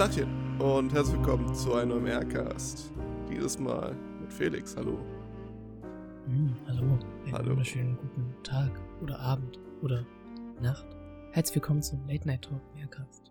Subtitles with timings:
[0.00, 2.90] Dachchen und herzlich willkommen zu einem neuen Aircast.
[3.28, 4.74] Dieses Mal mit Felix.
[4.74, 4.98] Hallo.
[6.24, 7.50] Hm, hallo, einen Hallo.
[7.50, 10.06] wunderschönen guten Tag oder Abend oder
[10.62, 10.86] Nacht.
[11.32, 13.30] Herzlich willkommen zum Late Night Talk Mehrcast.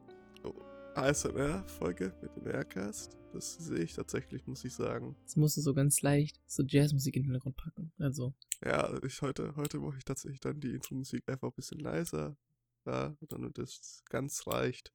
[0.93, 3.17] ASMR-Folge mit dem Aircast.
[3.33, 5.15] Das sehe ich tatsächlich, muss ich sagen.
[5.21, 7.91] Jetzt musst du so ganz leicht so Jazzmusik in den Hintergrund packen.
[7.97, 12.37] Also, Ja, ich heute, heute mache ich tatsächlich dann die Intro-Musik einfach ein bisschen leiser.
[12.85, 14.93] Ja, damit es ganz leicht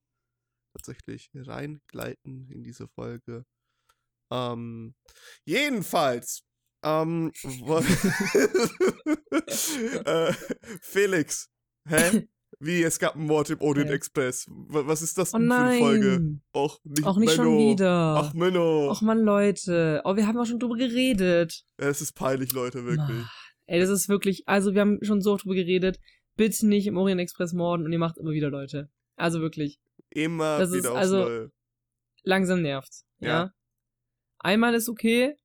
[0.74, 3.45] tatsächlich reingleiten in diese Folge.
[4.32, 4.95] Ähm,
[5.46, 6.42] jedenfalls,
[6.84, 7.32] ähm,
[10.05, 10.32] äh,
[10.80, 11.48] Felix,
[11.88, 12.29] hä?
[12.60, 13.96] Wie, es gab einen Mord im Orient Ja.
[13.96, 14.46] Express.
[14.48, 16.38] Wa- Was ist das oh denn für eine Folge?
[16.55, 17.73] Och, nicht, Auch nicht schon Menno.
[17.73, 18.15] wieder.
[18.16, 18.91] Ach, Menno.
[18.91, 20.01] Och man, Leute.
[20.04, 21.65] Oh, wir haben auch schon drüber geredet.
[21.80, 22.98] Ja, Es ist peinlich, Leute, wirklich.
[22.98, 23.29] Mann.
[23.66, 25.98] Ey, das ist wirklich, also wir haben schon so oft drüber geredet.
[26.37, 28.88] Bitte nicht im Orient Express morden und ihr macht immer wieder Leute.
[29.16, 29.79] Also wirklich,
[30.14, 31.51] Immer Das ist wieder aufs also- Neue.
[32.23, 33.04] langsam nervt's.
[33.18, 33.29] Ja.
[33.29, 33.51] Ja.
[34.38, 35.37] Einmal ist okay.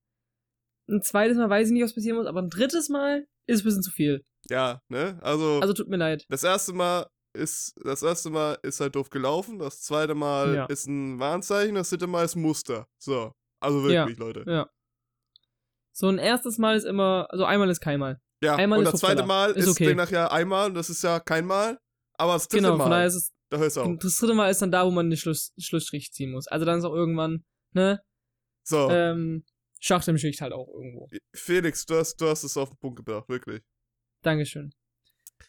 [0.89, 3.63] Ein zweites Mal weiß ich nicht, was passieren muss, aber ein drittes Mal ist ein
[3.65, 4.23] bisschen zu viel.
[4.49, 5.19] Ja, ne?
[5.21, 6.25] Also, Also tut mir leid.
[6.29, 10.65] das erste Mal ist, das erste Mal ist halt doof gelaufen, das zweite Mal Ja.
[10.65, 12.87] ist ein Warnzeichen, das dritte Mal ist ein Muster.
[12.97, 13.33] So.
[13.61, 14.43] Also wirklich, Leute.
[14.47, 14.69] Ja.
[15.93, 18.19] So ein erstes Mal ist immer, also einmal ist kein Mal.
[18.41, 19.25] Ja, Einmal und ist das zweite.
[19.25, 19.93] Mal Ist ist, okay.
[20.11, 21.77] ja einmal und das ist ja kein Mal.
[22.17, 23.97] Aber das dritte Genau, von daher Mal, ist es, da hörst du auf.
[23.99, 26.47] das dritte Mal ist dann da, wo man den Schluss, Schlussstrich ziehen muss.
[26.47, 27.99] Also dann ist auch irgendwann, ne,
[28.63, 29.43] So, ähm,
[29.81, 31.07] Schacht im Schicht halt auch irgendwo.
[31.33, 33.61] Felix, du hast, du hast es auf den Punkt gebracht, wirklich.
[34.23, 34.71] Dankeschön.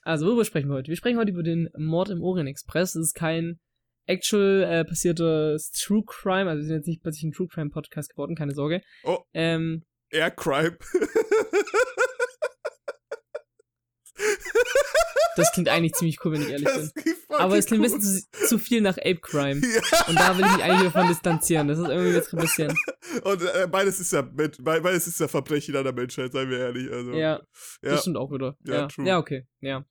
[0.02, 0.88] Also, worüber sprechen wir heute?
[0.88, 2.94] Wir sprechen heute über den Mord im Orient Express.
[2.94, 3.58] Es ist kein
[4.06, 8.10] actual äh, passiertes True Crime, also wir sind jetzt nicht plötzlich ein True Crime Podcast
[8.10, 8.82] geworden, keine Sorge.
[9.02, 10.78] Oh, Ähm, Air Crime.
[15.41, 16.77] das klingt eigentlich ziemlich cool, wenn ich ehrlich bin.
[16.77, 19.60] das klingt Aber es klingt ein bisschen zu, zu viel nach Ape Crime.
[19.60, 20.06] Ja.
[20.06, 21.69] Und da will ich mich eigentlich davon distanzieren.
[21.69, 22.74] Das ist irgendwie jetzt ein bisschen.
[23.24, 26.90] Und äh, beides ist ja beides ist ja Verbrechen an der Menschheit, seien wir ehrlich.
[26.90, 27.40] Also, Ja, ja.
[27.83, 28.56] das stimmt auch wieder.
[28.64, 29.06] Ja, Ja, true.
[29.06, 29.46] ja okay.
[29.61, 29.84] Ja.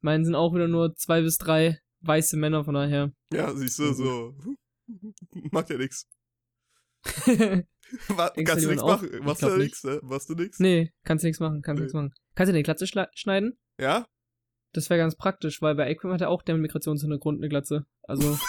[0.00, 3.12] Meinen sind auch wieder nur zwei bis drei weiße Männer, von daher.
[3.32, 4.34] Ja, siehst du, so.
[5.50, 6.06] Macht ja nix.
[7.26, 7.64] nee,
[8.36, 9.08] Denkst Kannst du nichts machen?
[9.22, 9.58] Machst du nicht.
[9.58, 10.00] nix, ne?
[10.02, 10.58] Machst du nix?
[11.04, 11.84] kannst du nichts machen, kannst du Nee.
[11.84, 12.12] nichts machen.
[12.34, 13.58] Kannst du eine Glatze schla- schneiden?
[13.80, 14.06] Ja?
[14.72, 17.86] Das wäre ganz praktisch, weil bei Aquim hat er auch der mit Migrationshintergrund eine Glatze.
[18.02, 18.38] Also,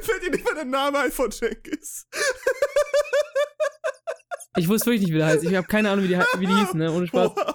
[0.00, 2.08] Fällt dir nicht mal der Name ein von Jenkins?
[4.56, 5.44] ich wusste wirklich nicht, wie der heißt.
[5.44, 6.92] Ich habe keine Ahnung, wie die, wie die hießen, ne?
[6.92, 7.30] Ohne Spaß.
[7.34, 7.54] Wow.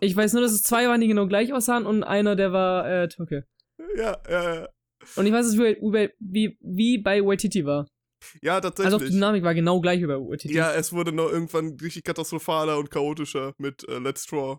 [0.00, 2.88] Ich weiß nur, dass es zwei waren, die genau gleich aussahen und einer, der war
[2.88, 3.46] äh, Türke.
[3.96, 4.68] Ja, ja, ja.
[5.16, 7.86] Und ich weiß, dass es wie, wie, wie, bei Waititi war.
[8.42, 9.10] Ja, Also auch die tatsächlich.
[9.10, 10.54] Dynamik war genau gleich wie bei Waititi.
[10.54, 14.58] ja, es wurde noch irgendwann richtig katastrophaler und chaotischer mit äh, Let's Draw.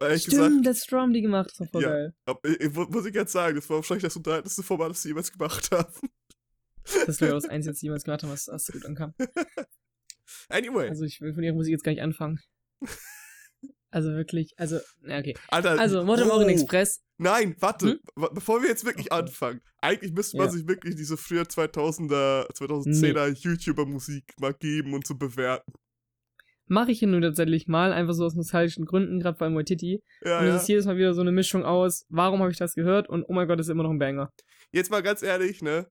[0.00, 1.50] Ehrlich Stimmt, gesagt, Let's Drum, die gemacht.
[1.50, 1.88] Das war voll Ja.
[1.88, 2.14] geil.
[2.44, 5.32] ich, ich, muss ich jetzt sagen, das war wahrscheinlich das unterhaltendste Format, das sie jemals
[5.32, 5.92] gemacht haben.
[7.06, 9.14] Das ja das Einzige, was die jemals gemacht haben, was, gut ankam.
[10.48, 12.40] Anyway, Also ich will von ihrer Musik jetzt gar nicht anfangen.
[13.90, 15.34] Also wirklich, also, na okay.
[15.48, 15.78] Alter.
[15.78, 16.00] Also,
[16.30, 17.02] Orient oh, Express.
[17.18, 18.00] Nein, warte, Hm?
[18.34, 19.22] bevor wir jetzt wirklich Okay.
[19.22, 19.62] anfangen.
[19.80, 20.52] Eigentlich müsste man Ja.
[20.52, 25.72] sich wirklich diese früher 2000er, 2010er YouTuber-Musik mal geben und so bewerten.
[26.68, 30.02] Mache ich hier nur tatsächlich mal, einfach so aus nostalgischen Gründen, gerade bei Waititi.
[30.24, 30.56] Ja, und es ja.
[30.56, 33.32] ist jedes Mal wieder so eine Mischung aus, warum habe ich das gehört und oh
[33.32, 34.32] mein Gott, das ist immer noch ein Banger.
[34.72, 35.86] Jetzt mal ganz ehrlich, ne?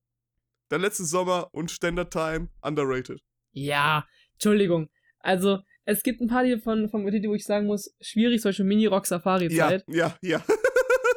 [0.72, 3.22] Der letzte Sommer und Standard Time underrated.
[3.52, 4.90] Ja, Entschuldigung.
[5.19, 8.64] Also, es gibt ein paar Lieder von, von Waititi, wo ich sagen muss, schwierig, solche
[8.64, 9.85] Mini-Rock-Safari-Zeit.
[9.88, 10.44] Ja, ja, ja.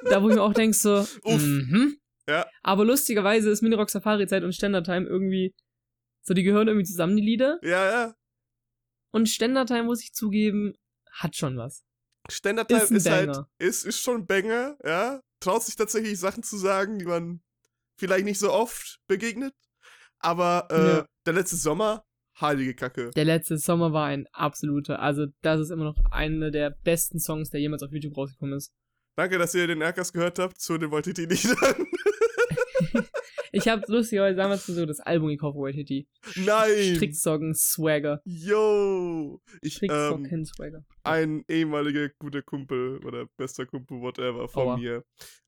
[0.05, 1.43] Da, wo ich mir auch denke, so, Uff.
[1.43, 1.99] mhm.
[2.29, 2.47] Ja.
[2.63, 5.55] Aber lustigerweise ist Mini-Rock Safari-Zeit und Standard Time irgendwie,
[6.23, 7.59] so, die gehören irgendwie zusammen, die Lieder.
[7.63, 8.15] Ja, ja.
[9.19, 10.75] Und Standard Time, muss ich zugeben,
[11.11, 11.83] hat schon was.
[12.31, 15.21] Standard Time Ist ist, halt, ist, ist schon Banger, ja.
[15.41, 17.41] Traut sich tatsächlich Sachen zu sagen, die man
[17.99, 19.55] vielleicht nicht so oft begegnet.
[20.21, 21.07] Aber äh, Ja.
[21.27, 22.05] der letzte Sommer,
[22.41, 23.11] heilige Kacke.
[23.17, 25.01] Der letzte Sommer war ein absoluter.
[25.01, 28.73] Also, das ist immer noch einer der besten Songs, der jemals auf YouTube rausgekommen ist.
[29.17, 31.87] Danke, dass ihr den Erkas gehört habt zu den Waititi-Liedern.
[33.51, 36.07] Ich habe lustigerweise damals so das Album gekauft, Waititi.
[36.37, 36.97] Nein!
[36.97, 38.21] Stricksocken Swagger.
[38.27, 39.41] Yo!
[39.63, 40.85] Ich, ähm, Stricksocken Swagger.
[41.05, 44.77] ein ehemaliger guter Kumpel oder bester Kumpel, whatever, von Aua.
[44.77, 45.05] mir,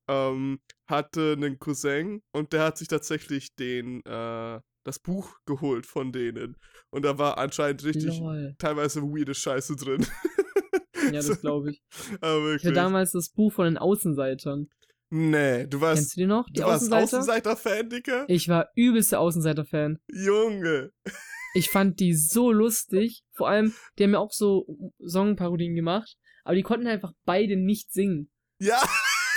[0.07, 6.11] ähm, hatte einen Cousin und der hat sich tatsächlich den, äh, das Buch geholt von
[6.11, 6.57] denen.
[6.89, 8.55] Und da war anscheinend richtig Lol.
[8.57, 10.03] teilweise weirde Scheiße drin.
[11.11, 11.83] Ja, das glaube ich.
[12.19, 12.63] Aber Ich wirklich.
[12.65, 14.69] hatte damals das Buch von den Außenseitern.
[15.11, 16.45] Nee, du warst, Kennst du die noch?
[16.47, 17.03] Die du warst Außenseiter?
[17.03, 18.25] Außenseiter-Fan, Dicker?
[18.27, 19.99] Ich war übelster Außenseiter-Fan.
[20.11, 20.91] Junge.
[21.53, 23.23] Ich fand die so lustig.
[23.33, 24.65] Vor allem, die haben ja auch so
[25.05, 28.31] Songparodien gemacht, aber die konnten einfach beide nicht singen.
[28.59, 28.81] Ja,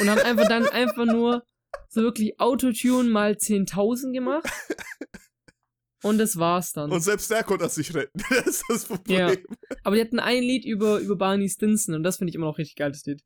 [0.00, 1.42] Und haben einfach dann einfach nur
[1.88, 4.48] so wirklich Autotune mal 10.000 gemacht.
[6.02, 6.92] Und das war's dann.
[6.92, 8.20] Und selbst der konnte das nicht retten.
[8.28, 9.18] Das ist das Problem.
[9.18, 9.34] Ja.
[9.84, 12.58] Aber die hatten ein Lied über, über Barney Stinson und das finde ich immer noch
[12.58, 13.22] richtig geil, das Lied.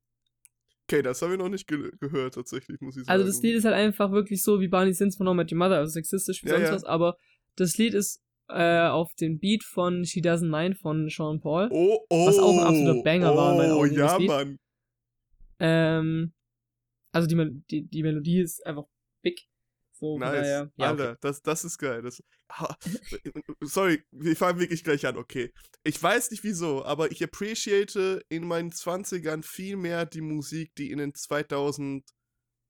[0.91, 3.13] Okay, das haben wir noch nicht ge gehört, tatsächlich, muss ich sagen.
[3.13, 5.59] Also das Lied ist halt einfach wirklich so wie Barney Stinson von I Met Your
[5.59, 6.75] Mother, also sexistisch wie Ja, sonst ja.
[6.75, 7.17] was, aber
[7.57, 11.69] das Lied ist äh, auf den Beat von She Doesn't Mind von Sean Paul.
[11.71, 12.27] Oh, oh.
[12.27, 14.29] Was auch ein absoluter Banger oh, war in meinen Augen, ja, das Lied.
[14.29, 14.59] Mann.
[15.59, 16.33] Ähm,
[17.13, 18.85] also die, die, die Melodie ist einfach.
[20.01, 20.31] So, Nice.
[20.33, 20.47] daher,
[20.77, 21.03] ja, okay.
[21.03, 22.03] Alter, das, das ist geil.
[22.03, 22.23] Das,
[22.53, 22.77] Ha-
[23.63, 25.53] sorry, wir fangen wirklich gleich an, okay.
[25.85, 30.91] Ich weiß nicht wieso, aber ich appreciate in meinen 20ern viel mehr die Musik, die
[30.91, 32.09] in den 2000,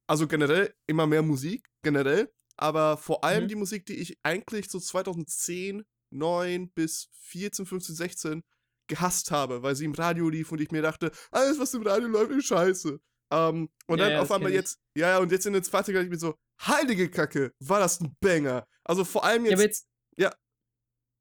[0.09, 3.49] also generell immer mehr Musik, generell, aber vor allem Mhm.
[3.49, 8.43] die Musik, die ich eigentlich so 2010, 9 bis 14, 15, 16
[8.89, 12.09] gehasst habe, weil sie im Radio lief und ich mir dachte, alles, was im Radio
[12.09, 12.99] läuft, ist scheiße.
[13.31, 16.03] Ähm, und Ja, dann ja, auf einmal jetzt, ja, ja, und jetzt in den 20ern,
[16.05, 16.35] ich bin so,
[16.67, 18.67] heilige Kacke, war das ein Banger.
[18.85, 19.87] Also vor allem Ja, jetzt, aber jetzt.
[20.17, 20.35] Ja.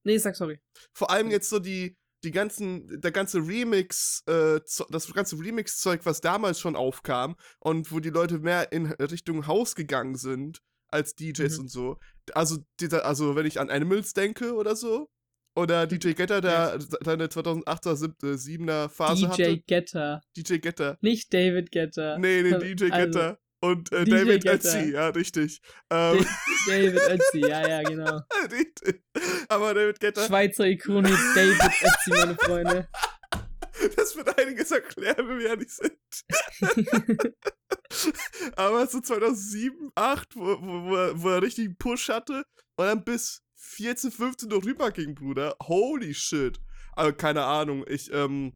[0.06, 0.60] Nee, sag sorry.
[0.94, 6.22] vor allem jetzt so die, die ganzen, der ganze Remix, äh, das ganze Remix-Zeug, was
[6.22, 11.56] damals schon aufkam und wo die Leute mehr in Richtung Haus gegangen sind als DJs
[11.58, 11.60] Mhm.
[11.64, 12.00] und so.
[12.34, 15.10] Also, dieser, also wenn ich an Animals denke oder so,
[15.56, 19.58] oder DJ Getter, der seine 2008er, 7er Phase DJ hatte.
[19.68, 20.22] Getter.
[20.38, 20.98] DJ Getter.
[21.02, 22.18] Nicht David Getter.
[22.20, 23.40] Nee, nee, Also, DJ Getter.
[23.60, 24.46] Und äh, David.
[24.46, 25.62] Ötzi, ja, richtig.
[25.90, 26.26] Ähm,
[26.68, 28.22] David Ötzi, ja, ja, genau.
[28.52, 29.04] richtig.
[29.50, 32.88] Aber David Getter, Schweizer Ikone David Ötzi, meine Freunde.
[33.96, 35.98] das wird einiges erklären, wenn wir ehrlich sind.
[38.56, 42.44] Aber so 2007, 2008, wo, wo, wo, er, wo er richtig einen Push hatte
[42.76, 45.56] und dann bis 14, 15 noch rüber ging, Bruder.
[45.64, 46.60] Holy shit.
[46.94, 48.54] Also keine Ahnung, ich, ähm,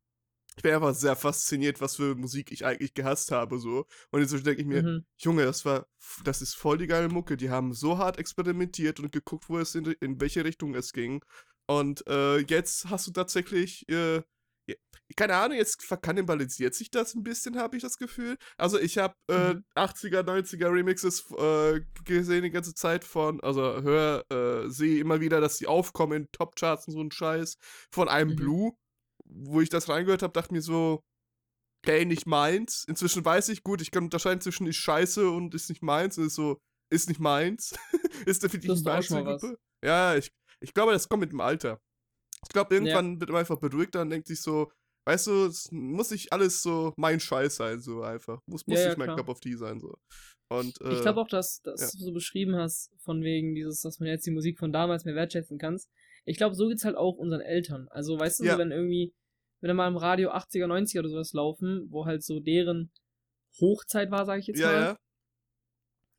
[0.57, 3.85] ich bin einfach sehr fasziniert, was für Musik ich eigentlich gehasst habe, so.
[4.11, 5.05] Und jetzt denke ich mir, Mhm.
[5.19, 5.87] Junge, das war,
[6.23, 7.37] das ist voll die geile Mucke.
[7.37, 11.23] Die haben so hart experimentiert und geguckt, wo es in, in welche Richtung es ging.
[11.67, 14.21] Und äh, jetzt hast du tatsächlich, äh,
[15.17, 18.37] keine Ahnung, jetzt verkannibalisiert sich das ein bisschen, habe ich das Gefühl.
[18.57, 19.65] Also ich habe äh, Mhm.
[19.75, 25.41] 80er, 90er Remixes äh, gesehen die ganze Zeit von, also höre, äh, sehe immer wieder,
[25.41, 27.57] dass die aufkommen in Top-Charts und so ein Scheiß
[27.91, 28.35] von einem Mhm.
[28.35, 28.71] Blue.
[29.33, 31.01] Wo ich das reingehört habe, dachte mir so,
[31.83, 32.83] okay, nicht meins.
[32.87, 36.17] Inzwischen weiß ich, gut, ich kann unterscheiden zwischen ist scheiße und ist nicht meins.
[36.17, 36.59] Und ist so,
[36.91, 37.73] ist nicht meins.
[38.25, 39.07] ist definitiv nicht.
[39.07, 39.57] Zielgruppe.
[39.83, 41.79] Ja, ich, ich glaube, das kommt mit dem Alter.
[42.43, 44.71] Ich glaube, irgendwann wird man einfach beruhigter und denkt sich so,
[45.07, 48.39] weißt du, es muss nicht alles so mein Scheiß sein, so einfach.
[48.45, 49.15] Muss, muss Ja, ja, nicht mein.
[49.15, 49.95] Cup of Tea sein, so.
[50.49, 51.89] Und, äh, Ich glaube auch, dass, dass ja.
[51.93, 55.15] du so beschrieben hast, von wegen dieses, dass man jetzt die Musik von damals mehr
[55.15, 55.89] wertschätzen kannst.
[56.25, 57.87] Ich glaube, so geht's halt auch unseren Eltern.
[57.89, 58.57] Also, weißt du, Ja.
[58.57, 59.13] wenn irgendwie,
[59.61, 62.91] wenn da mal im Radio 80er, 90er oder sowas laufen, wo halt so deren
[63.59, 64.81] Hochzeit war, sage ich jetzt ja, mal.
[64.81, 64.97] ja.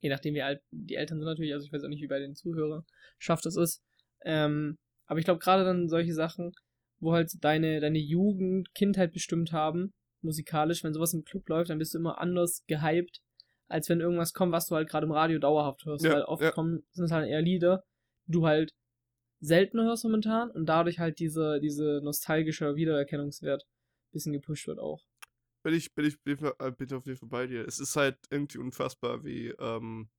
[0.00, 2.18] Je nachdem, wie alt die Eltern sind natürlich, also ich weiß auch nicht, wie bei
[2.18, 2.84] den Zuhörern
[3.18, 3.82] schafft es ist.
[4.24, 6.52] Ähm, aber ich glaube, gerade dann solche Sachen,
[7.00, 9.92] wo halt deine, deine Jugend, Kindheit bestimmt haben,
[10.22, 13.20] musikalisch, wenn sowas im Club läuft, dann bist du immer anders gehypt,
[13.68, 16.04] als wenn irgendwas kommt, was du halt gerade im Radio dauerhaft hörst.
[16.04, 16.50] Ja, weil oft ja.
[16.52, 17.84] kommen, sind es halt eher Lieder,
[18.26, 18.72] du halt
[19.42, 25.04] seltener hörst momentan und dadurch halt diese, diese nostalgische Wiedererkennungswert ein bisschen gepusht wird auch.
[25.64, 27.66] bin ich, bin ich, bin, ich, äh, bin auf jeden Fall bei dir.
[27.66, 30.10] Es ist halt irgendwie unfassbar, wie, ähm,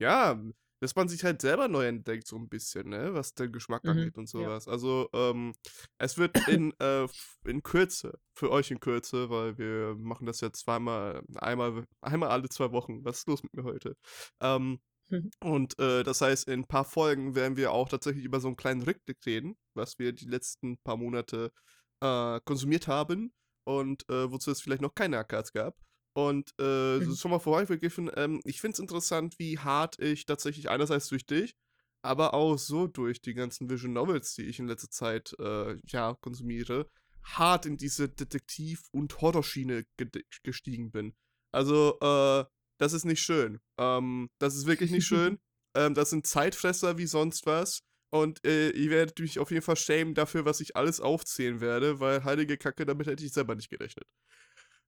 [0.00, 0.40] ja,
[0.80, 3.88] dass man sich halt selber neu entdeckt, so ein bisschen, ne, was den Geschmack Mhm,
[3.88, 4.50] angeht und ja.
[4.50, 4.68] sowas.
[4.68, 5.54] Also, ähm,
[5.98, 7.08] es wird in, äh,
[7.46, 12.48] in Kürze, für euch in Kürze, weil wir machen das ja zweimal, einmal, einmal alle
[12.48, 13.04] zwei Wochen.
[13.04, 13.96] Was ist los mit mir heute?
[14.40, 15.30] Ähm, Mhm.
[15.42, 18.56] und äh, das heißt, in ein paar Folgen werden wir auch tatsächlich über so einen
[18.56, 21.52] kleinen Rückblick reden, was wir die letzten paar Monate
[22.00, 23.32] äh, konsumiert haben
[23.64, 25.76] und äh, wozu es vielleicht noch keine Accards gab.
[26.14, 27.16] Und äh, Mhm.
[27.16, 31.54] schon mal vorweggegriffen, ähm, ich finde es interessant, wie hart ich tatsächlich einerseits durch dich,
[32.02, 36.14] aber auch so durch die ganzen Vision Novels, die ich in letzter Zeit äh, ja,
[36.20, 36.90] konsumiere,
[37.24, 41.14] hart in diese Detektiv- und Horrorschiene gede- gestiegen bin.
[41.52, 42.44] Also, äh,
[42.82, 43.60] das ist nicht schön.
[43.78, 45.38] Ähm, das ist wirklich nicht schön.
[45.76, 47.80] ähm, das sind Zeitfresser wie sonst was.
[48.10, 51.98] Und äh, ihr werdet mich auf jeden Fall schämen dafür, was ich alles aufzählen werde,
[52.00, 54.04] weil heilige Kacke, damit hätte ich selber nicht gerechnet.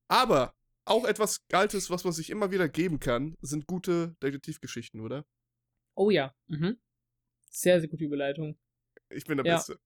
[0.08, 5.24] Aber auch etwas Altes, was man sich immer wieder geben kann, sind gute Detektivgeschichten, oder?
[5.96, 6.34] Oh ja.
[6.48, 6.78] Mhm.
[7.50, 8.58] Sehr, sehr gute Überleitung.
[9.08, 9.54] Ich bin der Ja.
[9.56, 9.78] Beste.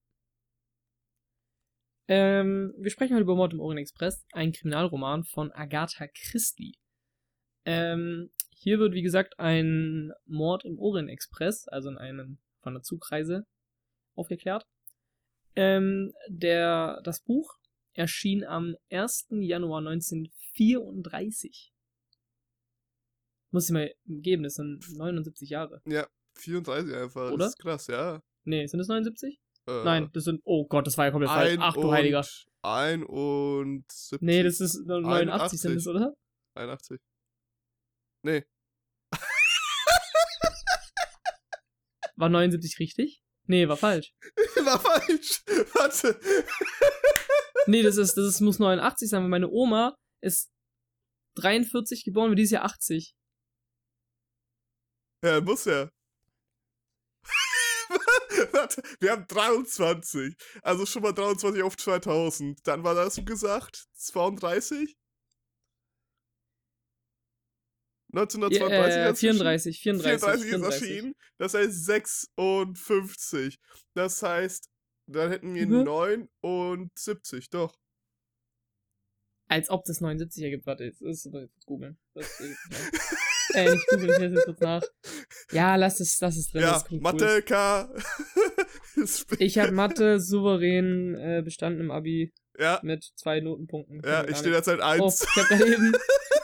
[2.09, 6.73] Ähm, wir sprechen heute über Mord im Orient Express, ein Kriminalroman von Agatha Christie.
[7.71, 12.81] Ähm, hier wird, wie gesagt, ein Mord im Orient Express, also in einem von der
[12.81, 13.45] Zugreise,
[14.15, 14.65] aufgeklärt.
[15.55, 17.59] Ähm, der, das Buch
[17.93, 19.27] erschien am 1.
[19.29, 21.71] Januar 1934.
[23.51, 25.83] Muss ich mal geben, das sind 79 Jahre.
[25.85, 26.07] Ja,
[26.37, 27.31] 34 einfach.
[27.31, 27.45] Oder?
[27.45, 28.19] Das ist krass, ja.
[28.45, 29.39] Nee, sind es 79?
[29.67, 30.41] Äh, Nein, das sind.
[30.43, 31.57] Oh Gott, das war ja komplett falsch.
[31.59, 32.25] Ach du Heiliger.
[32.63, 34.25] Ein und 70.
[34.25, 35.75] Nee, das ist 89 sind 81.
[35.75, 36.15] es, oder?
[36.55, 36.99] 81.
[38.23, 38.45] Nee.
[42.15, 43.21] War 79 richtig?
[43.47, 44.13] Nee, war falsch.
[44.63, 45.41] War falsch.
[45.73, 46.19] Warte.
[47.65, 50.51] Nee, das ist, das ist, muss 89 sein, weil meine Oma ist
[51.35, 53.15] 43 geboren, wird dieses Jahr 80.
[55.23, 55.89] Ja, muss ja.
[58.51, 60.35] Warte, wir haben 23.
[60.61, 62.59] Also schon mal 23 auf 2000.
[62.67, 64.95] Dann war das, wie gesagt, 32?
[68.11, 69.37] 1932 Ja, äh, hat's erschienen.
[69.37, 70.81] 34, 34, 34 ist 34.
[70.89, 71.15] erschienen.
[71.37, 73.59] Das heißt 56.
[73.93, 74.69] Das heißt,
[75.07, 75.83] dann hätten wir Mhm.
[75.83, 77.77] 9 und 70, doch.
[79.47, 80.65] Als ob das 79 ergibt.
[80.67, 81.97] Warte, jetzt ist jetzt googeln.
[82.13, 82.39] Das,
[83.55, 84.83] äh, ich lese jetzt kurz nach.
[85.51, 86.61] Ja, lass es, lass es drin.
[86.61, 87.41] ja, das Mathe, Cool.
[87.41, 87.89] K.
[89.39, 94.01] Ich habe Mathe souverän äh, bestanden im Abi ja, mit zwei Notenpunkten.
[94.05, 95.21] ja, ich stehe derzeit Oh, 1.
[95.21, 95.93] ich habe gerade eben,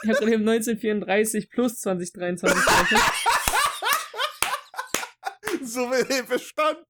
[0.02, 3.02] ich hab eben 1934 plus 2023 gerechnet.
[5.62, 6.84] Souverän bestanden.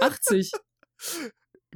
[0.00, 0.52] 80.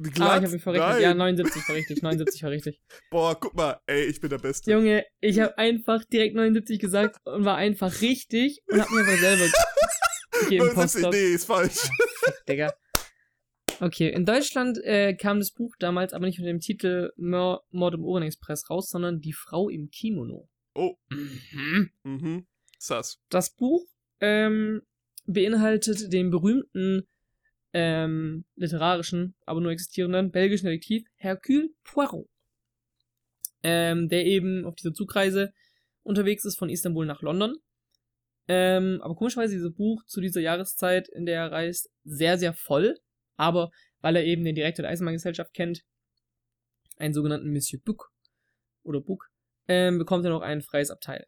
[0.01, 0.29] Glatt?
[0.29, 0.89] Ah, ich habe mich verrechnet.
[0.91, 1.01] Nein.
[1.01, 2.01] Ja, 79 war richtig.
[2.01, 2.79] 79 war richtig.
[3.11, 4.71] Boah, guck mal, ey, ich bin der Beste.
[4.71, 9.17] Junge, ich habe einfach direkt 79 gesagt und war einfach richtig und hab mir aber
[9.17, 9.45] selber
[10.41, 10.67] gegeben.
[10.67, 11.89] 79, Post nee, ist falsch.
[12.47, 12.73] Digga.
[13.81, 18.03] Okay, in Deutschland äh, kam das Buch damals aber nicht unter dem Titel Mord im
[18.03, 20.49] Ohrenexpress raus, sondern Die Frau im Kimono.
[20.75, 21.91] Oh, Mhm.
[22.03, 22.47] mhm.
[22.77, 23.19] Sass.
[23.29, 23.85] Das Buch
[24.19, 24.81] ähm,
[25.25, 27.07] beinhaltet den berühmten
[27.73, 32.27] ähm, literarischen, aber nur existierenden belgischen Detektiv Hercule Poirot,
[33.63, 35.53] ähm, der eben auf dieser Zugreise
[36.03, 37.55] unterwegs ist von Istanbul nach London.
[38.47, 42.97] Ähm, aber komischerweise dieses Buch zu dieser Jahreszeit, in der er reist, sehr, sehr voll.
[43.39, 45.85] Aber weil er eben den Direktor der Eisenbahngesellschaft kennt,
[46.97, 48.11] einen sogenannten Monsieur Buck
[48.83, 49.31] oder Buck,
[49.69, 51.25] ähm, bekommt er noch ein freies Abteil.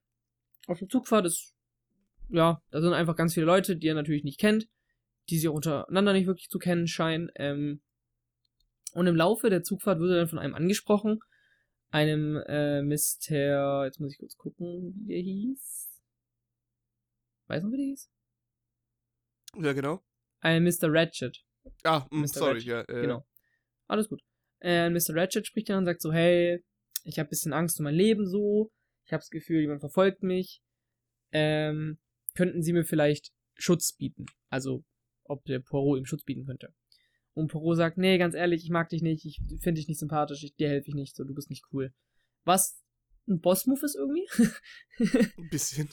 [0.68, 1.56] Auf der Zugfahrt ist,
[2.28, 4.68] ja, da sind einfach ganz viele Leute, die er natürlich nicht kennt,
[5.30, 7.32] die sich auch untereinander nicht wirklich zu kennen scheinen.
[7.36, 7.82] Ähm,
[8.92, 11.20] und im Laufe der Zugfahrt wird er dann von einem angesprochen,
[11.92, 13.86] einem äh, Mr.
[13.86, 16.02] Jetzt muss ich kurz gucken, wie der hieß.
[17.48, 18.12] Weißt du, wie der hieß?
[19.62, 20.04] Ja, genau.
[20.42, 20.92] Ein Mr.
[20.92, 21.46] Ratchet.
[21.84, 22.28] Ah, mh, Mr.
[22.28, 22.82] sorry, Ratchet, ja.
[22.82, 23.26] Äh, Genau.
[23.88, 24.22] Alles gut.
[24.62, 25.16] Äh, Mr.
[25.16, 26.64] Ratchet spricht dann und sagt so, hey,
[27.04, 28.72] ich habe bisschen Angst um mein Leben so.
[29.06, 30.62] Ich habe das Gefühl, jemand verfolgt mich.
[31.32, 31.98] Ähm,
[32.36, 34.26] könnten Sie mir vielleicht Schutz bieten?
[34.50, 34.84] Also,
[35.24, 36.74] ob der Poirot ihm Schutz bieten könnte.
[37.34, 40.44] Und Poirot sagt, nee, ganz ehrlich, ich mag dich nicht, ich finde dich nicht sympathisch,
[40.44, 41.94] ich, dir helfe ich nicht, so, du bist nicht cool.
[42.44, 42.82] Was
[43.28, 44.28] ein Boss-Move ist irgendwie.
[45.38, 45.90] Ein bisschen.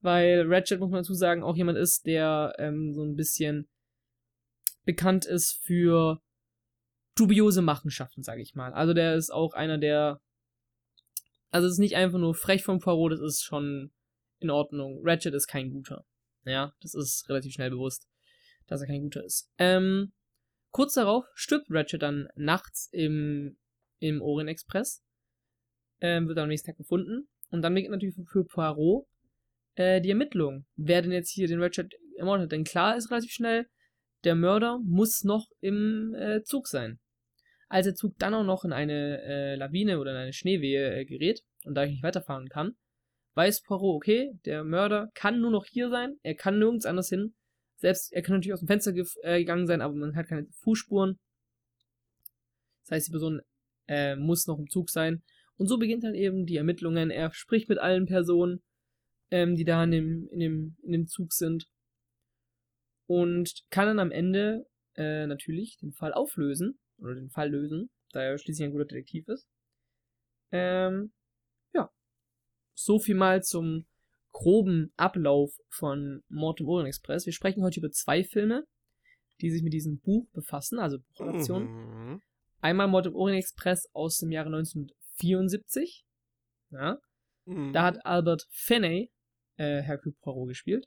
[0.00, 3.68] weil Ratchet, muss man dazu sagen, auch jemand ist, der ähm, so ein bisschen
[4.84, 6.20] bekannt ist für
[7.14, 8.72] dubiose Machenschaften, sage ich mal.
[8.72, 10.20] Also der ist auch einer, der
[11.52, 13.92] also es ist nicht einfach nur frech vom Poirot, das ist schon
[14.40, 15.00] in Ordnung.
[15.04, 16.04] Ratchet ist kein guter.
[16.44, 18.08] Ja, das ist relativ schnell bewusst,
[18.66, 19.52] dass er kein guter ist.
[19.58, 20.12] Ähm,
[20.70, 23.58] kurz darauf stirbt Ratchet dann nachts im,
[24.00, 25.04] im Orient Express.
[26.00, 27.28] Ähm, wird am nächsten Tag gefunden.
[27.50, 29.06] Und dann beginnt natürlich für Poirot
[29.74, 30.64] äh, die Ermittlung.
[30.76, 32.52] Wer denn jetzt hier den Ratchet ermordet hat?
[32.52, 33.68] Denn klar ist relativ schnell,
[34.24, 36.98] der Mörder muss noch im äh, Zug sein.
[37.68, 41.04] Als der Zug dann auch noch in eine äh, Lawine oder in eine Schneewehe äh,
[41.04, 42.76] gerät und dadurch nicht weiterfahren kann,
[43.34, 47.34] weiß Poirot, okay, der Mörder kann nur noch hier sein, er kann nirgends anders hin.
[47.76, 50.46] Selbst, er kann natürlich aus dem Fenster gef- äh, gegangen sein, aber man hat keine
[50.62, 51.18] Fußspuren.
[52.82, 53.40] Das heißt, die Person
[53.88, 55.22] äh, muss noch im Zug sein.
[55.56, 57.10] Und so beginnt dann eben die Ermittlungen.
[57.10, 58.62] Er spricht mit allen Personen,
[59.30, 61.66] ähm, die da in dem, in, dem, in dem Zug sind.
[63.12, 66.78] Und kann dann am Ende äh, natürlich den Fall auflösen.
[66.98, 69.46] Oder den Fall lösen, da er schließlich ein guter Detektiv ist.
[70.52, 71.12] Ähm,
[71.74, 71.90] ja.
[72.74, 73.86] So viel mal zum
[74.30, 77.26] groben Ablauf von Mord im Orient Express.
[77.26, 78.64] Wir sprechen heute über zwei Filme,
[79.40, 81.68] die sich mit diesem Buch befassen, also Buchadaptionen.
[81.68, 82.22] Mhm.
[82.60, 86.04] Einmal Mord im Orient Express aus dem Jahre 1974.
[86.70, 86.98] Ja,
[87.44, 87.72] Mhm.
[87.72, 89.10] da hat Albert Finney
[89.56, 90.86] äh, Hercule Poirot gespielt.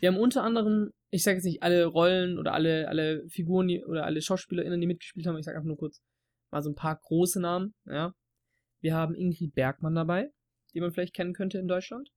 [0.00, 3.84] Wir haben unter anderem, ich sage jetzt nicht alle Rollen oder alle, alle Figuren die,
[3.84, 6.00] oder alle SchauspielerInnen, die mitgespielt haben, ich sage einfach nur kurz
[6.50, 7.74] mal so ein paar große Namen.
[7.86, 8.12] Ja.
[8.80, 10.30] Wir haben Ingrid Bergmann dabei,
[10.74, 12.10] die man vielleicht kennen könnte in Deutschland.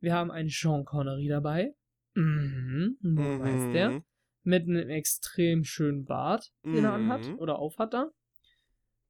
[0.00, 1.74] Wir haben einen Sean Connery dabei.
[2.14, 3.90] Mhm, wo heißt der?
[3.90, 4.04] Mhm.
[4.46, 7.38] mit einem extrem schönen Bart, den er anhat Mhm.
[7.38, 8.10] oder aufhat da.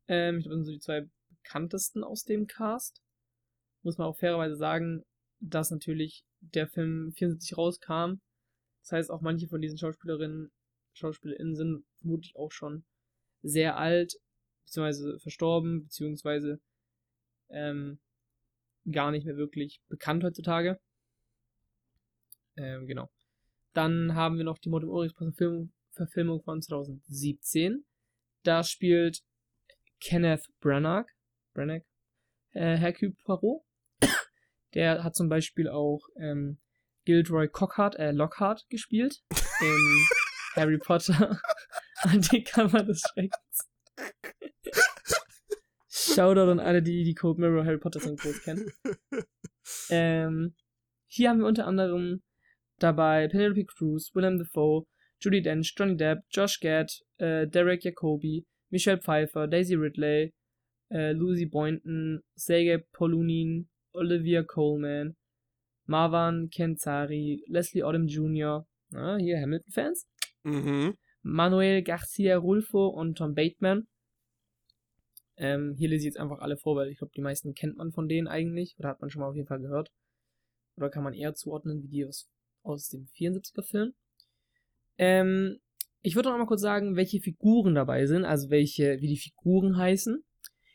[0.06, 1.08] Ähm, ich glaube, das sind so die zwei
[1.42, 3.02] bekanntesten aus dem Cast.
[3.82, 5.02] muss man auch fairerweise sagen,
[5.40, 8.20] dass natürlich der Film 74 rauskam.
[8.82, 10.52] Das heißt, auch manche von diesen Schauspielerinnen,
[10.92, 12.84] SchauspielerInnen sind vermutlich auch schon
[13.42, 14.14] sehr alt,
[14.64, 16.60] beziehungsweise verstorben, beziehungsweise
[17.48, 17.98] ähm,
[18.90, 20.78] gar nicht mehr wirklich bekannt heutzutage.
[22.56, 23.10] Ähm, genau.
[23.72, 27.84] Dann haben wir noch die Mord im Verfilmung, Verfilmung von 2017.
[28.42, 29.22] Da spielt
[30.00, 31.06] Kenneth Branagh,
[31.54, 31.84] Branagh
[32.52, 33.62] äh, Hercule Poirot.
[34.74, 36.58] Der hat zum Beispiel auch ähm,
[37.04, 39.22] Gilderoy Cockhart, äh, Lockhart gespielt
[39.60, 40.04] in
[40.54, 41.38] Harry Potter
[42.04, 43.70] und die Kammer des Schreckens.
[45.88, 48.70] Shoutout an alle, die die Code Mirror Harry Potter Synchros kennen.
[49.88, 50.54] Ähm,
[51.06, 52.22] hier haben wir unter anderem
[52.78, 54.84] dabei Penelope Cruz, Willem Dafoe,
[55.18, 60.34] Judy Dench, Johnny Depp, Josh Gad, äh, Derek Jacobi, Michelle Pfeiffer, Daisy Ridley,
[60.90, 65.16] äh, Lucy Boynton, Sergei Polunin, Olivia Coleman,
[65.86, 70.06] Marwan Kenzari, Leslie Odom Jr., na, hier Hamilton-Fans,
[70.44, 70.94] Mhm.
[71.22, 73.86] Manuel Garcia Rulfo und Tom Bateman.
[75.36, 77.92] Ähm, hier lese ich jetzt einfach alle vor, weil ich glaube, die meisten kennt man
[77.92, 79.90] von denen eigentlich oder hat man schon mal auf jeden Fall gehört.
[80.76, 82.28] Oder kann man eher zuordnen wie die aus,
[82.62, 83.94] aus dem 74er Film.
[84.98, 85.58] Ähm,
[86.02, 89.78] ich würde noch mal kurz sagen, welche Figuren dabei sind, also welche, wie die Figuren
[89.78, 90.22] heißen.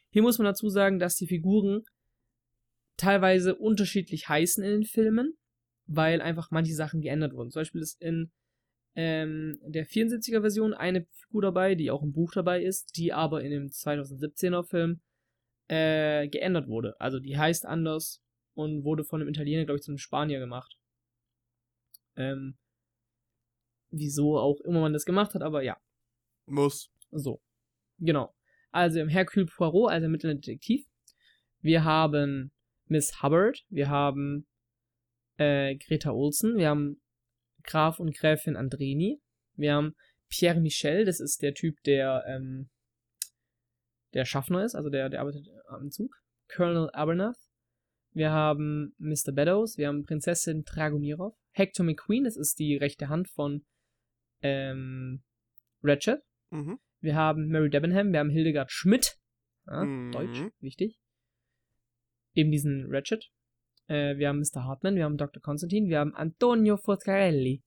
[0.10, 1.84] Hier muss man dazu sagen, dass die Figuren
[3.00, 5.38] teilweise unterschiedlich heißen in den Filmen,
[5.88, 7.52] weil einfach manche Sachen geändert wurden.
[7.52, 8.32] Zum Beispiel ist in
[8.96, 13.42] ähm, der 74er Version eine Figur dabei, die auch im Buch dabei ist, die aber
[13.44, 15.02] in dem 2017er Film
[15.68, 17.00] äh, geändert wurde.
[17.00, 18.22] Also die heißt anders
[18.54, 20.78] und wurde von einem Italiener, glaube ich, zu einem Spanier gemacht.
[22.16, 22.58] Ähm,
[23.92, 25.78] wieso auch immer man das gemacht hat, aber ja.
[26.46, 26.92] Muss.
[27.12, 27.42] So.
[28.00, 28.36] Genau.
[28.72, 30.86] Also im Hercule Poirot, also ermittelnder Detektiv.
[31.62, 32.52] Wir haben
[32.90, 34.48] Miss Hubbard, wir haben
[35.38, 37.02] äh, Greta Olsen, wir haben
[37.64, 39.22] Graf und Gräfin Andrini,
[39.56, 39.96] wir haben
[40.30, 42.70] Pierre Michel, das ist der Typ, der ähm,
[44.14, 46.16] der Schaffner ist, also der, der arbeitet am Zug.
[46.54, 47.38] Colonel Abernath.
[48.12, 49.32] Wir haben Mr.
[49.34, 51.36] Beddoes, wir haben Prinzessin Dragomirov.
[51.52, 53.66] Hector McQueen, das ist die rechte Hand von
[54.42, 55.24] ähm,
[55.84, 56.22] Ratchet.
[56.50, 56.80] Mhm.
[57.02, 59.18] Wir haben Mary Debenham, wir haben Hildegard Schmidt.
[59.68, 60.12] Ja, Mhm.
[60.12, 60.98] Deutsch, wichtig.
[62.34, 63.30] Eben diesen Ratchet.
[63.88, 64.64] Äh, wir haben Mr.
[64.64, 65.42] Hartman, wir haben Dr.
[65.42, 67.64] Constantine, wir haben Antonio Foscarelli,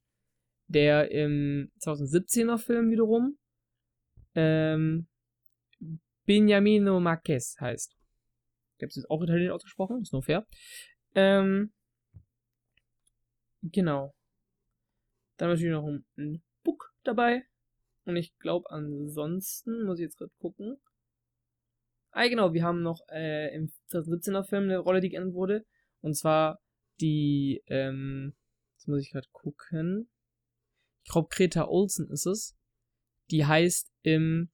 [0.68, 3.38] der im 2017er Film wiederum
[4.35, 5.09] ähm,
[6.25, 7.96] Beniamino Marquez heißt.
[8.77, 10.46] Ich habe es jetzt auch italienisch ausgesprochen, ist nur fair.
[11.14, 11.72] Ähm,
[13.62, 14.14] genau.
[15.37, 17.44] Dann natürlich noch ein, ein Book dabei.
[18.05, 20.81] Und ich glaube, ansonsten muss ich jetzt gerade gucken.
[22.12, 25.64] Ah, genau, wir haben noch äh, im 2017er Film eine Rolle, die geändert wurde.
[26.03, 26.61] Und zwar
[27.01, 28.35] die, ähm,
[28.75, 30.11] jetzt muss ich gerade gucken.
[31.05, 32.55] Ich glaube, Greta Olsen ist es.
[33.31, 34.51] Die heißt im,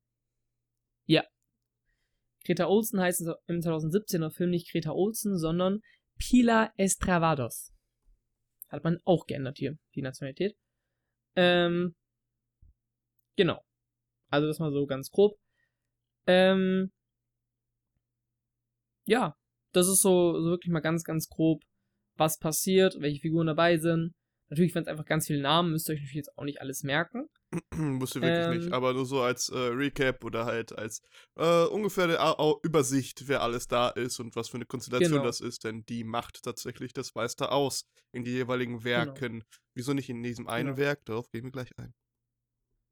[1.06, 1.24] ja.
[2.44, 5.80] Greta Olsen heißt im 2017er Film nicht Greta Olsen, sondern
[6.16, 7.72] Pilar Estravados.
[8.68, 10.56] Hat man auch geändert hier, die Nationalität.
[11.34, 11.96] Ähm,
[13.36, 13.64] genau.
[14.30, 15.38] Also das mal so ganz grob.
[16.26, 16.92] Ähm,
[19.08, 19.34] ja,
[19.72, 21.62] das ist so, so wirklich mal ganz, ganz grob,
[22.16, 24.12] was passiert, welche Figuren dabei sind.
[24.50, 26.82] Natürlich, wenn es einfach ganz viele Namen, müsst ihr euch natürlich jetzt auch nicht alles
[26.82, 27.26] merken.
[27.74, 31.00] Musst du wirklich Ähm, nicht, aber nur so als äh, Recap oder halt als
[31.36, 35.24] äh, ungefähre Au- Au- Übersicht, wer alles da ist und was für eine Konstellation Genau.
[35.24, 39.44] das ist, denn die macht tatsächlich das meiste aus in die jeweiligen Werken.
[39.74, 40.78] Wieso nicht in diesem einen Genau.
[40.78, 41.04] Werk?
[41.06, 41.94] Darauf gehen wir gleich ein.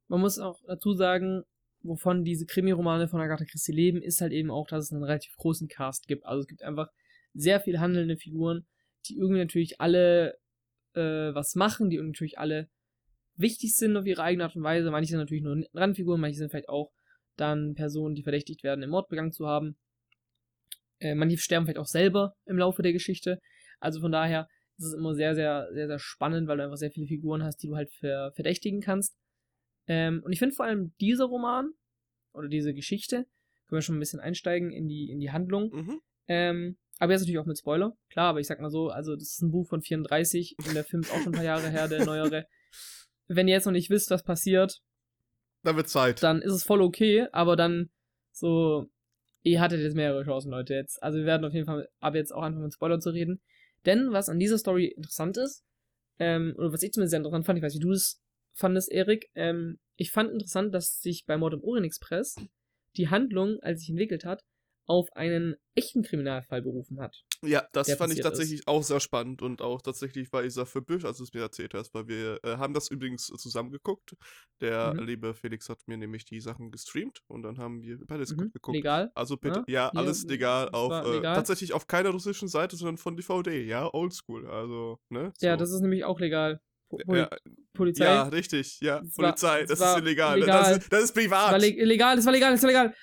[0.09, 1.43] Man muss auch dazu sagen,
[1.87, 5.37] wovon diese Krimi-Romane von Agatha Christie leben, ist halt eben auch, dass es einen relativ
[5.37, 6.25] großen Cast gibt.
[6.25, 6.89] Also es gibt einfach
[7.35, 8.67] sehr viel handelnde Figuren,
[9.09, 10.39] die irgendwie natürlich alle
[10.95, 12.69] äh, was machen, die natürlich alle
[13.37, 14.91] wichtig sind auf ihre eigene Art und Weise.
[14.91, 16.91] Manche sind natürlich nur Randfiguren, manche sind vielleicht auch
[17.37, 19.77] dann Personen, die verdächtigt werden, im Mord begangen zu haben.
[20.99, 23.41] Äh, manche sterben vielleicht auch selber im Laufe der Geschichte.
[23.79, 26.91] Also von daher ist es immer sehr, sehr, sehr, sehr spannend, weil du einfach sehr
[26.91, 29.17] viele Figuren hast, die du halt ver verdächtigen kannst.
[29.89, 31.73] Ähm, und ich finde vor allem dieser Roman
[32.33, 33.27] oder diese Geschichte,
[33.67, 35.71] können wir schon ein bisschen einsteigen in die, in die Handlung.
[35.73, 36.01] Mhm.
[36.29, 37.97] Ähm, aber jetzt natürlich auch mit Spoiler.
[38.11, 40.85] Klar, aber ich sag mal so, also das ist ein Buch von 34 und der
[40.85, 42.47] Film ist auch schon ein paar Jahre her, der neuere.
[43.29, 44.81] Wenn ihr jetzt noch nicht wisst, was passiert,
[45.63, 46.23] Da wird Zeit.
[46.23, 47.91] dann ist es voll okay, aber dann
[48.33, 48.87] so,
[49.43, 51.03] ihr hattet jetzt mehrere Chancen, Leute, jetzt.
[51.03, 53.41] Also wir werden auf jeden Fall ab jetzt auch anfangen mit Spoiler zu reden.
[53.85, 55.65] Denn was an dieser Story interessant ist,
[56.19, 58.23] ähm, oder was ich zumindest sehr interessant fand, ich weiß nicht, wie du es
[58.57, 62.37] fandest, Erik, ähm, ich fand interessant, dass sich bei Mord im Orient Express
[62.97, 64.43] die Handlung, als sich entwickelt hat,
[64.87, 67.25] auf einen echten Kriminalfall berufen hat.
[67.43, 68.69] Ja, das fand ich tatsächlich ist.
[68.69, 71.75] auch sehr spannend und auch tatsächlich war ich sehr verbüscht, als du es mir erzählt
[71.75, 74.15] hast, weil wir äh, haben das übrigens zusammen geguckt.
[74.61, 75.05] Der Mhm.
[75.07, 78.53] liebe Felix hat mir nämlich die Sachen gestreamt und dann haben wir beides Mhm.
[78.53, 78.77] geguckt.
[78.77, 79.11] Legal.
[79.15, 81.35] Also bitte, Ja, ja, alles legal es auf äh, legal.
[81.35, 85.33] tatsächlich auf keiner russischen Seite, sondern von DVD, ja, oldschool, also, ne?
[85.41, 85.57] Ja, so.
[85.59, 86.61] das ist nämlich auch legal.
[86.89, 87.31] Po Poli ja,
[87.73, 88.05] Polizei.
[88.05, 90.63] ja, richtig, ja, war- Polizei, es das war ist illegal, legal.
[90.75, 91.53] Das, ist, das ist Das privat.
[91.53, 92.95] war le legal, das war legal, das war legal.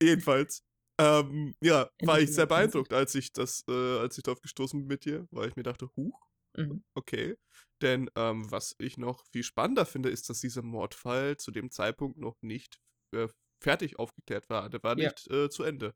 [0.00, 0.62] Jedenfalls.
[0.98, 4.86] Ähm, ja, war ich sehr beeindruckt, als ich das, äh, als ich darauf gestoßen bin
[4.88, 6.18] mit dir, weil ich mir dachte, huch,
[6.56, 6.82] Mhm.
[6.94, 7.36] okay.
[7.82, 12.16] Denn ähm, was ich noch viel spannender finde, ist, dass dieser Mordfall zu dem Zeitpunkt
[12.16, 12.78] noch nicht
[13.14, 13.28] äh,
[13.62, 14.70] fertig aufgeklärt war.
[14.70, 15.08] Der war Ja.
[15.10, 15.94] nicht äh, zu Ende.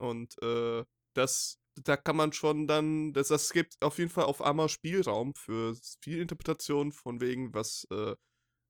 [0.00, 0.84] Und äh,
[1.16, 5.34] das, da kann man schon dann, das, das gibt auf jeden Fall auf einmal Spielraum
[5.34, 8.14] für viel Interpretation von wegen, was äh,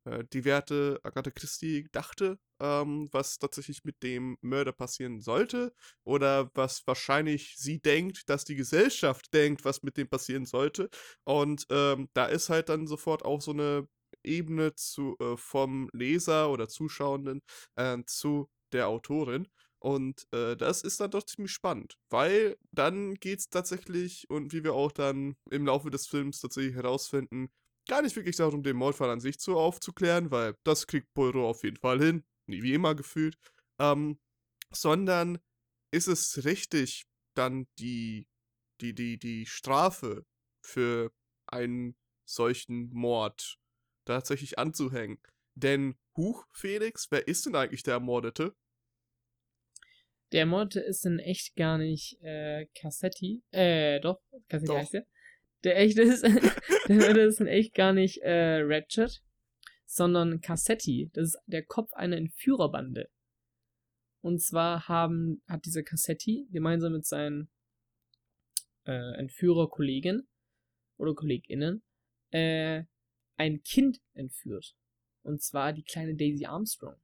[0.05, 6.51] äh, die Werte Agatha Christie dachte, ähm, was tatsächlich mit dem Mörder passieren sollte oder
[6.55, 10.89] was wahrscheinlich sie denkt, dass die Gesellschaft denkt, was mit dem passieren sollte.
[11.25, 13.89] Und ähm, da ist halt dann sofort auch so eine
[14.23, 17.43] Ebene zu, äh, vom Leser oder Zuschauenden
[17.77, 19.49] äh, zu der Autorin.
[19.83, 24.63] Und äh, das ist dann doch ziemlich spannend, weil dann geht es tatsächlich, und wie
[24.63, 27.51] wir auch dann im Laufe des Films tatsächlich herausfinden,
[27.89, 31.65] gar nicht wirklich darum, den Mordfall an sich zu aufzuklären, weil das kriegt Poirot auf
[31.65, 33.39] jeden Fall hin, nie wie immer gefühlt,
[33.79, 34.21] ähm,
[34.71, 35.39] sondern
[35.93, 38.29] ist es richtig, dann die,
[38.81, 40.27] die, die, die Strafe
[40.63, 41.11] für
[41.47, 41.97] einen
[42.29, 43.59] solchen Mord
[44.05, 45.19] tatsächlich anzuhängen.
[45.55, 48.55] Denn, huch, Felix, wer ist denn eigentlich der Ermordete?
[50.33, 53.43] Der Ermordete ist in echt gar nicht äh, Cassetti.
[53.51, 55.07] Äh, doch, Cassetti heißt der.
[55.65, 56.23] Der echte ist,
[56.89, 59.23] der Mörder ist in echt gar nicht äh, Ratchet,
[59.85, 61.11] sondern Cassetti.
[61.13, 63.11] Das ist der Kopf einer Entführerbande.
[64.23, 67.51] Und zwar haben, hat dieser Cassetti gemeinsam mit seinen
[68.87, 70.29] äh, Entführerkollegen
[70.97, 71.83] oder KollegInnen
[72.31, 72.85] äh,
[73.37, 74.75] ein Kind entführt.
[75.23, 76.97] Und zwar die kleine Daisy Armstrong.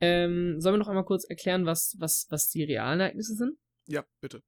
[0.00, 3.58] Ähm, sollen wir noch einmal kurz erklären, was, was, was die realen Ereignisse sind?
[3.86, 4.42] Ja, bitte.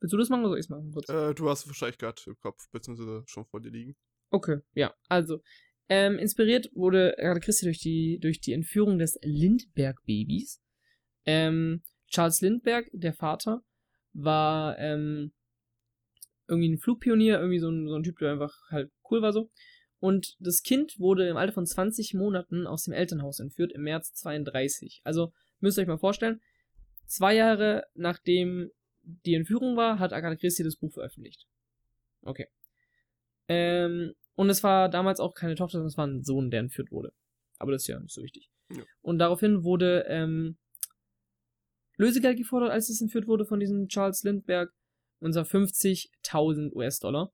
[0.00, 0.92] Willst du das machen oder soll ich es machen?
[0.92, 1.08] Kurz?
[1.08, 3.96] Äh, du hast es wahrscheinlich gerade im Kopf, beziehungsweise schon vor dir liegen.
[4.30, 4.94] Okay, ja.
[5.08, 5.40] Also,
[5.88, 10.60] ähm, inspiriert wurde Agatha Christie durch die, durch die Entführung des Lindbergh-Babys.
[11.26, 13.62] Ähm, Charles Lindbergh, der Vater,
[14.12, 15.32] war ähm,
[16.48, 19.50] irgendwie ein Flugpionier, irgendwie so ein, so ein Typ, der einfach halt cool war so.
[20.04, 24.12] Und das Kind wurde im Alter von 20 Monaten aus dem Elternhaus entführt im März
[24.12, 25.00] 32.
[25.02, 26.42] Also müsst ihr euch mal vorstellen,
[27.06, 31.46] zwei Jahre nachdem die Entführung war, hat Agatha Christie das Buch veröffentlicht.
[32.20, 32.48] Okay.
[33.48, 36.92] Ähm, und es war damals auch keine Tochter, sondern es war ein Sohn, der entführt
[36.92, 37.14] wurde.
[37.58, 38.50] Aber das ist ja nicht so wichtig.
[38.76, 38.82] Ja.
[39.00, 40.58] Und daraufhin wurde ähm,
[41.96, 44.70] Lösegeld gefordert, als es entführt wurde von diesem Charles Lindbergh.
[45.20, 47.32] Und zwar 50.000 US-Dollar.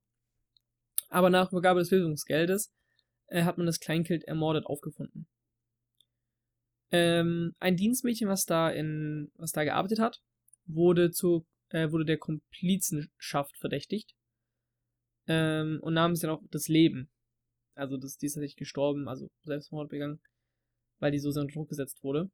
[1.11, 2.73] Aber nach Übergabe des Lösungsgeldes
[3.27, 5.27] äh, hat man das Kleinkind ermordet aufgefunden.
[6.93, 10.21] Ähm, ein Dienstmädchen, was da in, was da gearbeitet hat,
[10.67, 14.15] wurde zu, äh, wurde der Komplizenschaft verdächtigt
[15.27, 17.11] ähm, und nahm sich dann auch das Leben.
[17.75, 20.21] Also das, die ist tatsächlich gestorben, also Selbstmord begangen,
[20.99, 22.31] weil die so sehr unter Druck gesetzt wurde.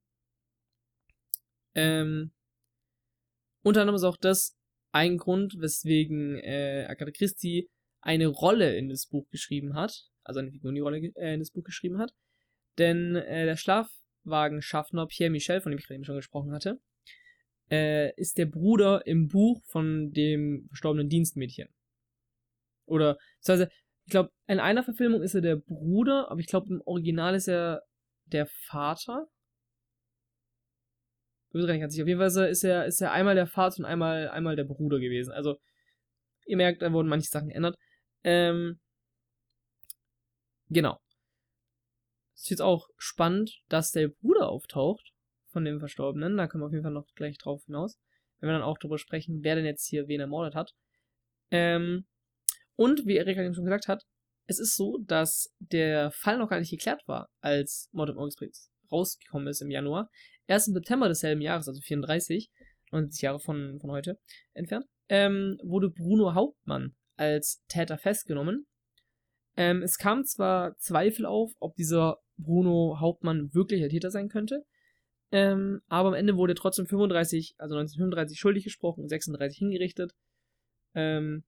[1.75, 2.33] Ähm,
[3.62, 4.57] unter anderem ist auch das
[4.93, 7.69] ein Grund, weswegen äh, Agatha Christie
[8.07, 11.51] eine Rolle in das Buch geschrieben hat, also eine Figur die Rolle äh, in das
[11.51, 12.12] Buch geschrieben hat.
[12.79, 16.79] Denn äh, der Schlafwagenschaffner Pierre Michel, von dem ich gerade eben schon gesprochen hatte,
[17.69, 21.69] äh, ist der Bruder im Buch von dem verstorbenen Dienstmädchen.
[22.85, 23.73] Oder, beziehungsweise,
[24.05, 27.49] ich glaube, in einer Verfilmung ist er der Bruder, aber ich glaube, im Original ist
[27.49, 27.83] er
[28.27, 29.27] der Vater.
[31.49, 32.05] Ich bin gar nicht ganz sicher.
[32.05, 35.01] Auf jeden Fall ist er, ist er einmal der Vater und einmal, einmal der Bruder
[35.01, 35.33] gewesen.
[35.33, 35.57] Also,
[36.47, 37.77] ihr merkt, da wurden manche Sachen geändert.
[38.27, 38.81] Ähm,
[40.69, 40.99] genau.
[42.35, 45.12] Es ist jetzt auch spannend, dass der Bruder auftaucht
[45.47, 46.37] von dem Verstorbenen.
[46.37, 47.99] Da können wir auf jeden Fall noch gleich drauf hinaus.
[48.41, 50.75] Wenn wir dann auch darüber sprechen, wer denn jetzt hier wen ermordet hat.
[51.53, 52.05] Ähm,
[52.75, 54.05] und wie Erika eben schon gesagt hat,
[54.47, 58.71] es ist so, dass der Fall noch gar nicht geklärt war, als Mord im Express
[58.91, 60.11] rausgekommen ist im Januar.
[60.49, 62.51] Erst im September desselben Jahres, also 34,
[62.91, 64.19] 90 Jahre von, von heute
[64.53, 68.66] entfernt, ähm, wurde Bruno Hauptmann als Täter festgenommen.
[69.57, 74.64] Ähm, es kam zwar Zweifel auf, ob dieser Bruno Hauptmann wirklich der Täter sein könnte,
[75.33, 80.12] ähm, aber am Ende wurde er trotzdem 35, also 1935 schuldig gesprochen und 36 hingerichtet.
[80.94, 81.44] Ähm,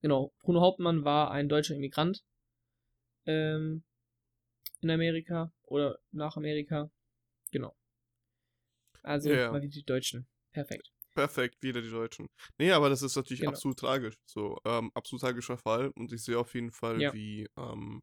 [0.00, 2.24] genau, Bruno Hauptmann war ein deutscher Immigrant
[3.26, 3.84] ähm,
[4.80, 6.90] in Amerika oder nach Amerika.
[7.50, 7.74] Genau.
[9.02, 10.26] Also Ja, mal wieder die Deutschen.
[10.52, 10.93] Perfekt.
[11.14, 12.26] Perfekt, wieder die Deutschen.
[12.58, 13.46] Nee, aber das ist natürlich Genau.
[13.46, 14.14] absolut tragisch.
[14.28, 15.92] So, ähm, absolut tragischer Fall.
[15.96, 17.12] Und ich sehe auf jeden Fall, Ja.
[17.12, 18.00] wie ähm,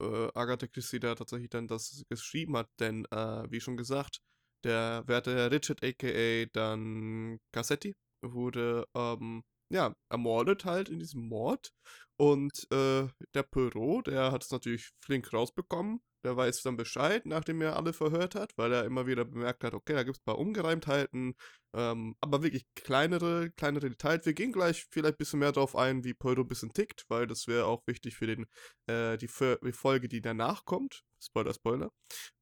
[0.00, 2.68] äh, Agatha Christie da tatsächlich dann das geschrieben hat.
[2.80, 4.18] Denn, äh, wie schon gesagt,
[4.64, 11.70] der werte Richard aka dann Cassetti wurde ähm, ja ermordet halt in diesem Mord.
[12.18, 16.00] Und äh, der Perot, der hat es natürlich flink rausbekommen.
[16.24, 19.74] Der weiß dann Bescheid, nachdem er alle verhört hat, weil er immer wieder bemerkt hat,
[19.74, 21.34] okay, da gibt es ein paar Ungereimtheiten,
[21.74, 24.26] ähm, aber wirklich kleinere, kleinere Details.
[24.26, 27.26] Wir gehen gleich vielleicht ein bisschen mehr drauf ein, wie Poldo ein bisschen tickt, weil
[27.26, 28.46] das wäre auch wichtig für den,
[28.86, 31.02] äh, die, Fo- die Folge, die danach kommt.
[31.22, 31.90] Spoiler, Spoiler.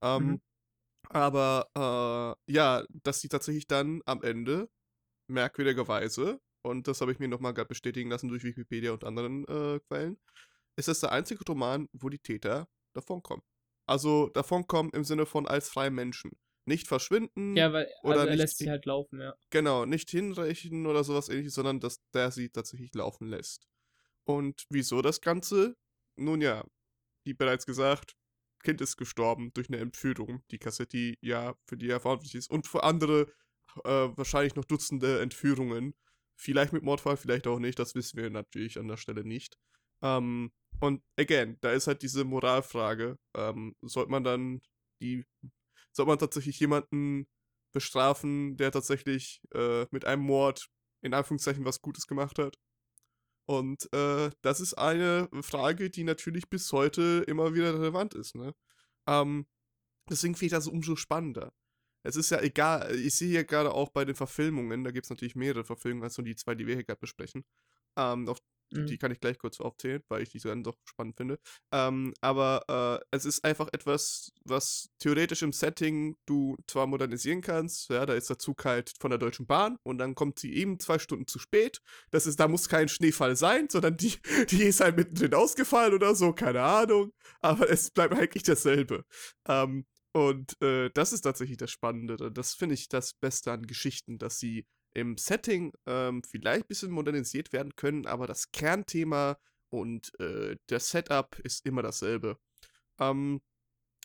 [0.02, 0.40] Ähm, Mhm.
[1.08, 1.68] Aber
[2.48, 4.68] äh, ja, dass sie tatsächlich dann am Ende
[5.28, 9.80] merkwürdigerweise, und das habe ich mir nochmal gerade bestätigen lassen durch Wikipedia und anderen äh,
[9.88, 10.18] Quellen,
[10.76, 13.44] ist das der einzige Roman, wo die Täter davonkommen.
[13.86, 16.32] Also davonkommen im Sinne von als freie Menschen.
[16.68, 19.34] Nicht verschwinden, Ja, weil Oder also er nicht lässt sie halt laufen, ja.
[19.50, 23.68] Genau, nicht hinreichen oder sowas ähnliches, sondern dass der sie tatsächlich laufen lässt.
[24.24, 25.76] Und wieso das Ganze?
[26.16, 26.64] Nun ja,
[27.24, 28.16] wie bereits gesagt,
[28.64, 32.50] Kind ist gestorben durch eine Entführung, die Cassetti ja für die er verantwortlich ist.
[32.50, 33.32] Und für andere
[33.84, 35.94] äh, wahrscheinlich noch Dutzende Entführungen.
[36.38, 39.56] Vielleicht mit Mordfall, vielleicht auch nicht, das wissen wir natürlich an der Stelle nicht.
[40.02, 43.18] Ähm, und again, da ist halt diese Moralfrage.
[43.34, 44.60] Ähm, sollte man dann
[45.00, 45.24] die,
[45.92, 47.26] sollte man tatsächlich jemanden
[47.72, 50.68] bestrafen, der tatsächlich äh, mit einem Mord
[51.02, 52.56] in Anführungszeichen was Gutes gemacht hat.
[53.48, 58.34] Und äh, das ist eine Frage, die natürlich bis heute immer wieder relevant ist.
[58.34, 58.54] Ne?
[59.06, 59.46] Ähm,
[60.10, 61.52] deswegen finde ich das umso spannender.
[62.02, 65.10] Es ist ja egal, ich sehe hier gerade auch bei den Verfilmungen, da gibt es
[65.10, 67.44] natürlich mehrere Verfilmungen als nur die zwei, die wir hier gerade besprechen.
[67.96, 68.38] Ähm, auf
[68.70, 68.86] Mhm.
[68.86, 71.38] die kann ich gleich kurz aufzählen, weil ich die dann doch spannend finde.
[71.72, 77.90] Ähm, aber äh, es ist einfach etwas, was theoretisch im Setting du zwar modernisieren kannst,
[77.90, 80.78] ja, da ist der Zug halt von der Deutschen Bahn und dann kommt sie eben
[80.80, 81.80] zwei Stunden zu spät.
[82.10, 84.14] Das ist, da muss kein Schneefall sein, sondern die,
[84.50, 87.12] die ist halt mittendrin ausgefallen oder so, keine Ahnung.
[87.40, 89.04] Aber es bleibt eigentlich dasselbe.
[89.48, 92.16] Ähm, und äh, das ist tatsächlich das Spannende.
[92.32, 94.64] Das finde ich das Beste an Geschichten, dass sie
[94.96, 99.36] im Setting ähm, vielleicht ein bisschen modernisiert werden können, aber das Kernthema
[99.68, 102.38] und äh, der Setup ist immer dasselbe.
[102.98, 103.42] Ähm,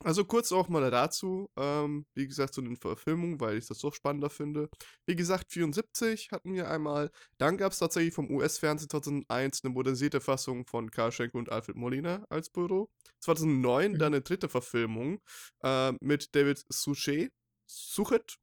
[0.03, 3.91] also kurz auch mal dazu, ähm, wie gesagt, zu den Verfilmungen, weil ich das so
[3.91, 4.69] spannender finde.
[5.05, 7.11] Wie gesagt, 74 hatten wir einmal.
[7.37, 11.77] Dann gab es tatsächlich vom US-Fernsehen 2001 eine modernisierte Fassung von Karl Schenk und Alfred
[11.77, 12.89] Molina als Büro.
[13.21, 13.97] 2009 Mhm.
[13.99, 15.21] dann eine dritte Verfilmung
[15.63, 17.31] äh, mit David Suchet.
[17.65, 18.37] Suchet?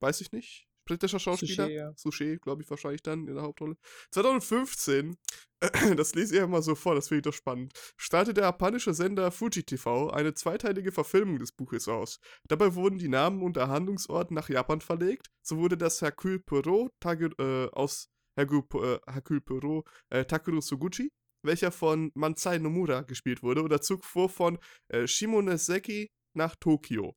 [0.00, 0.69] Weiß ich nicht.
[0.86, 1.64] Britischer Schauspieler.
[1.64, 1.92] Suchet, ja.
[1.96, 3.76] Suchet, glaube ich, wahrscheinlich dann in der Hauptrolle.
[4.12, 5.16] 2015,
[5.96, 8.94] das lese ich einfach mal so vor, das finde ich doch spannend, startet der japanische
[8.94, 12.18] Sender Fuji TV eine zweiteilige Verfilmung des Buches aus.
[12.48, 15.26] Dabei wurden die Namen und der Handlungsort nach Japan verlegt.
[15.46, 20.60] So wurde das Hercule Poirot Tage, äh, aus Hercule, Po- äh, Hercule Poirot äh, Takeru
[20.60, 21.10] Suguchi,
[21.44, 27.14] welcher von Mansai Nomura gespielt wurde, oder zog vor von äh, Shimonoseki nach Tokio.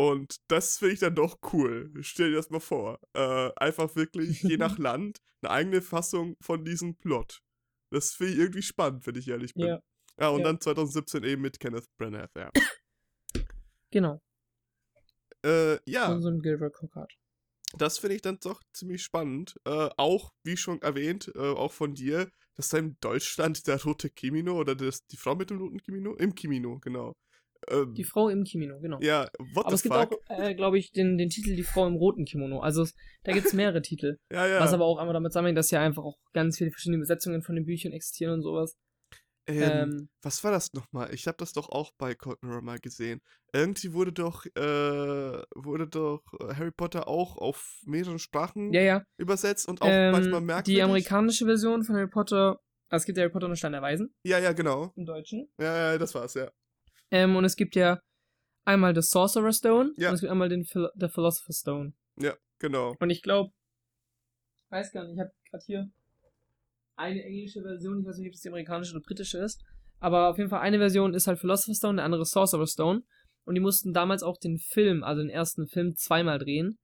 [0.00, 1.92] Und das finde ich dann doch cool.
[2.00, 2.98] Stell dir das mal vor.
[3.12, 7.42] Äh, einfach wirklich je nach Land eine eigene Fassung von diesem Plot.
[7.90, 9.66] Das finde ich irgendwie spannend, wenn ich ehrlich bin.
[9.66, 9.80] Ja,
[10.18, 10.46] Ja, und ja.
[10.46, 12.30] dann 2017 eben mit Kenneth Branagh.
[12.34, 12.50] Ja,
[13.90, 14.22] genau.
[15.44, 17.12] äh, ja Von so einem Gilbert Cockart.
[17.76, 19.60] das finde ich dann doch ziemlich spannend.
[19.66, 24.08] Äh, auch, wie schon erwähnt, äh, auch von dir, dass da in Deutschland der rote
[24.08, 26.14] Kimino oder das, die Frau mit dem roten Kimino?
[26.14, 27.14] Im Kimino, genau.
[27.68, 28.98] Ähm, Die Frau im Kimono, genau.
[29.00, 30.12] ja, what aber es gibt fuck?
[30.28, 32.60] auch, äh, glaube ich, den, den Titel Die Frau im roten Kimono.
[32.60, 32.94] Also es,
[33.24, 34.18] da gibt es mehrere Titel.
[34.32, 34.60] ja, ja.
[34.60, 37.54] Was aber auch einfach damit zusammenhängt, dass ja einfach auch ganz viele verschiedene Übersetzungen von
[37.56, 38.76] den Büchern existieren und sowas.
[39.46, 41.12] ähm, Ähm, Was war das nochmal?
[41.12, 43.20] Ich habe das doch auch bei Cold Mirror mal gesehen.
[43.52, 49.04] Irgendwie wurde doch, äh, wurde doch äh, Harry Potter auch auf mehreren Sprachen ja, ja.
[49.18, 50.74] übersetzt und auch manchmal Ähm, merkwürdig.
[50.76, 54.14] die amerikanische Version von Harry Potter, also es gibt Harry Potter und Stein der Weisen
[54.24, 54.92] Ja, ja, genau.
[54.94, 55.50] im Deutschen.
[55.60, 56.50] Ja, ja, das war's, ja.
[57.10, 58.00] Ähm, und es gibt ja
[58.64, 60.08] einmal The Sorcerer's Stone Ja.
[60.08, 61.92] und es gibt einmal den Phil The Philosopher's Stone.
[62.58, 62.94] Genau.
[63.00, 63.52] Und ich glaube,
[64.68, 65.90] weiß gar nicht, ich habe gerade hier
[66.96, 69.64] eine englische Version, ich weiß nicht, ob es die amerikanische oder britische ist,
[69.98, 73.02] aber auf jeden Fall eine Version ist halt Philosopher's Stone, der andere Sorcerer's Stone.
[73.46, 76.78] Und die mussten damals auch den Film, also den ersten Film, zweimal drehen.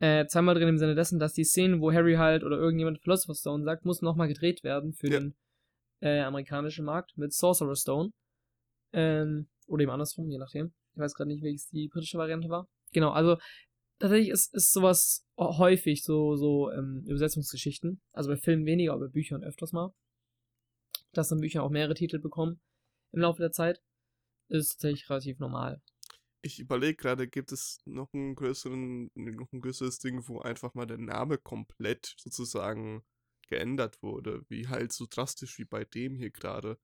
[0.00, 3.38] Äh, zweimal drehen im Sinne dessen, dass die Szenen, wo Harry halt oder irgendjemand Philosopher's
[3.38, 5.20] Stone sagt, mussten nochmal gedreht werden für Ja.
[5.20, 5.36] den
[6.00, 8.10] äh, amerikanischen Markt mit Sorcerer's Stone.
[8.96, 10.72] Ähm, oder eben andersrum, je nachdem.
[10.94, 12.66] Ich weiß gerade nicht, welches die britische Variante war.
[12.92, 13.36] Genau, also
[13.98, 18.00] tatsächlich ist, ist sowas häufig, so, so ähm, Übersetzungsgeschichten.
[18.12, 19.94] Also bei Filmen weniger, aber bei Büchern öfters mal.
[21.12, 22.60] Dass dann Bücher auch mehrere Titel bekommen
[23.12, 23.82] im Laufe der Zeit.
[24.48, 25.82] Ist tatsächlich relativ normal.
[26.40, 30.86] Ich überlege gerade, gibt es noch einen größeren, noch ein größeres Ding, wo einfach mal
[30.86, 33.04] der Name komplett sozusagen
[33.48, 36.78] geändert wurde, wie halt so drastisch wie bei dem hier gerade.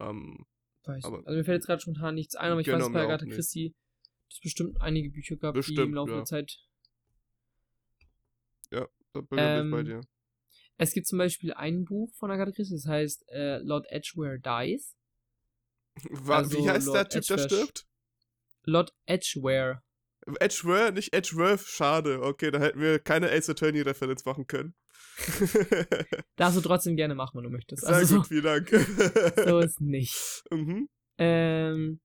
[0.00, 0.46] Ähm,
[0.84, 2.92] Weiß, Aber- also mir fällt jetzt gerade spontan nichts ein, aber ich Genau, weiß, mir
[2.94, 3.26] bei Agatha.
[3.26, 3.74] Christie,
[4.28, 6.16] dass es bestimmt einige Bücher gab, die im Bestimmt, Laufe ja.
[6.18, 6.58] der Zeit.
[8.70, 10.00] da bin ich bei Ähm, dir.
[10.78, 14.96] Es gibt zum Beispiel ein Buch von Agatha Christie, das heißt äh, Lord Edgware Dies.
[16.10, 17.86] Wa- also wie heißt der Lord Typ, der Edgware- stirbt?
[18.64, 19.82] Lord Edgware.
[20.40, 22.22] Edgeworth, nicht Edgeworth, schade.
[22.22, 24.74] Okay, da hätten wir keine Ace Attorney-Referenz machen können.
[26.36, 27.82] Darfst du trotzdem gerne machen, wenn du möchtest.
[27.82, 28.68] Sehr Also gut, vielen Dank.
[28.70, 30.42] so, so ist nicht.
[30.50, 30.88] mhm.
[31.18, 32.00] Ähm.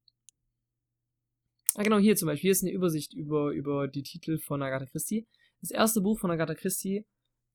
[1.76, 2.42] Ah, genau, hier zum Beispiel.
[2.48, 5.28] Hier ist eine Übersicht über, über die Titel von Agatha Christie.
[5.62, 7.06] Das erste Buch von Agatha Christie,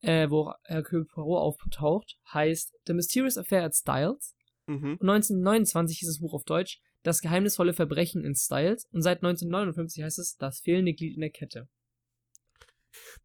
[0.00, 4.34] äh, wo Hercule Poirot auftaucht, heißt The Mysterious Affair at Styles.
[4.66, 4.96] Mhm.
[5.00, 8.86] Und 1929 hieß das Buch auf Deutsch Das geheimnisvolle Verbrechen in Styles.
[8.92, 11.68] Und seit 1959 heißt es Das fehlende Glied in der Kette.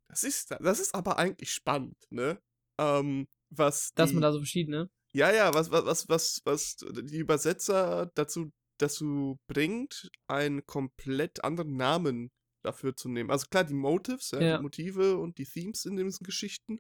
[0.09, 2.41] Das ist, das ist aber eigentlich spannend, ne?
[2.79, 4.89] Ähm, was Dass die, man da so verschiedene.
[5.13, 11.75] Ja, ja, was, was, was, was, was die Übersetzer dazu, dazu bringt, einen komplett anderen
[11.75, 12.31] Namen
[12.63, 13.31] dafür zu nehmen.
[13.31, 14.57] Also klar, die Motives, ja, Ja.
[14.57, 16.79] die Motive und die Themes in diesen Geschichten,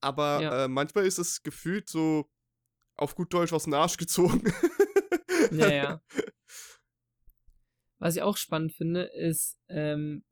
[0.00, 0.64] aber Ja.
[0.64, 2.30] äh, manchmal ist es gefühlt so
[2.96, 4.42] auf gut Deutsch aus dem Arsch gezogen.
[5.50, 6.02] Ja, ja.
[7.98, 10.24] Was ich auch spannend finde, ist, ähm,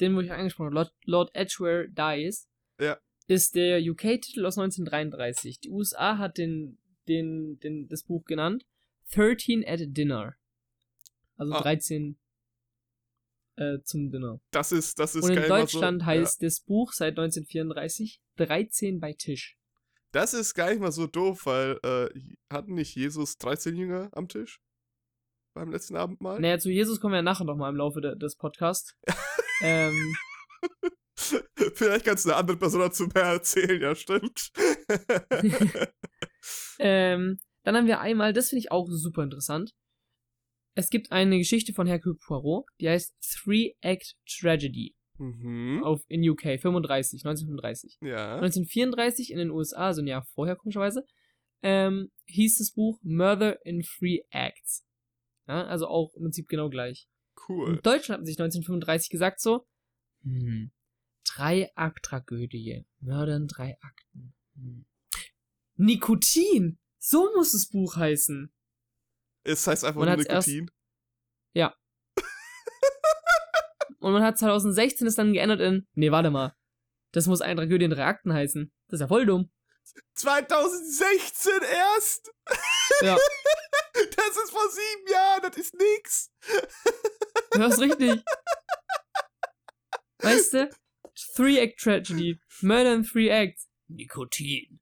[0.00, 2.48] den, wo ich angesprochen habe, Lord, Lord Edgware Dies,
[2.80, 2.98] Ja.
[3.26, 5.60] ist der UK-Titel aus 1933.
[5.60, 6.78] Die USA hat den,
[7.08, 8.64] den, den, das Buch genannt
[9.14, 10.34] 13 at Dinner.
[11.36, 11.60] Also Ah.
[11.62, 12.18] 13
[13.56, 14.40] äh, zum Dinner.
[14.50, 19.00] Das ist, das ist Und in geil Deutschland so, heißt das Buch seit 1934 13
[19.00, 19.56] bei Tisch.
[19.58, 22.08] Ja, das ist gar nicht mal so doof, weil äh,
[22.50, 24.60] hatten nicht Jesus 13 Jünger am Tisch?
[25.56, 26.38] Beim letzten Abendmahl?
[26.38, 28.94] Naja, zu Jesus kommen wir ja nachher nochmal im Laufe de, des Podcasts.
[29.62, 30.14] ähm,
[31.16, 34.52] Vielleicht kannst du eine andere Person dazu mehr erzählen, ja, stimmt.
[36.78, 39.72] Ähm, dann haben wir einmal, das finde ich auch super interessant.
[40.74, 45.82] Es gibt eine Geschichte von Hercule Poirot, die heißt Three Act Tragedy mhm.
[45.82, 47.98] auf, in UK, 35, 1935.
[48.02, 48.36] Ja.
[48.36, 51.04] 1934 in den USA, also ein Jahr vorher komischerweise,
[51.62, 54.85] ähm, hieß das Buch Murder in Three Acts.
[55.46, 57.08] Ja, also auch im Prinzip genau gleich.
[57.48, 57.76] Cool.
[57.76, 59.66] In Deutschland hat sich 1935 gesagt so,
[60.22, 60.72] hm,
[61.24, 64.34] Drei-Akt-Tragödie, Mörder in drei Akten.
[64.54, 64.86] Hm.
[65.76, 66.78] Nikotin!
[66.98, 68.52] So muss das Buch heißen.
[69.44, 70.70] Es heißt einfach nur hat's erst- Nikotin.
[74.00, 76.54] Und man hat 2016 es dann geändert in, nee, warte mal.
[77.12, 78.70] Das muss eine Tragödie in drei Akten heißen.
[78.88, 79.50] Das ist ja voll dumm.
[80.14, 82.32] 2016 erst!
[83.02, 83.16] Ja.
[84.16, 86.30] Das ist vor sieben Jahren, das ist nix.
[87.52, 88.22] Du hörst richtig.
[90.18, 90.70] Weißt du?
[91.34, 92.38] Three-Act-Tragedy.
[92.60, 93.68] Murder in Three Acts.
[93.88, 94.80] Nikotin.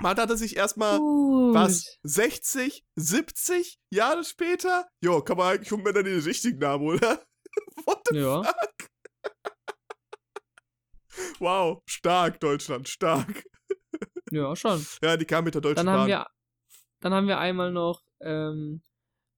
[0.00, 4.88] Man hatte sich erstmal, was, 60, 70 Jahre später?
[5.02, 7.24] Jo, kann man eigentlich umbenennen in den richtigen Namen, oder?
[7.84, 8.42] What the Ja.
[8.44, 8.88] fuck?
[11.40, 13.44] Wow, stark, Deutschland, stark.
[14.30, 14.84] Ja, schon.
[15.02, 16.08] Ja, die kam mit der Deutschen Dann haben Bahn.
[16.08, 16.26] wir,
[17.00, 18.82] dann haben wir einmal noch ähm,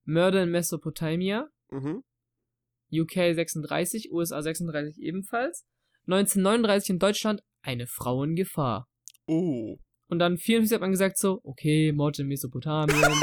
[0.05, 1.49] Murder in Mesopotamia.
[1.71, 2.03] Mhm.
[2.93, 5.65] UK 36, USA 36 ebenfalls.
[6.07, 8.89] 1939 in Deutschland eine Frau in Gefahr.
[9.27, 9.79] Oh.
[10.09, 13.01] Und dann 54 hat man gesagt so, okay, Mord in Mesopotamien.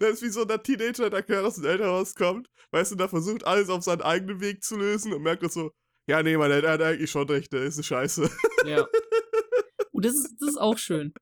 [0.00, 2.48] das ist wie so ein Teenager, der gerade aus dem Elternhaus kommt.
[2.72, 5.70] Weißt du, der versucht alles auf seinen eigenen Weg zu lösen und merkt das so,
[6.06, 8.30] ja, nee, man, der hat eigentlich schon recht, der ist eine Scheiße.
[8.66, 8.86] ja.
[9.98, 11.12] Und das ist, das ist auch schön.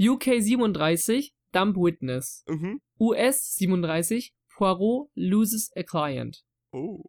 [0.00, 2.42] UK 37, Dump Witness.
[2.48, 2.80] mhm.
[2.98, 6.42] US 37, Poirot loses a client.
[6.72, 7.04] Oh.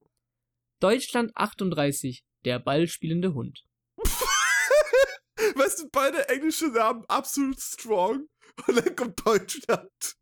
[0.80, 3.66] Deutschland 38, der ballspielende Hund.
[5.56, 8.28] Weißt du, beide englische Namen absolut strong.
[8.68, 10.18] Und dann kommt Deutschland.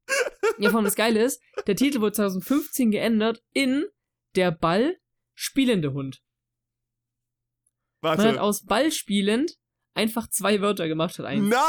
[0.59, 3.83] Ja, vor allem das Geile ist, der Titel wurde 2015 geändert in
[4.35, 4.97] Der Ball
[5.33, 6.21] spielende Hund.
[7.99, 8.41] Man hat Warte.
[8.41, 9.57] aus Ball spielend
[9.97, 11.49] einfach zwei Wörter gemacht, hat eins.
[11.49, 11.65] Na!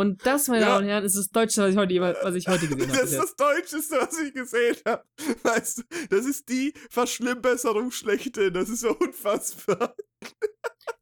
[0.00, 0.68] Und das, meine Ja.
[0.68, 3.00] Damen und Herren, ist das Deutsche, was ich heute, was ich heute gesehen habe.
[3.00, 5.04] Das ist das Deutscheste, was ich gesehen habe.
[5.42, 8.54] Weißt du, das ist die Verschlimmbesserung schlechthin.
[8.54, 9.94] Das ist so unfassbar.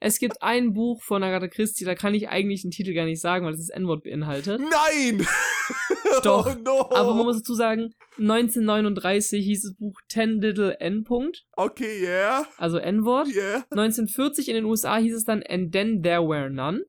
[0.00, 3.20] Es gibt ein Buch von Agatha Christie, da kann ich eigentlich den Titel gar nicht
[3.20, 4.60] sagen, weil es das N-Wort beinhaltet.
[4.60, 5.26] Nein!
[6.22, 6.90] Doch, Oh no!
[6.90, 11.04] Aber man muss dazu sagen, 1939 hieß das Buch Ten Little N.
[11.04, 12.46] -Punkt, Okay, yeah.
[12.58, 13.28] also N-Wort.
[13.28, 13.64] Yeah.
[13.70, 16.82] 1940 in den USA hieß es dann And Then There Were None.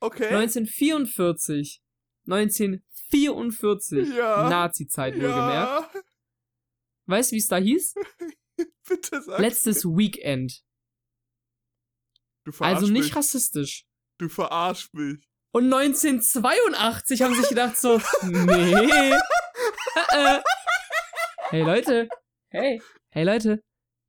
[0.00, 0.28] Okay.
[0.28, 1.82] 1944
[2.26, 4.14] 1944.
[4.14, 4.48] Ja.
[4.48, 5.94] Nazi-Zeit wohlgemerkt.
[5.94, 6.02] Ja.
[7.06, 7.94] Weißt du, wie es da hieß?
[8.88, 9.38] Bitte sag.
[9.38, 10.62] Letztes Weekend.
[12.44, 13.16] du verarsch Also nicht mich.
[13.16, 13.86] rassistisch.
[14.18, 15.18] Du verarsch mich.
[15.52, 18.74] Und 1982 haben sie sich gedacht so, nee.
[18.74, 19.14] äh,
[20.12, 20.42] äh.
[21.48, 22.08] Hey Leute,
[22.50, 22.80] hey,
[23.10, 23.60] hey Leute,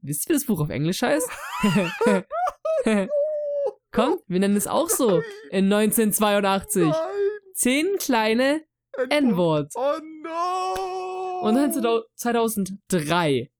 [0.01, 1.27] wisst ihr, wie das Buch auf Englisch heißt?
[3.91, 6.83] Komm, wir nennen es auch so in 1982.
[6.83, 6.95] Nein.
[7.53, 8.61] Zehn kleine
[9.09, 9.73] N-Wort.
[9.75, 11.41] Oh no.
[11.47, 11.71] Und dann
[12.15, 13.51] 2003.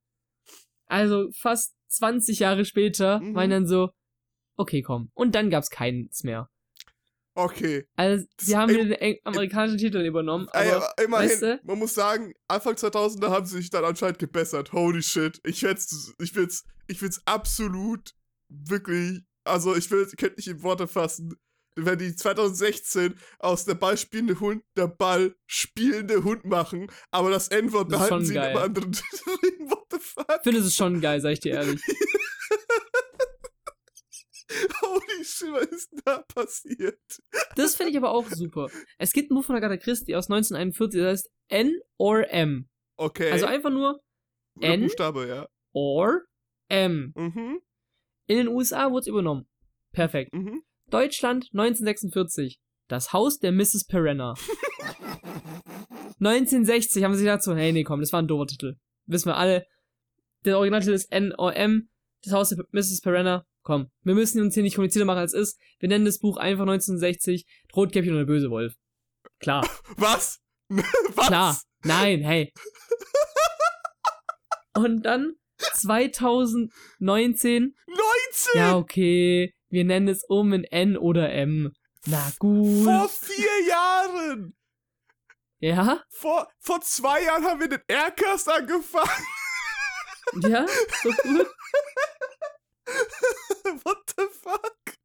[0.87, 3.33] Also fast 20 Jahre später, Mhm.
[3.33, 3.89] meinen dann so,
[4.57, 5.11] okay, komm.
[5.13, 6.49] Und dann gab's keins mehr.
[7.33, 7.85] Okay.
[7.95, 11.59] Also, sie haben ey, den amerikanischen Titel übernommen, Ey, aber aber immerhin, weißt du?
[11.63, 14.73] man muss sagen, Anfang 2000er haben sie sich dann anscheinend gebessert.
[14.73, 15.39] Holy shit.
[15.45, 18.11] Ich find's, ich find's, ich find's absolut
[18.49, 21.35] wirklich, also ich will, könnte nicht in Worte fassen,
[21.75, 27.47] wenn die 2016 aus der Ball spielende Hund der Ball spielende Hund machen, aber das
[27.47, 28.63] N-Wort behalten sie in einem geil.
[28.63, 28.93] anderen.
[28.93, 30.25] What the fuck?
[30.29, 31.81] ich finde es schon geil, sag ich dir ehrlich.
[34.81, 36.99] Holy shit, was ist da passiert?
[37.55, 38.69] Das finde ich aber auch super.
[38.97, 42.67] Es gibt ein Buch von Agatha Christie aus 1941, das heißt N or M.
[42.97, 43.31] Okay.
[43.31, 44.01] Also einfach nur
[44.59, 44.81] N?
[44.81, 45.47] Buchstabe, ja.
[45.73, 46.25] or
[46.67, 47.13] M.
[47.15, 47.61] Mhm,
[48.31, 49.45] In den USA wurde es übernommen.
[49.91, 50.33] Perfekt.
[50.33, 50.63] mhm.
[50.89, 52.61] Deutschland 1946.
[52.87, 53.83] Das Haus der Mrs.
[53.89, 54.35] Perenna.
[56.21, 58.75] 1960 haben sie gedacht so, hey, nee, komm, das war ein doofer Titel.
[59.05, 59.65] Wissen wir alle.
[60.45, 61.89] Der Originaltitel ist N-O-M.
[62.23, 63.01] Das Haus der Mrs.
[63.01, 63.45] Perenna.
[63.63, 65.59] Komm, wir müssen uns hier nicht komplizierter machen als es ist.
[65.79, 68.75] Wir nennen das Buch einfach 1960 Rotkäppchen und der böse Wolf.
[69.39, 69.67] Klar,
[69.97, 70.39] Was?
[70.69, 71.27] Was?
[71.27, 71.61] klar.
[71.83, 72.53] Nein, hey.
[74.73, 75.33] Und dann
[75.73, 77.75] 2019 19!
[78.55, 79.53] Ja, okay.
[79.69, 81.71] Wir nennen es um in N oder M.
[82.05, 82.83] Na gut.
[82.83, 84.55] Vor vier Jahren!
[85.59, 86.03] Ja?
[86.09, 89.25] Vor, vor zwei Jahren haben wir den Aircast angefangen.
[90.41, 90.65] Ja?
[91.03, 91.47] So gut?
[93.83, 94.97] What the fuck?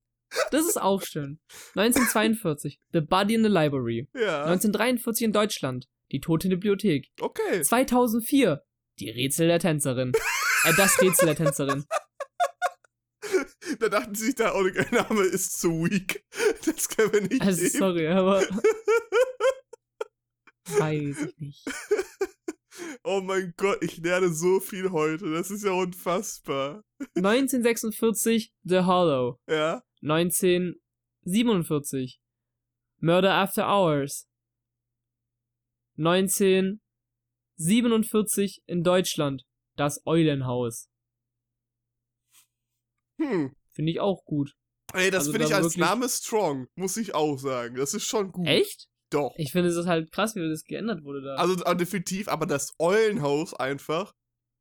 [0.51, 1.39] Das ist auch schön.
[1.75, 2.79] 1942.
[2.93, 4.09] The Body in the Library.
[4.15, 4.45] Ja.
[4.45, 5.89] 1943 in Deutschland.
[6.13, 7.11] Die Tote in der Bibliothek.
[7.21, 7.63] Okay.
[7.63, 8.63] 2004.
[8.99, 10.13] Die Rätsel der Tänzerin.
[10.67, 11.85] Äh, das Rätsel der Tänzerin.
[13.81, 16.25] Da dachten sie sich, der Originalname ist zu weak.
[16.65, 17.73] Das können wir nicht Also, nehmen.
[17.73, 18.41] sorry, aber.
[20.79, 21.65] Weiß ich nicht.
[23.03, 25.33] Oh mein Gott, ich lerne so viel heute.
[25.33, 26.85] Das ist ja unfassbar.
[27.17, 28.53] 1946.
[28.63, 29.41] The Hollow.
[29.49, 29.83] Ja?
[30.03, 32.21] 1947
[33.01, 34.29] Murder After Hours
[35.99, 39.43] 1947 in Deutschland
[39.77, 40.89] Das Eulenhaus.
[43.21, 43.55] Hm.
[43.71, 44.55] Finde ich auch gut.
[44.93, 47.75] Ey, das Also finde ich als wirklich- Name strong, muss ich auch sagen.
[47.77, 48.47] Das ist schon gut.
[48.47, 48.89] Echt?
[49.11, 49.33] Doch.
[49.37, 51.35] Ich finde es halt krass, wie das geändert wurde da.
[51.37, 54.13] Also äh, definitiv, aber das Eulenhaus einfach.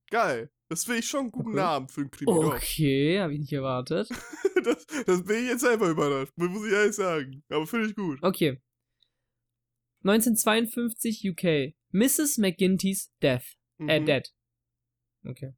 [0.09, 0.51] Geil.
[0.69, 1.57] Das finde ich schon einen guten Okay.
[1.57, 2.31] Namen für ein Krimi.
[2.31, 2.55] doch.
[2.55, 4.09] okay, habe ich nicht erwartet.
[4.63, 7.43] Das, das bin ich jetzt selber überrascht, muss ich ehrlich sagen.
[7.49, 8.17] Aber finde ich gut.
[8.23, 8.59] Okay.
[10.03, 11.75] 1952 UK.
[11.91, 12.37] Mrs.
[12.39, 13.43] McGinty's Death.
[13.79, 14.05] Äh, Mhm.
[14.07, 14.33] Dead.
[15.27, 15.53] Okay.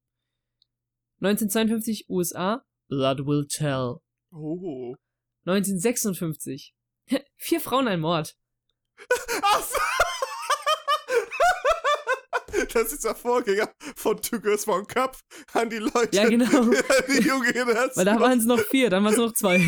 [1.20, 2.64] 1952 USA.
[2.90, 4.02] Blood Will Tell.
[4.32, 4.96] Oh.
[5.46, 6.74] 1956.
[7.38, 8.36] Vier Frauen, ein Mord.
[9.42, 9.78] Ach so.
[12.74, 15.18] Das ist der Vorgänger von Two Girls One Cup
[15.54, 16.16] an die Leute.
[16.16, 16.64] Ja, genau.
[17.08, 17.96] die junge Generation.
[17.96, 19.60] Weil da waren es noch vier, dann waren es noch zwei.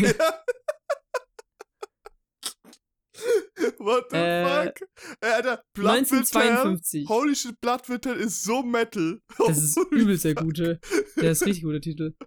[3.78, 4.80] What the Äh, fuck?
[5.20, 6.40] Ey, Alter, Blood Will Tell.
[6.40, 7.08] 1952.
[7.08, 9.20] Holy shit, Blood Will Tell ist so metal.
[9.38, 10.80] Das ist übelst der gute.
[11.16, 12.14] Der ist richtig guter Titel.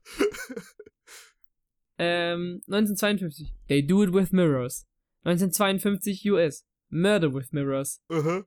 [2.00, 3.54] Ähm, 1952.
[3.68, 4.88] They Do It With Mirrors.
[5.26, 6.66] 1952 US.
[6.90, 8.02] Murder with Mirrors.
[8.10, 8.44] Aha.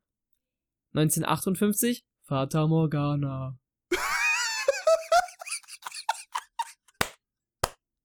[0.94, 3.56] 1958 Fata Morgana.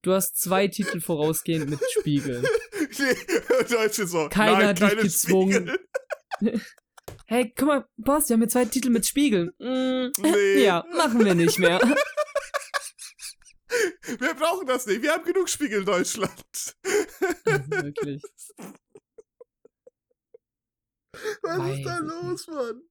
[0.03, 2.45] Du hast zwei Titel vorausgehend mit Spiegeln.
[2.99, 3.15] Nee,
[3.69, 4.27] Deutsche so.
[4.29, 5.77] Keiner Nein, hat dich keine gezwungen.
[7.27, 9.51] Hey, guck mal, Boss, wir haben hier zwei Titel mit Spiegeln.
[9.57, 10.63] Mm, Nee.
[10.63, 11.79] Ja, machen wir nicht mehr.
[14.19, 15.01] Wir brauchen das nicht.
[15.01, 16.75] Wir haben genug Spiegel in Deutschland.
[17.45, 18.21] Wirklich.
[21.43, 22.81] Was Weiß ist da los, Mann?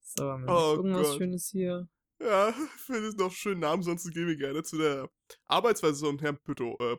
[0.00, 1.18] So, haben wir Oh irgendwas Gott.
[1.18, 1.88] Schönes hier?
[2.20, 2.52] Ja,
[2.86, 5.10] finde es noch einen schönen Namen, sonst gehen wir gerne zu der
[5.46, 6.96] Arbeitsweise von Herrn Püto, äh.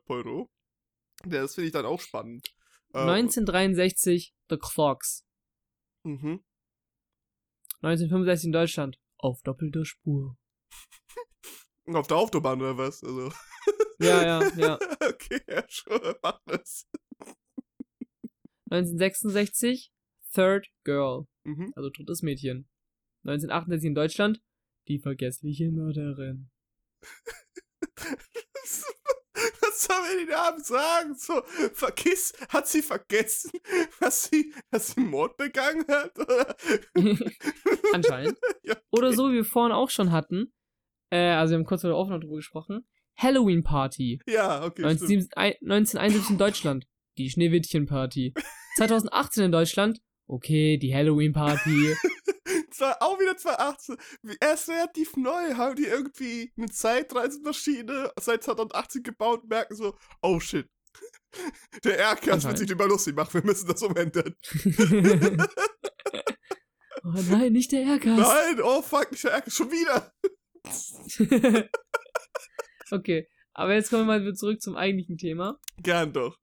[1.25, 2.47] Ja, das finde ich dann auch spannend.
[2.93, 5.25] Äh, 1963 The Clocks.
[6.03, 6.43] Mhm.
[7.81, 8.99] 1965 in Deutschland.
[9.17, 10.37] Auf doppelter Spur.
[11.87, 13.03] Auf der Autobahn oder was?
[13.03, 13.31] Also.
[14.01, 14.79] Ja, ja, ja.
[15.01, 16.87] okay, ja, schon, mach das.
[18.71, 19.91] 1966
[20.33, 21.73] Third Girl, Mhm.
[21.75, 22.69] also drittes Mädchen.
[23.25, 24.41] 1968 in Deutschland
[24.89, 26.49] Die vergessliche Mörderin.
[29.61, 31.15] Was soll mir die Namen sagen?
[31.15, 31.41] So,
[31.73, 33.51] vergiss, hat sie vergessen,
[33.99, 36.17] dass sie, dass sie Mord begangen hat?
[36.17, 36.55] Oder?
[37.93, 38.37] Anscheinend.
[38.63, 40.53] Ja, Oder so, wie wir vorhin auch schon hatten.
[41.11, 42.85] Äh, also wir haben kurz vor der Aufnahme drüber gesprochen.
[43.15, 44.19] Halloween Party.
[44.27, 44.81] Ja, okay.
[44.95, 45.35] stimmt.
[45.35, 46.87] 1977 1971 in Deutschland.
[47.17, 48.33] Die Schneewittchen Party.
[48.77, 50.01] 2018 in Deutschland.
[50.27, 51.95] Okay, die Halloween Party.
[52.79, 53.97] Zwar auch wieder 2018.
[54.23, 55.53] Wie- Er ist relativ neu.
[55.55, 60.65] Haben die irgendwie eine Zeitreisemaschine seit 2018 gebaut und merken so, oh shit.
[61.83, 63.33] Der Erkas wird sich über lustig machen.
[63.33, 64.33] Wir müssen das umändern.
[67.03, 68.17] oh nein, nicht der Ehrgeiz.
[68.17, 69.53] Nein, oh fuck, nicht der Erkas.
[69.53, 70.11] Schon wieder.
[72.91, 75.59] okay, aber jetzt kommen wir mal wieder zurück zum eigentlichen Thema.
[75.77, 76.37] Gern doch.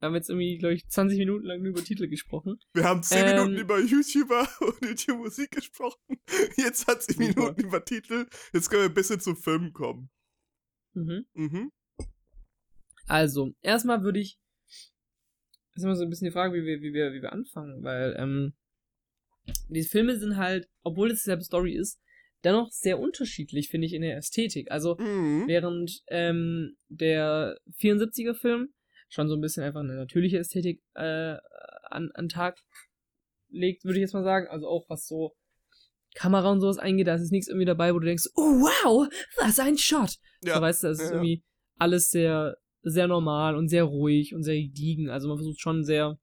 [0.00, 2.58] Wir haben jetzt irgendwie, glaube ich, 20 Minuten lang nur über Titel gesprochen.
[2.72, 6.18] Wir haben 10 Ähm, Minuten über YouTuber und YouTube-Musik gesprochen.
[6.56, 7.28] Jetzt 20 Super.
[7.40, 8.26] Minuten über Titel.
[8.54, 10.10] Jetzt können wir ein bisschen zum Film kommen.
[10.94, 11.26] Mhm.
[11.34, 11.72] Mhm.
[13.06, 14.38] Also, erstmal würde ich.
[15.74, 18.14] ist immer so ein bisschen die Frage, wie wir, wie wir, wie wir anfangen, weil
[18.18, 18.54] ähm,
[19.68, 22.00] die Filme sind halt, obwohl es dieselbe Story ist,
[22.44, 24.70] dennoch sehr unterschiedlich, finde ich, in der Ästhetik.
[24.70, 25.44] Also, Mhm.
[25.46, 28.72] während ähm, der 74er-Film
[29.10, 31.36] schon so ein bisschen einfach eine natürliche Ästhetik äh,
[31.90, 32.58] an, an Tag
[33.48, 34.48] legt, würde ich jetzt mal sagen.
[34.48, 35.36] Also auch was so
[36.14, 39.58] Kamera und sowas eingeht, da ist nichts irgendwie dabei, wo du denkst, oh wow, was
[39.58, 40.16] ein Shot.
[40.42, 40.54] Ja.
[40.54, 41.16] So, weißt du, das ist ja.
[41.16, 41.44] irgendwie
[41.76, 45.10] alles sehr, sehr normal und sehr ruhig und sehr gediegen.
[45.10, 46.18] Also man versucht schon sehr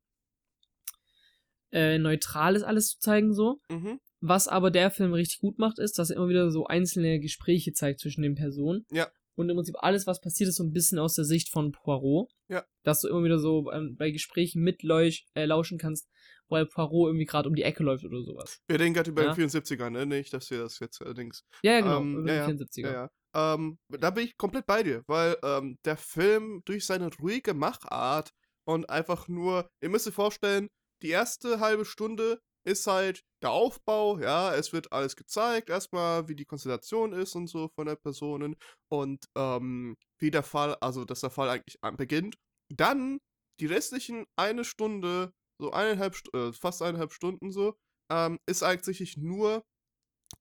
[1.71, 3.59] äh, neutrales alles zu zeigen, so.
[3.69, 3.99] Mhm.
[4.19, 7.73] Was aber der Film richtig gut macht, ist, dass er immer wieder so einzelne Gespräche
[7.73, 8.85] zeigt zwischen den Personen.
[8.91, 9.09] Ja.
[9.37, 12.31] Und im Prinzip alles, was passiert, ist so ein bisschen aus der Sicht von Poirot.
[12.49, 12.65] Ja.
[12.83, 16.09] Dass du immer wieder so ähm, bei Gesprächen mitlauschen äh, lauschen kannst,
[16.49, 18.59] weil Poirot irgendwie gerade um die Ecke läuft oder sowas.
[18.67, 19.33] Wir reden gerade über Ja.
[19.35, 20.05] den 74er, ne?
[20.07, 21.43] Nicht, dass wir das jetzt allerdings.
[21.63, 22.01] Ja, ja, genau.
[22.01, 22.81] Ähm, über ja, den ja, 74er.
[22.81, 23.53] Ja, ja.
[23.53, 28.31] Ähm, da bin ich komplett bei dir, weil ähm, der Film durch seine ruhige Machart
[28.65, 30.67] und einfach nur, ihr müsst euch vorstellen,
[31.03, 36.35] die erste halbe Stunde ist halt der Aufbau, ja, es wird alles gezeigt, erstmal wie
[36.35, 38.55] die Konstellation ist und so von der Personen
[38.91, 42.35] und ähm, wie der Fall, also dass der Fall eigentlich beginnt.
[42.73, 43.19] Dann
[43.59, 47.75] die restlichen eine Stunde, so eineinhalb, äh, fast eineinhalb Stunden so,
[48.11, 49.63] ähm, ist eigentlich nur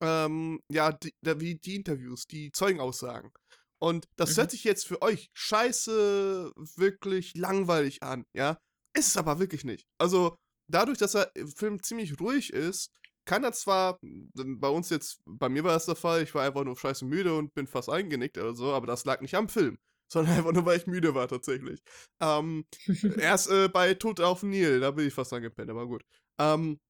[0.00, 3.30] ähm, ja, die, wie die Interviews, die Zeugenaussagen.
[3.78, 4.40] Und das Mhm.
[4.40, 8.58] hört sich jetzt für euch scheiße wirklich langweilig an, ja?
[8.96, 9.86] Ist es aber wirklich nicht.
[9.98, 10.36] Also,
[10.68, 12.92] dadurch, dass er im Film ziemlich ruhig ist,
[13.24, 16.44] kann er zwar, m, bei uns jetzt, bei mir war das der Fall, ich war
[16.44, 19.48] einfach nur scheiße müde und bin fast eingenickt oder so, aber das lag nicht am
[19.48, 19.78] Film,
[20.12, 21.80] sondern einfach nur, weil ich müde war tatsächlich.
[22.20, 22.64] Ähm,
[23.18, 26.04] erst äh, bei Tod auf Nil, da bin ich fast angepennt, aber gut.
[26.38, 26.80] Ähm,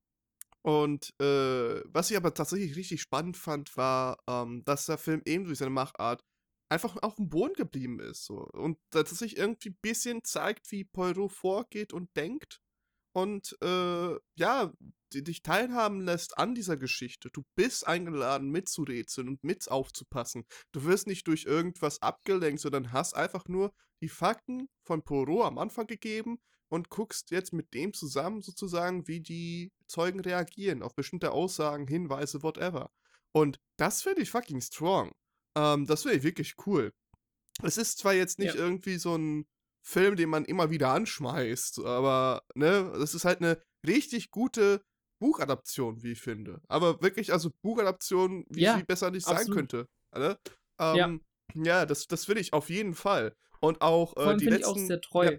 [0.63, 5.45] und äh, was ich aber tatsächlich richtig spannend fand, war, ähm, dass der Film eben
[5.45, 6.25] durch seine Machart
[6.69, 8.25] einfach auf dem Boden geblieben ist.
[8.25, 8.49] So.
[8.53, 12.61] Und sich irgendwie ein bisschen zeigt, wie Poirot vorgeht und denkt.
[13.17, 14.71] Und äh, ja,
[15.15, 17.31] die, dich teilhaben lässt an dieser Geschichte.
[17.33, 20.45] Du bist eingeladen, mitzurätseln und mit aufzupassen.
[20.73, 25.57] Du wirst nicht durch irgendwas abgelenkt, sondern hast einfach nur die Fakten von Poirot am
[25.57, 26.37] Anfang gegeben
[26.69, 32.43] und guckst jetzt mit dem zusammen sozusagen, wie die Zeugen reagieren auf bestimmte Aussagen, Hinweise,
[32.43, 32.91] whatever.
[33.33, 35.13] Und das finde ich fucking strong.
[35.57, 36.93] Ähm, das finde ich wirklich cool.
[37.63, 38.61] Es ist zwar jetzt nicht Ja.
[38.61, 39.47] irgendwie so ein
[39.87, 44.83] Film, den man immer wieder anschmeißt, aber ne, das ist halt eine richtig gute
[45.21, 46.61] Buchadaption, wie ich finde.
[46.69, 49.57] Aber wirklich, also Buchadaption, wie Ja, sie besser nicht sein absolut.
[49.57, 49.89] könnte.
[50.15, 50.37] Ne?
[50.81, 51.07] Ja.
[51.07, 51.21] Ähm,
[51.55, 53.35] ja, das, das will ich auf jeden Fall.
[53.61, 54.83] Und auch Vor äh, allem die finde ich letzten.
[54.83, 55.39] auch sehr treu, ja.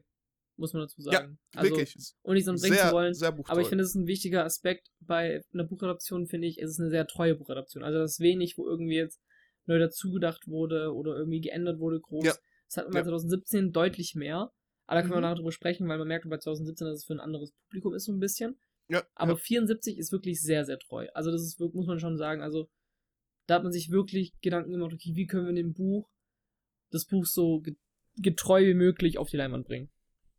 [0.57, 1.37] muss man dazu Ja, sagen.
[1.55, 1.95] also, wirklich.
[2.23, 3.13] ohne nicht so bringen sehr, zu wollen.
[3.13, 3.51] sehr buchtreu.
[3.51, 6.79] Aber ich finde, das ist ein wichtiger Aspekt bei einer Buchadaption, finde ich, ist es
[6.79, 7.83] eine sehr treue Buchadaption.
[7.83, 9.19] Also das ist wenig, wo irgendwie jetzt
[9.65, 12.25] neu dazugedacht wurde oder irgendwie geändert wurde groß.
[12.25, 12.33] Ja.
[12.67, 13.03] Das hat man Ja.
[13.03, 14.51] 2017 deutlich mehr.
[14.89, 15.21] Aber da können wir Mhm.
[15.23, 18.05] nachher drüber sprechen, weil man merkt bei 2017, dass es für ein anderes Publikum ist
[18.05, 18.57] so ein bisschen.
[18.89, 19.37] ja, Aber ja.
[19.37, 21.07] 74 ist wirklich sehr, sehr treu.
[21.13, 22.69] Also das ist, muss man schon sagen, also
[23.47, 26.09] da hat man sich wirklich Gedanken gemacht, okay, wie können wir in dem Buch,
[26.91, 27.75] das Buch so ge-
[28.17, 29.89] getreu wie möglich auf die Leinwand bringen.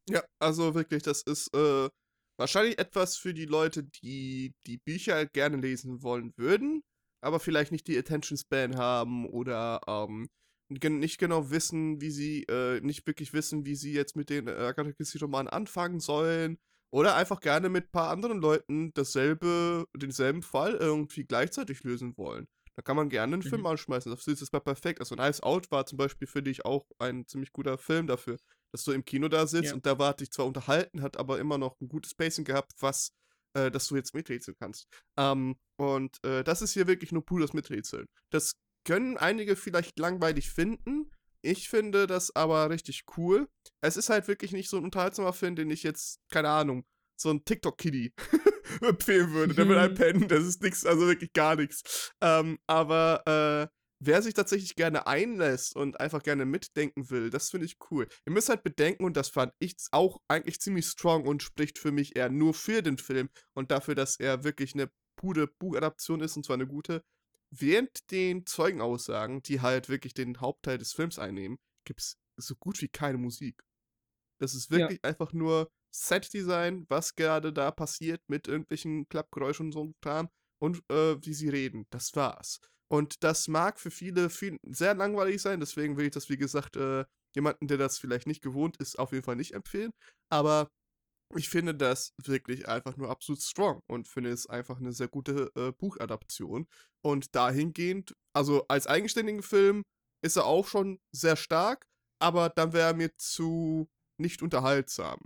[0.09, 1.91] Ja, also wirklich, das ist äh,
[2.39, 6.83] wahrscheinlich etwas für die Leute, die die Bücher gerne lesen wollen würden,
[7.21, 10.29] aber vielleicht nicht die Attention Span haben oder ähm,
[10.69, 14.93] nicht genau wissen, wie sie, äh, nicht wirklich wissen, wie sie jetzt mit den Agatha
[14.93, 16.59] Christie-Romanen anfangen sollen.
[16.91, 22.47] Oder einfach gerne mit ein paar anderen Leuten dasselbe, denselben Fall irgendwie gleichzeitig lösen wollen.
[22.77, 23.67] Da kann man gerne einen Film Mhm.
[23.67, 24.11] anschmeißen.
[24.11, 25.01] Das ist mal perfekt.
[25.01, 28.37] Also Nice Out war zum Beispiel, finde ich, auch ein ziemlich guter Film dafür.
[28.71, 29.75] dass du im Kino da sitzt Ja.
[29.75, 33.13] und da war dich zwar unterhalten, hat aber immer noch ein gutes Pacing gehabt, was,
[33.55, 34.87] äh, dass du jetzt miträtseln kannst.
[35.17, 38.05] Ähm, und äh, das ist hier wirklich nur pures Miträtseln.
[38.29, 38.53] Das
[38.85, 41.11] können einige vielleicht langweilig finden.
[41.43, 43.49] Ich finde das aber richtig cool.
[43.81, 46.85] Es ist halt wirklich nicht so ein unterhaltsamer Film, den ich jetzt, keine Ahnung,
[47.21, 48.13] so ein TikTok-Kiddie
[48.81, 49.55] empfehlen würde.
[49.55, 52.13] Der will halt pennen, das ist nichts, also wirklich gar nichts.
[52.21, 57.67] Ähm, aber äh, wer sich tatsächlich gerne einlässt und einfach gerne mitdenken will, das finde
[57.67, 58.09] ich cool.
[58.27, 61.93] Ihr müsst halt bedenken, und das fand ich auch eigentlich ziemlich strong und spricht für
[61.93, 66.37] mich eher nur für den Film und dafür, dass er wirklich eine pure Buchadaption ist
[66.37, 67.03] und zwar eine gute.
[67.51, 72.81] Während den Zeugenaussagen, die halt wirklich den Hauptteil des Films einnehmen, gibt es so gut
[72.83, 73.63] wie keine Musik.
[74.41, 74.79] Das ist Ja.
[74.79, 80.29] wirklich einfach nur Setdesign, was gerade da passiert mit irgendwelchen Klappgeräuschen und so Kram
[80.61, 81.87] und äh, wie sie reden.
[81.91, 82.61] Das war's.
[82.91, 86.77] Und das mag für viele viel, sehr langweilig sein, deswegen will ich das, wie gesagt,
[86.77, 89.91] äh, jemanden, der das vielleicht nicht gewohnt ist, auf jeden Fall nicht empfehlen.
[90.31, 90.69] Aber
[91.35, 95.53] ich finde das wirklich einfach nur absolut strong und finde es einfach eine sehr gute
[95.57, 96.67] äh, Buchadaption.
[97.03, 99.85] Und dahingehend, also als eigenständigen Film
[100.23, 101.87] ist er auch schon sehr stark,
[102.21, 105.21] aber dann wäre er mir zu nicht unterhaltsam.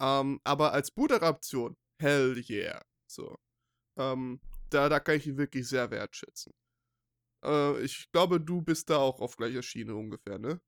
[0.00, 2.82] Ähm, aber als Buchadaption, hell yeah.
[3.10, 3.36] So.
[3.98, 4.40] Ähm,
[4.70, 6.52] da, da kann ich ihn wirklich sehr wertschätzen.
[7.44, 10.60] Äh, ich glaube, du bist da auch auf gleicher Schiene ungefähr, ne?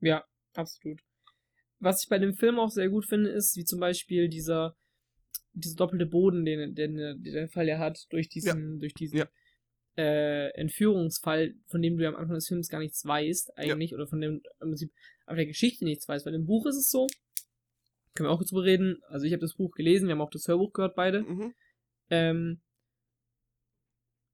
[0.00, 0.24] Ja,
[0.54, 1.00] absolut.
[1.84, 4.76] Was ich bei dem Film auch sehr gut finde, ist, wie zum Beispiel dieser,
[5.52, 9.28] dieser doppelte Boden, den, den, den der Fall ja hat, durch diesen, durch diesen Ja.
[9.96, 14.06] äh, Entführungsfall, von dem du ja am Anfang des Films gar nichts weißt, eigentlich, oder
[14.06, 14.92] von dem im Prinzip
[15.26, 16.26] auf der Geschichte nichts weißt.
[16.26, 17.06] Weil im Buch ist es so,
[18.14, 19.00] können wir auch drüber reden.
[19.08, 21.22] Also ich habe das Buch gelesen, wir haben auch das Hörbuch gehört beide.
[21.22, 21.54] Mhm.
[22.10, 22.60] Ähm,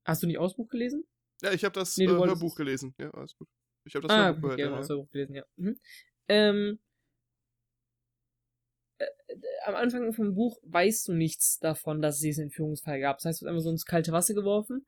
[0.04, 1.04] hast du nicht auch das Buch gelesen?
[1.42, 2.94] Ja, ich habe das Nee, äh, Hörbuch es- gelesen.
[2.98, 3.48] Ja, alles gut.
[3.84, 4.58] Ich habe das ah, Hörbuch gehört.
[4.60, 4.78] ja, Ja, ja.
[4.78, 5.44] das Hörbuch gelesen, ja.
[5.56, 5.80] Mhm.
[6.28, 6.78] Ähm, äh, äh,
[9.64, 13.18] am Anfang vom Buch weißt du nichts davon, dass es diesen Entführungsfall gab.
[13.18, 14.86] Das heißt, es wird einfach so ins kalte Wasser geworfen,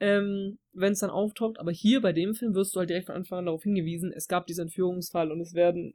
[0.00, 1.58] ähm, wenn es dann auftaucht.
[1.58, 4.28] Aber hier bei dem Film wirst du halt direkt von Anfang an darauf hingewiesen, es
[4.28, 5.94] gab diesen Entführungsfall und es werden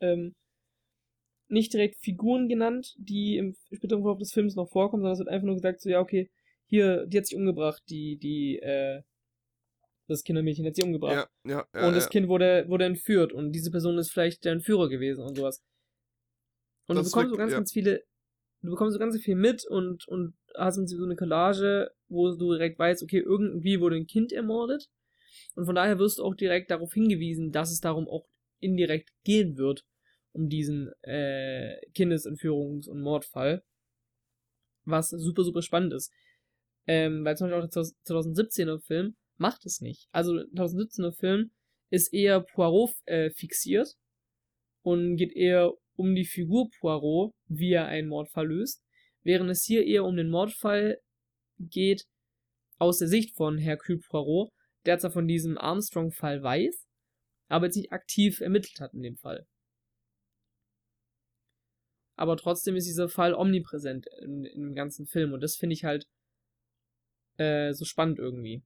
[0.00, 0.34] ähm,
[1.48, 5.28] nicht direkt Figuren genannt, die im späteren Verlauf des Films noch vorkommen, sondern es wird
[5.28, 6.30] einfach nur gesagt, so, ja, okay,
[6.66, 9.02] hier, die hat sich umgebracht, die, die, äh,
[10.08, 11.28] das Kindermädchen hat sich umgebracht.
[11.44, 12.08] Ja, ja, ja, und das.
[12.08, 15.62] Kind wurde, wurde entführt und diese Person ist vielleicht der Entführer gewesen und sowas.
[16.96, 17.58] Und Das du bekommst so wirklich- ganz, ja.
[17.58, 18.04] ganz viele,
[18.62, 22.78] du bekommst so ganz viel mit und, und hast so eine Collage, wo du direkt
[22.78, 24.88] weißt, okay, irgendwie wurde ein Kind ermordet.
[25.54, 28.26] Und von daher wirst du auch direkt darauf hingewiesen, dass es darum auch
[28.60, 29.84] indirekt gehen wird,
[30.32, 33.62] um diesen äh, Kindesentführungs- und Mordfall.
[34.84, 36.12] Was super, super spannend ist.
[36.86, 37.82] Ähm, weil zum Beispiel auch der
[38.14, 40.08] 2017er Film macht es nicht.
[40.12, 41.50] Also der 2017er Film
[41.90, 43.96] ist eher Poirot äh, fixiert
[44.82, 48.82] und geht eher um die Figur Poirot, wie er einen Mordfall löst,
[49.22, 50.98] während es hier eher um den Mordfall
[51.58, 52.04] geht
[52.78, 54.50] aus der Sicht von Hercule Poirot,
[54.84, 56.86] der zwar von diesem Armstrong-Fall weiß,
[57.48, 59.46] aber jetzt nicht aktiv ermittelt hat in dem Fall.
[62.16, 65.84] Aber trotzdem ist dieser Fall omnipräsent in, in dem ganzen Film und das finde ich
[65.84, 66.06] halt
[67.36, 68.62] äh, so spannend irgendwie.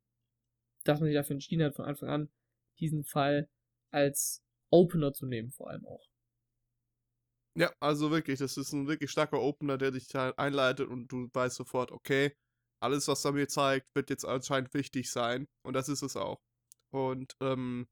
[0.85, 2.31] Dass man sich dafür entschieden hat, von Anfang an
[2.79, 3.49] diesen Fall
[3.91, 6.05] als Opener zu nehmen, vor allem auch.
[7.59, 11.57] Ja, also wirklich, das ist ein wirklich starker Opener, der dich einleitet und du weißt
[11.57, 12.37] sofort, okay,
[12.83, 15.49] alles, was er mir zeigt, wird jetzt anscheinend wichtig sein.
[15.65, 16.39] Und das ist es auch.
[16.93, 17.89] Und ähm,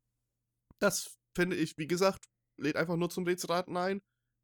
[0.81, 2.27] das finde ich, wie gesagt,
[2.61, 4.03] lädt einfach nur zum Rätselraten ein.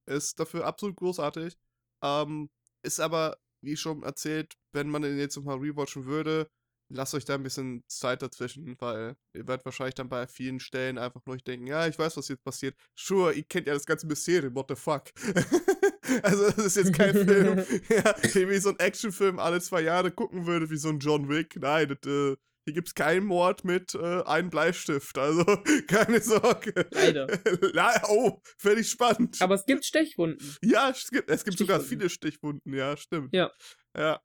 [0.09, 1.57] Ist dafür absolut großartig.
[2.03, 2.51] Ähm,
[2.83, 6.51] ist aber, wie schon erzählt, wenn man den jetzt nochmal rewatchen würde,
[6.91, 10.99] lasst euch da ein bisschen Zeit dazwischen, weil ihr werdet wahrscheinlich dann bei vielen Stellen
[10.99, 12.77] einfach nur denken, ja, ich weiß, was jetzt passiert.
[12.97, 15.05] Sure, ihr kennt ja das ganze Mysterium, what the fuck.
[16.23, 18.15] also das ist jetzt kein Film, ja,
[18.49, 21.57] wie so ein Actionfilm alle zwei Jahre gucken würde, wie so ein John Wick.
[21.61, 22.37] Nein, das, äh,
[22.67, 25.45] hier gibt's keinen Mord mit äh, einem Bleistift, also
[25.87, 26.87] keine Sorge.
[26.91, 27.27] Leider.
[27.75, 29.41] Na, oh, völlig spannend.
[29.41, 30.57] Aber es gibt Stechwunden.
[30.63, 33.35] ja, es gibt, es gibt sogar viele Stichwunden, ja, stimmt.
[33.35, 33.51] Ja.
[33.97, 34.21] Ja.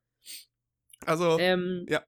[1.04, 2.04] Also, Ähm, Ja.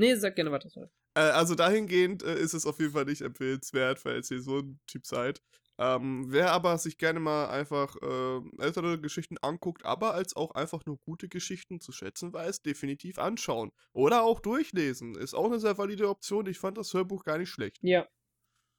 [0.00, 0.70] Nee, sag gerne weiter.
[0.70, 0.88] sorry.
[1.14, 4.80] Äh, also dahingehend äh, ist es auf jeden Fall nicht empfehlenswert, falls ihr so ein
[4.86, 5.42] Typ seid.
[5.78, 10.84] Ähm, wer aber sich gerne mal einfach äh, ältere Geschichten anguckt, aber als auch einfach
[10.84, 13.72] nur gute Geschichten zu schätzen weiß, definitiv anschauen.
[13.92, 15.14] Oder auch durchlesen.
[15.14, 16.46] Ist auch eine sehr valide Option.
[16.46, 17.78] Ich fand das Hörbuch gar nicht schlecht.
[17.82, 18.06] Ja.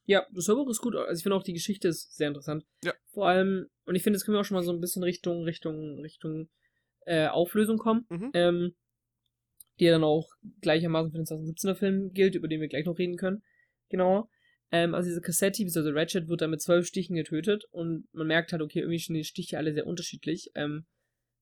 [0.05, 0.95] Ja, das Hörbuch ist gut.
[0.95, 2.65] Also ich finde auch die Geschichte ist sehr interessant.
[2.83, 2.93] Ja.
[3.13, 5.43] Vor allem, und ich finde, jetzt können wir auch schon mal so ein bisschen Richtung,
[5.43, 6.49] Richtung, Richtung
[7.05, 8.05] äh, Auflösung kommen.
[8.09, 8.31] Mhm.
[8.33, 8.75] Ähm,
[9.81, 10.29] die ja dann auch
[10.61, 13.41] gleichermaßen für den 2017er Film gilt, über den wir gleich noch reden können.
[13.89, 14.29] Genauer.
[14.71, 18.51] Ähm, also diese Cassetti, also Ratchet, wird dann mit zwölf Stichen getötet und man merkt
[18.53, 20.51] halt, okay, irgendwie sind die Stiche alle sehr unterschiedlich.
[20.53, 20.85] Ähm,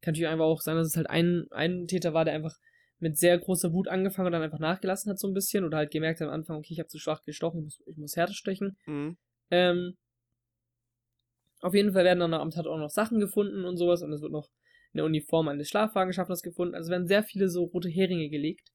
[0.01, 2.55] kann natürlich einfach auch sein, dass es halt ein, ein Täter war, der einfach
[2.99, 5.91] mit sehr großer Wut angefangen und dann einfach nachgelassen hat so ein bisschen oder halt
[5.91, 8.33] gemerkt hat am Anfang, okay, ich habe zu schwach gestochen, ich muss, ich muss härter
[8.33, 8.77] stechen.
[8.85, 9.17] Mhm.
[9.51, 9.97] Ähm,
[11.59, 14.21] auf jeden Fall werden dann am Tat auch noch Sachen gefunden und sowas und es
[14.21, 14.47] wird noch
[14.93, 16.75] eine Uniform eines Schlafwagenschaffners gefunden.
[16.75, 18.69] Also werden sehr viele so rote Heringe gelegt,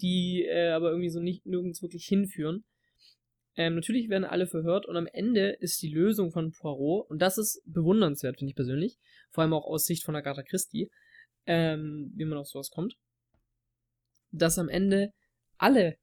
[0.00, 2.64] die äh, aber irgendwie so nicht nirgends wirklich hinführen.
[3.56, 7.36] Ähm, natürlich werden alle verhört und am Ende ist die Lösung von Poirot, und das
[7.36, 8.96] ist bewundernswert, finde ich persönlich,
[9.30, 10.88] vor allem auch aus Sicht von Agatha Christie,
[11.46, 12.94] ähm, wie man auf sowas kommt,
[14.30, 15.12] dass am Ende
[15.58, 15.96] alle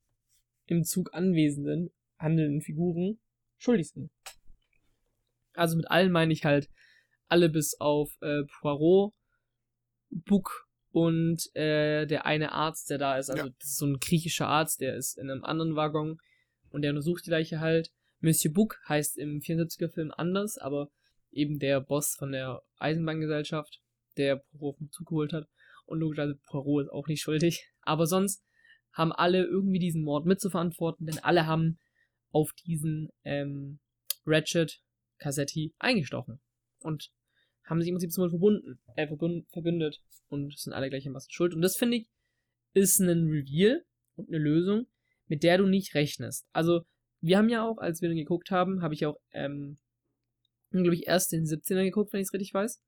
[0.66, 1.90] im Zug anwesenden
[2.20, 3.20] handelnden Figuren
[3.58, 4.12] schuldig sind.
[5.54, 6.70] Also mit allen meine ich halt
[7.28, 9.14] alle bis auf äh, Poirot,
[10.26, 13.30] Buck und äh, der eine Arzt, der da ist.
[13.30, 13.54] Also Ja.
[13.60, 16.18] das ist so ein griechischer Arzt, der ist in einem anderen Waggon
[16.70, 17.92] und der untersucht die Leiche halt.
[18.20, 20.90] Monsieur Buck heißt im 74er Film anders, aber
[21.32, 23.82] eben der Boss von der Eisenbahngesellschaft,
[24.18, 25.48] der Poirot vom Zug geholt hat.
[25.86, 27.70] Und logischerweise Poirot ist auch nicht schuldig.
[27.82, 28.44] Aber sonst
[28.92, 31.80] haben alle irgendwie diesen Mord mitzuverantworten, denn alle haben
[32.32, 33.80] auf diesen ähm,
[34.26, 34.82] Ratchet
[35.20, 36.40] Cassetti eingestochen.
[36.80, 37.12] Und
[37.68, 41.54] haben sich im Prinzip zum verbunden, äh, verbündet und sind alle gleichermaßen schuld.
[41.54, 42.10] Und das finde ich
[42.74, 43.84] ist ein Reveal
[44.16, 44.88] und eine Lösung,
[45.28, 46.46] mit der du nicht rechnest.
[46.54, 46.82] Also,
[47.22, 49.78] wir haben ja auch, als wir den geguckt haben, habe ich auch, ähm,
[50.72, 52.80] glaube ich, erst den 17er geguckt, wenn ich es richtig weiß.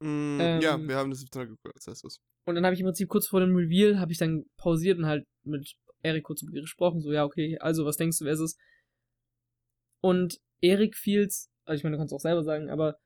[0.00, 2.20] Mm, Ähm, ja, wir haben das 17 geguckt als erstes.
[2.44, 5.06] Und dann habe ich im Prinzip kurz vor dem Reveal, habe ich dann pausiert und
[5.06, 8.34] halt mit Erik kurz mit ihr gesprochen, so, ja, okay, also, was denkst du, wer
[8.34, 8.56] ist es?
[10.00, 12.98] Und Erik fiel's, also ich meine, du kannst auch selber sagen, aber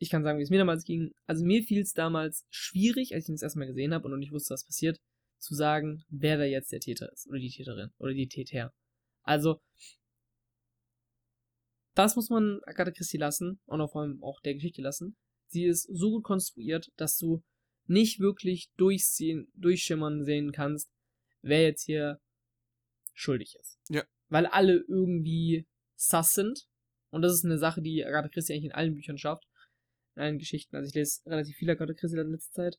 [0.00, 1.12] ich kann sagen, wie es mir damals ging.
[1.26, 4.12] Also mir fiel es damals schwierig, als ich ihn das erste Mal gesehen habe und
[4.12, 4.98] noch nicht wusste, was passiert,
[5.38, 8.72] zu sagen, wer da jetzt der Täter ist oder die Täterin oder die Täter.
[9.22, 9.60] Also
[11.94, 15.16] das muss man Agatha Christie lassen und auch vor allem auch der Geschichte lassen.
[15.48, 17.42] Sie ist so gut konstruiert, dass du
[17.86, 20.90] nicht wirklich durchziehen, durchschimmern sehen kannst,
[21.42, 22.20] wer jetzt hier
[23.12, 23.78] schuldig ist.
[23.90, 24.04] Ja.
[24.28, 26.66] Weil alle irgendwie sass sind.
[27.10, 29.44] Und das ist eine Sache, die Agatha Christie eigentlich in allen Büchern schafft.
[30.14, 30.76] In allen Geschichten.
[30.76, 32.78] Also ich lese relativ viel Agatha Christie in letzter Zeit.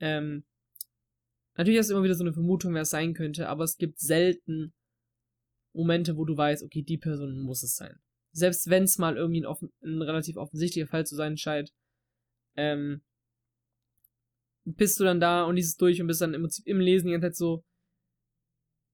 [0.00, 0.44] Ähm,
[1.54, 3.98] natürlich hast du immer wieder so eine Vermutung, wer es sein könnte, aber es gibt
[3.98, 4.74] selten
[5.72, 7.98] Momente, wo du weißt, okay, die Person muss es sein.
[8.32, 11.72] Selbst wenn es mal irgendwie ein, offen, ein relativ offensichtlicher Fall zu sein scheint,
[12.56, 13.02] ähm,
[14.64, 17.06] bist du dann da und liest es durch und bist dann im Prinzip im Lesen
[17.06, 17.64] die ganze Zeit so,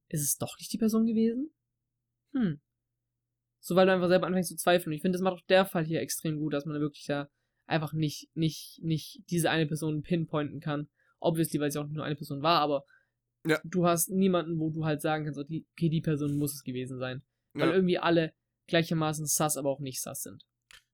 [0.09, 1.51] ist es doch nicht die Person gewesen?
[2.35, 2.61] Hm.
[3.65, 4.89] So, weil du einfach selber anfängst zu zweifeln.
[4.89, 7.29] Und ich finde, das macht auch der Fall hier extrem gut, dass man wirklich da
[7.67, 10.89] einfach nicht, nicht, nicht diese eine Person pinpointen kann.
[11.21, 12.85] Obviously, weil es ja auch nur eine Person war, aber
[13.47, 13.61] Ja.
[13.63, 17.23] du hast niemanden, wo du halt sagen kannst, okay, die Person muss es gewesen sein.
[17.55, 18.35] Weil Ja, irgendwie alle
[18.67, 20.45] gleichermaßen sass, aber auch nicht sass sind.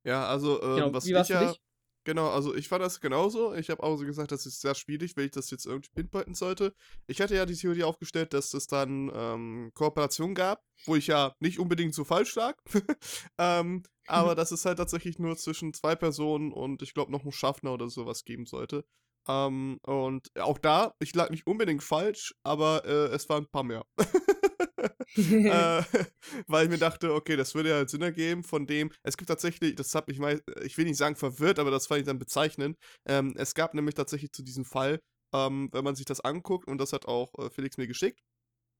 [0.05, 1.47] ja also, ähm, Genau, was ich ja.
[1.47, 1.63] dich?
[2.09, 3.53] Genau, also ich fand das genauso.
[3.53, 6.35] Ich habe auch so gesagt, das ist sehr schwierig, wenn ich das jetzt irgendwie pinpointen
[6.35, 6.73] sollte.
[7.07, 11.35] Ich hatte ja die Theorie aufgestellt, dass es dann ähm, Kooperationen gab, wo ich ja
[11.39, 12.57] nicht unbedingt so falsch lag.
[13.39, 17.33] ähm, aber dass es halt tatsächlich nur zwischen zwei Personen und ich glaube noch einen
[17.33, 18.87] Schaffner oder sowas geben sollte.
[19.29, 23.65] Ähm, und auch da, ich lag nicht unbedingt falsch, aber äh, es waren ein paar
[23.65, 23.85] mehr.
[24.79, 25.83] äh,
[26.47, 29.29] weil ich mir dachte, okay, das würde ja halt Sinn ergeben, von dem, es gibt
[29.29, 32.19] tatsächlich, das hat mich mal, ich will nicht sagen verwirrt, aber das fand ich dann
[32.19, 32.77] bezeichnend.
[33.07, 35.01] Ähm, es gab nämlich tatsächlich zu diesem Fall,
[35.35, 38.21] ähm, wenn man sich das anguckt, und das hat auch äh, Felix mir geschickt,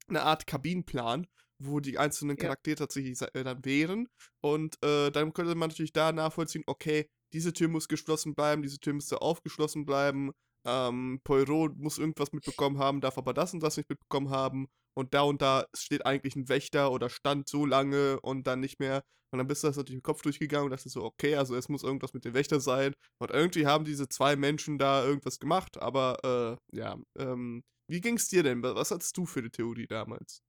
[0.09, 1.27] eine Art Kabinenplan,
[1.61, 2.45] wo die einzelnen Ja.
[2.45, 4.09] Charaktere tatsächlich äh, dann wären.
[4.41, 8.79] Und äh, dann könnte man natürlich da nachvollziehen, okay, diese Tür muss geschlossen bleiben, diese
[8.79, 10.33] Tür müsste aufgeschlossen bleiben.
[10.67, 14.69] Ähm, Poirot muss irgendwas mitbekommen haben, darf aber das und das nicht mitbekommen haben.
[14.99, 18.81] Und da und da steht eigentlich ein Wächter oder stand so lange und dann nicht
[18.81, 19.03] mehr.
[19.33, 21.69] Und dann bist du das natürlich im Kopf durchgegangen und dachte so, okay, also es
[21.69, 22.95] muss irgendwas mit dem Wächter sein.
[23.21, 28.29] Und irgendwie haben diese zwei Menschen da irgendwas gemacht, aber äh, ja, ähm, wie ging's
[28.29, 28.63] dir denn?
[28.63, 30.43] Was hattest du für eine Theorie damals?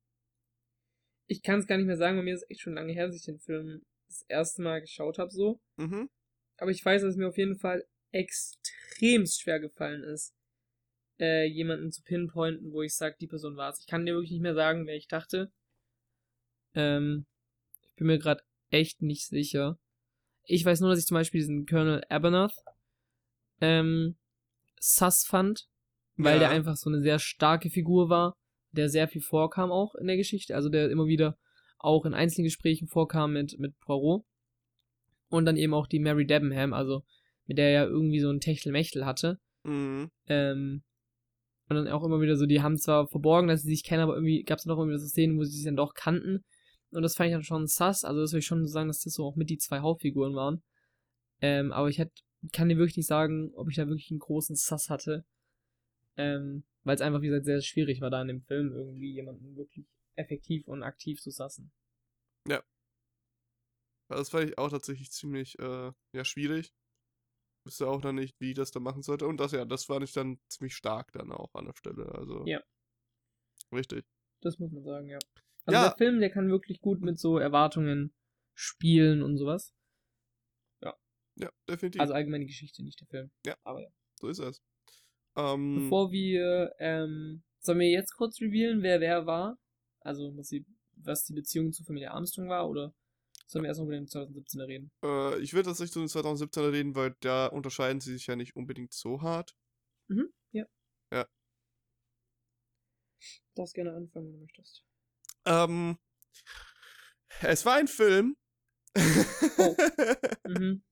[1.30, 3.08] ich kann es gar nicht mehr sagen, bei mir ist es echt schon lange her,
[3.08, 5.62] dass ich den Film das erste Mal geschaut habe, so.
[5.78, 6.10] Mhm.
[6.58, 10.34] Aber ich weiß, dass es mir auf jeden Fall extremst schwer gefallen ist,
[11.20, 13.80] äh, jemanden zu pinpointen, wo ich sage, die Person war es.
[13.80, 15.52] Ich kann dir wirklich nicht mehr sagen, wer ich dachte.
[16.74, 17.26] Ähm,
[17.90, 19.78] ich bin mir gerade echt nicht sicher.
[20.44, 22.54] Ich weiß nur, dass ich zum Beispiel diesen Colonel Abernath
[23.62, 24.16] ähm,
[24.80, 25.68] sass fand,
[26.16, 26.40] weil Ja.
[26.40, 28.38] der einfach so eine sehr starke Figur war,
[28.72, 31.38] der sehr viel vorkam auch in der Geschichte, also der immer wieder
[31.78, 34.24] auch in einzelnen Gesprächen vorkam mit, mit Poirot.
[35.30, 37.04] Und dann eben auch die Mary Debenham, also
[37.46, 39.40] mit der er ja irgendwie so ein Techtelmechtel hatte.
[39.64, 40.10] Mhm.
[40.28, 40.84] Ähm,
[41.70, 44.16] und dann auch immer wieder so, die haben zwar verborgen, dass sie sich kennen, aber
[44.16, 46.44] irgendwie gab es noch wieder so Szenen, wo sie sich dann doch kannten.
[46.92, 48.04] Und das fand ich dann schon sass.
[48.04, 50.64] Also, das würde ich schon sagen, dass das so auch mit die zwei Hauptfiguren waren.
[51.42, 52.14] Ähm, aber ich hätte,
[52.52, 55.26] kann dir wirklich nicht sagen, ob ich da wirklich einen großen Sass hatte.
[56.18, 59.56] Ähm, weil es einfach, wie gesagt, sehr schwierig war, da in dem Film irgendwie jemanden
[59.56, 61.72] wirklich effektiv und aktiv zu sassen.
[62.48, 62.64] Ja.
[64.08, 66.74] Das fand ich auch tatsächlich ziemlich, äh, ja, schwierig.
[67.70, 69.28] Wüsste auch dann nicht, wie das da machen sollte.
[69.28, 72.12] Und das, ja, das fand ich dann ziemlich stark dann auch an der Stelle.
[72.16, 72.46] Also.
[72.46, 72.62] Ja.
[73.72, 74.06] Richtig.
[74.42, 75.20] Das muss man sagen, ja.
[75.66, 75.90] Also Ja.
[75.90, 78.14] der Film, der kann wirklich gut mit so Erwartungen
[78.56, 79.74] spielen und sowas.
[81.40, 82.02] Ja, definitiv.
[82.02, 83.32] Also allgemein die Geschichte, nicht der Film.
[83.46, 83.56] Ja.
[83.64, 83.90] Aber ja.
[84.20, 84.62] so ist es.
[85.38, 89.58] Ähm, Bevor wir, ähm, sollen wir jetzt kurz revealen, wer wer war?
[90.02, 90.66] Also was die,
[90.98, 92.94] was die Beziehung zu Familie Armstrong war oder
[93.50, 94.92] sollen wir erst noch über den 2017er reden?
[95.04, 98.56] äh, ich würde tatsächlich zu den 2017er reden, weil da unterscheiden sie sich ja nicht
[98.56, 99.56] unbedingt so hart.
[100.08, 100.66] Mhm, ja.
[101.12, 101.26] Ja.
[103.56, 104.86] Darfst gerne anfangen, wenn du möchtest.
[105.46, 105.98] Ähm,
[107.42, 108.38] es war ein Film.
[109.58, 109.76] Oh.
[110.48, 110.84] Mhm.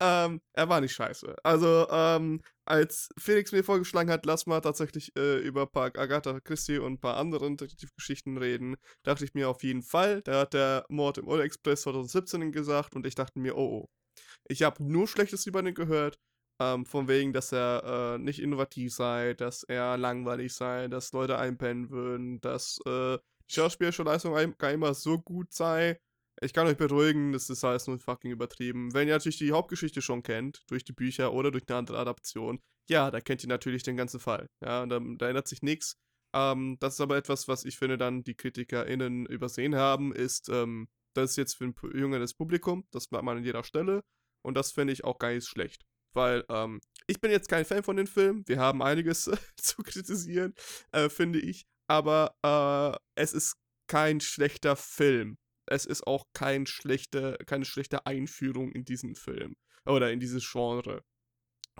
[0.00, 1.34] ähm, er war nicht scheiße.
[1.42, 6.40] Also, ähm, als Felix mir vorgeschlagen hat, lass mal tatsächlich äh, über ein paar Agatha
[6.40, 10.22] Christie und ein paar anderen Detektivgeschichten reden, dachte ich mir auf jeden Fall.
[10.22, 13.88] Da hat der Mord im Orient Express 2017 gesagt und ich dachte mir, oh oh.
[14.48, 16.18] Ich habe nur Schlechtes über den gehört.
[16.58, 21.38] Ähm, von wegen, dass er äh, nicht innovativ sei, dass er langweilig sei, dass Leute
[21.38, 23.18] einpennen würden, dass äh,
[23.50, 26.00] die schauspielerische Leistung gar immer so gut sei.
[26.42, 28.92] Ich kann euch beruhigen, das ist alles nur fucking übertrieben.
[28.92, 32.60] Wenn ihr natürlich die Hauptgeschichte schon kennt, durch die Bücher oder durch eine andere Adaption,
[32.88, 34.48] ja, da kennt ihr natürlich den ganzen Fall.
[34.62, 35.96] Ja, da, da ändert sich nichts.
[36.34, 40.88] Ähm, das ist aber etwas, was ich finde, dann die KritikerInnen übersehen haben, ist, ähm,
[41.14, 44.04] das ist jetzt für ein jüngeres Publikum, das macht man an jeder Stelle.
[44.42, 45.86] Und das finde ich auch gar nicht schlecht.
[46.14, 48.46] Weil, ähm, ich bin jetzt kein Fan von den Filmen.
[48.46, 49.24] Wir haben einiges
[49.56, 50.54] zu kritisieren,
[50.92, 51.66] äh, finde ich.
[51.88, 53.56] Aber äh, es ist
[53.88, 55.38] kein schlechter Film.
[55.66, 59.56] Es ist auch kein schlechte, keine schlechte Einführung in diesen Film.
[59.84, 61.02] Oder in dieses Genre.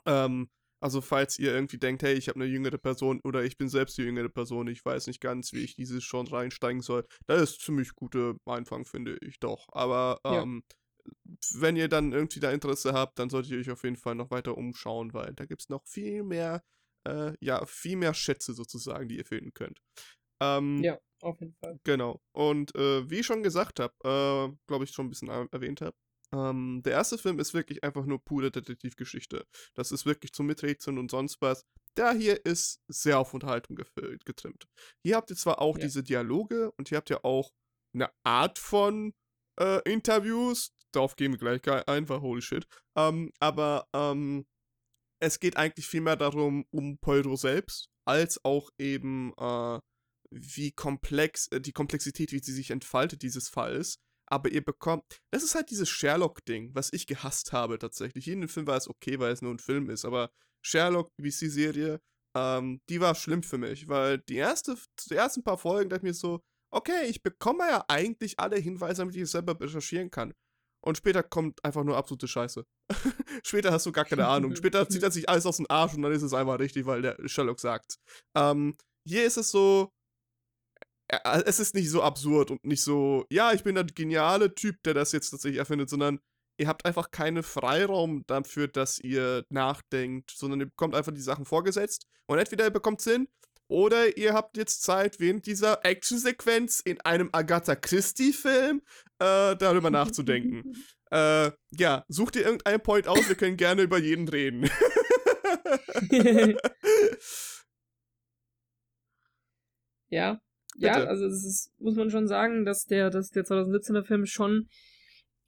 [0.05, 0.49] Ähm,
[0.81, 3.97] also falls ihr irgendwie denkt, hey, ich habe eine jüngere Person oder ich bin selbst
[3.99, 7.07] die jüngere Person, ich weiß nicht ganz, wie ich dieses Genre reinsteigen soll.
[7.27, 9.67] Das ist ziemlich guter Anfang, finde ich doch.
[9.73, 10.43] Aber Ja.
[10.43, 10.63] ähm,
[11.55, 14.31] wenn ihr dann irgendwie da Interesse habt, dann solltet ihr euch auf jeden Fall noch
[14.31, 16.63] weiter umschauen, weil da gibt es noch viel mehr,
[17.05, 19.81] äh, ja, viel mehr Schätze sozusagen, die ihr finden könnt.
[20.41, 21.79] Ähm, Ja, auf jeden Fall.
[21.85, 22.21] Genau.
[22.33, 25.81] Und äh, wie ich schon gesagt habe, äh, glaube ich schon ein bisschen er- erwähnt
[25.81, 25.97] habe,
[26.33, 29.47] ähm, der erste Film ist wirklich einfach nur pure Detektivgeschichte.
[29.75, 31.65] Das ist wirklich zum Miträtseln und sonst was.
[31.97, 33.79] Der hier ist sehr auf Unterhaltung
[34.25, 34.67] getrimmt.
[35.03, 35.85] Hier habt ihr zwar auch Ja.
[35.85, 37.51] diese Dialoge und hier habt ihr auch
[37.95, 39.15] eine Art von
[39.59, 40.73] äh, Interviews.
[40.93, 42.67] Darauf gehen wir gleich einfach, holy shit.
[42.99, 44.47] Ähm, aber ähm,
[45.23, 49.81] es geht eigentlich viel mehr darum, um Poirot selbst, als auch eben äh,
[50.31, 53.99] wie komplex, äh, die Komplexität, wie sie sich entfaltet, dieses Falls.
[54.29, 58.27] Aber ihr bekommt, das ist halt dieses Sherlock-Ding, was ich gehasst habe tatsächlich.
[58.29, 60.31] In dem Film war es okay, weil es nur ein Film ist, aber
[60.65, 62.01] Sherlock, BBC-Serie,
[62.37, 64.77] ähm, die war schlimm für mich, weil die, erste,
[65.09, 66.41] die ersten paar Folgen dachte ich mir so,
[66.73, 70.35] okay, ich bekomme ja eigentlich alle Hinweise, damit ich es selber recherchieren kann.
[70.85, 72.65] Und später kommt einfach nur absolute Scheiße.
[73.45, 74.55] später hast du gar keine Ahnung.
[74.57, 77.03] Später zieht er sich alles aus dem Arsch und dann ist es einfach richtig, weil
[77.03, 77.97] der Sherlock sagt.
[78.37, 79.91] Ähm, hier ist es so,
[81.09, 84.95] es ist nicht so absurd und nicht so, ja, ich bin der geniale Typ, der
[84.95, 86.21] das jetzt tatsächlich erfindet, sondern
[86.59, 91.45] ihr habt einfach keinen Freiraum dafür, dass ihr nachdenkt, sondern ihr bekommt einfach die Sachen
[91.45, 93.29] vorgesetzt und entweder ihr bekommt Sinn
[93.69, 98.83] oder ihr habt jetzt Zeit, während dieser Actionsequenz in einem Agatha Christie-Film
[99.19, 100.73] äh, darüber nachzudenken.
[101.11, 104.71] äh, ja, such dir irgendeinen Point aus, wir können gerne über jeden reden.
[110.09, 110.41] Ja,
[110.79, 111.09] ja, Bitte.
[111.09, 114.69] also es ist, muss man schon sagen, dass der, dass der 2017er Film schon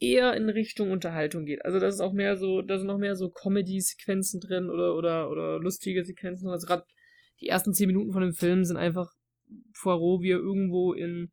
[0.01, 1.64] eher in Richtung Unterhaltung geht.
[1.64, 5.31] Also das ist auch mehr so, da sind noch mehr so Comedy-Sequenzen drin oder, oder,
[5.31, 6.49] oder lustige Sequenzen.
[6.49, 6.85] Also gerade
[7.41, 9.11] die ersten zehn Minuten von dem Film sind einfach
[9.81, 11.31] Poirot, wie er irgendwo in,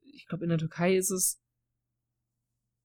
[0.00, 1.40] ich glaube in der Türkei ist es,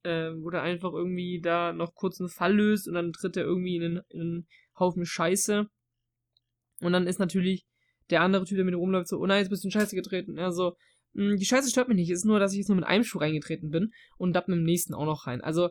[0.03, 3.43] äh, wo der einfach irgendwie da noch kurz einen Fall löst und dann tritt er
[3.43, 4.47] irgendwie in einen, in einen
[4.77, 5.67] Haufen Scheiße.
[6.81, 7.65] Und dann ist natürlich
[8.13, 9.95] der andere Typ, der mit ihm rumläuft, so, oh nein, jetzt bist du in Scheiße
[9.95, 10.39] getreten.
[10.39, 10.77] Also,
[11.13, 12.09] mh, die Scheiße stört mich nicht.
[12.09, 14.57] Es ist nur, dass ich jetzt nur mit einem Schuh reingetreten bin und da mit
[14.57, 15.41] dem nächsten auch noch rein.
[15.41, 15.69] Also,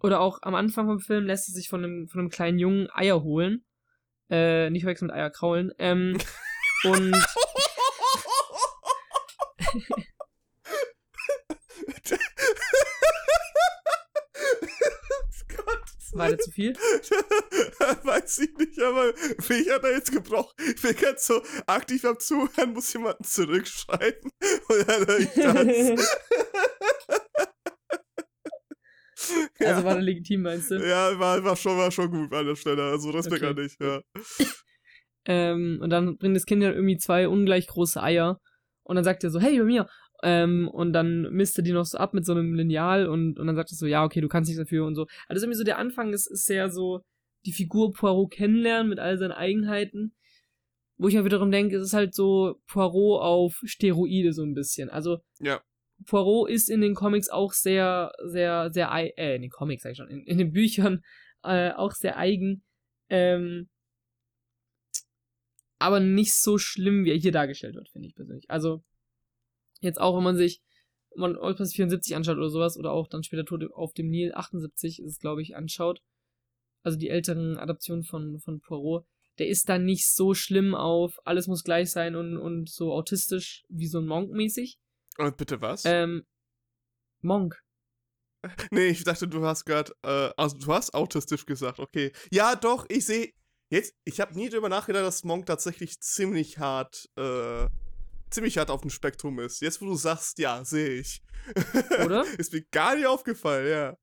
[0.00, 2.88] oder auch am Anfang vom Film lässt er sich von einem, von einem kleinen Jungen
[2.92, 3.64] Eier holen.
[4.30, 5.72] Äh, nicht verwechseln mit Eier kraulen.
[5.78, 6.18] Ähm,
[6.84, 7.14] und
[16.30, 16.72] Der zu viel?
[18.04, 19.12] Weiß ich nicht, aber
[19.48, 20.52] mich hat er jetzt gebrochen.
[20.74, 24.30] Ich bin ganz so aktiv am Zuhören, muss jemanden zurückschreiben.
[24.68, 26.18] Und dann höre ich das.
[29.60, 30.76] Also war der legitim, meinst du?
[30.76, 32.82] Ja, war, war, schon, war schon gut an der Stelle.
[32.90, 33.50] Also Respekt Okay.
[33.50, 34.00] an dich, ja.
[35.26, 38.40] Ähm, und dann bringt das Kind ja irgendwie zwei ungleich große Eier.
[38.82, 39.88] Und dann sagt er so, hey, bei mir.
[40.22, 43.46] Ähm, und dann misst er die noch so ab mit so einem Lineal und, und
[43.46, 45.06] dann sagt er so, ja, okay, du kannst nichts dafür und so.
[45.28, 47.00] Also irgendwie so der Anfang ist, ist sehr so
[47.44, 50.14] die Figur Poirot kennenlernen mit all seinen Eigenheiten.
[50.96, 54.88] Wo ich mir wiederum denke, es ist halt so Poirot auf Steroide so ein bisschen.
[54.90, 55.60] Also Ja.
[56.06, 59.98] Poirot ist in den Comics auch sehr, sehr, sehr, äh, in den Comics sag ich
[59.98, 61.02] schon, in, in den Büchern
[61.42, 62.62] äh, auch sehr eigen.
[63.08, 63.68] Ähm,
[65.80, 68.48] aber nicht so schlimm, wie er hier dargestellt wird, finde ich persönlich.
[68.48, 68.84] Also,
[69.82, 70.62] jetzt auch, wenn man sich
[71.16, 75.00] man Oldpass 74 anschaut oder sowas, oder auch dann später Tod auf dem Nil 78
[75.00, 76.00] ist es, glaube ich, anschaut,
[76.82, 79.06] also die älteren Adaptionen von, von Poirot,
[79.38, 83.64] der ist da nicht so schlimm auf, alles muss gleich sein und, und so autistisch
[83.68, 84.78] wie so ein Monk-mäßig.
[85.18, 85.84] Und bitte was?
[85.84, 86.24] Ähm,
[87.20, 87.62] Monk.
[88.72, 92.12] Nee, ich dachte, du hast gerade, äh, also du hast autistisch gesagt, okay.
[92.32, 93.32] Ja, doch, ich sehe,
[93.70, 97.68] jetzt, ich habe nie drüber nachgedacht, dass Monk tatsächlich ziemlich hart, äh,
[98.32, 99.60] ziemlich hart auf dem Spektrum ist.
[99.60, 101.22] Jetzt, wo du sagst, ja, sehe ich.
[102.04, 102.24] Oder?
[102.38, 103.98] ist mir gar nicht aufgefallen, ja.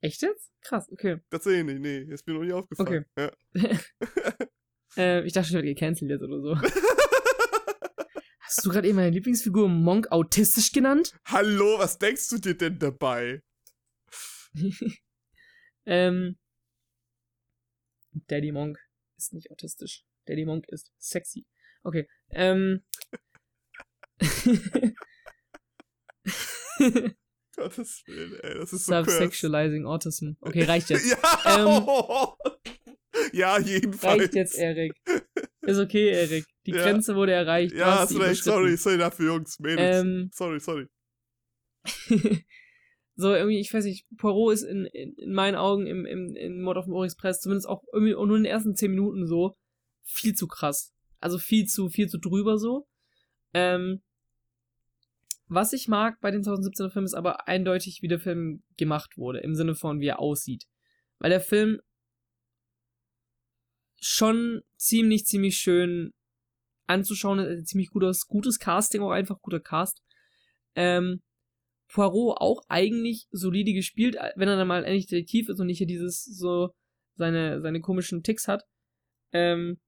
[0.00, 0.50] Echt jetzt?
[0.62, 1.18] Krass, okay.
[1.30, 3.06] Tatsächlich nicht, nee, ist mir noch nie aufgefallen.
[3.16, 3.32] Ja.
[4.96, 6.56] Äh, ich dachte, ich werde gecancelt jetzt oder so.
[8.40, 11.14] Hast du gerade eben meine Lieblingsfigur Monk autistisch genannt?
[11.26, 13.40] Hallo, was denkst du dir denn dabei?
[15.86, 16.36] ähm,
[18.26, 18.80] Daddy Monk
[19.16, 20.04] ist nicht autistisch.
[20.26, 21.46] Daddy Monk ist sexy.
[21.84, 22.08] Okay.
[22.30, 22.82] Ähm.
[27.56, 28.94] Gottes Willen, ey, das ist so.
[28.94, 30.32] Subsexualizing Autism.
[30.40, 31.10] Okay, reicht jetzt.
[31.10, 31.18] Ja,
[33.32, 34.22] ja, jedenfalls.
[34.22, 34.92] Reicht jetzt, Erik.
[35.62, 36.46] Ist okay, Erik.
[36.66, 36.82] Die Ja.
[36.84, 37.74] Grenze wurde erreicht.
[37.74, 40.00] Ja, hast recht, sorry, sorry dafür, Jungs, Mädels.
[40.00, 40.86] Ähm, sorry, sorry.
[43.16, 46.62] so, irgendwie, ich weiß nicht, Poirot ist in, in, in meinen Augen im, im, in
[46.62, 49.56] Mord auf dem Orient Express, zumindest auch irgendwie nur in den ersten 10 Minuten so,
[50.04, 50.94] viel zu krass.
[51.18, 52.86] Also viel zu, viel zu drüber so.
[53.52, 54.02] Ähm,
[55.50, 59.40] was ich mag bei den 2017er Filmen ist aber eindeutig, wie der Film gemacht wurde,
[59.40, 60.64] im Sinne von, wie er aussieht.
[61.18, 61.80] Weil der Film
[64.00, 66.12] schon ziemlich, ziemlich schön
[66.86, 70.02] anzuschauen ist, also ziemlich gutes, gutes Casting, auch einfach guter Cast.
[70.76, 71.20] Ähm,
[71.88, 75.88] Poirot auch eigentlich solide gespielt, wenn er dann mal endlich Detektiv ist und nicht hier
[75.88, 76.70] dieses so
[77.16, 78.62] seine, seine komischen Ticks hat.
[79.32, 79.80] Ähm,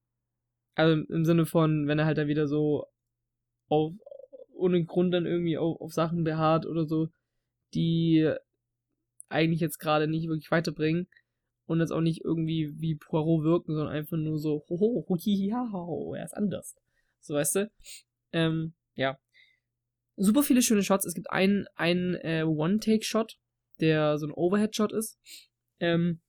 [0.75, 2.85] also im Sinne von, wenn er halt dann wieder so
[3.69, 3.93] auf,
[4.63, 7.09] ohne Grund dann irgendwie auf, auf Sachen beharrt oder so,
[7.73, 8.31] die
[9.29, 11.07] eigentlich jetzt gerade nicht wirklich weiterbringen
[11.65, 15.71] und jetzt auch nicht irgendwie wie Poirot wirken, sondern einfach nur so, hoho, ho, ha,
[15.71, 16.75] ho, er ist anders.
[17.19, 17.71] So, weißt du?
[18.31, 19.17] Ähm, ja.
[20.15, 21.05] Super viele schöne Shots.
[21.05, 23.37] Es gibt einen, einen äh, One-Take-Shot,
[23.79, 25.17] der so ein Overhead-Shot ist,
[25.79, 26.21] ähm,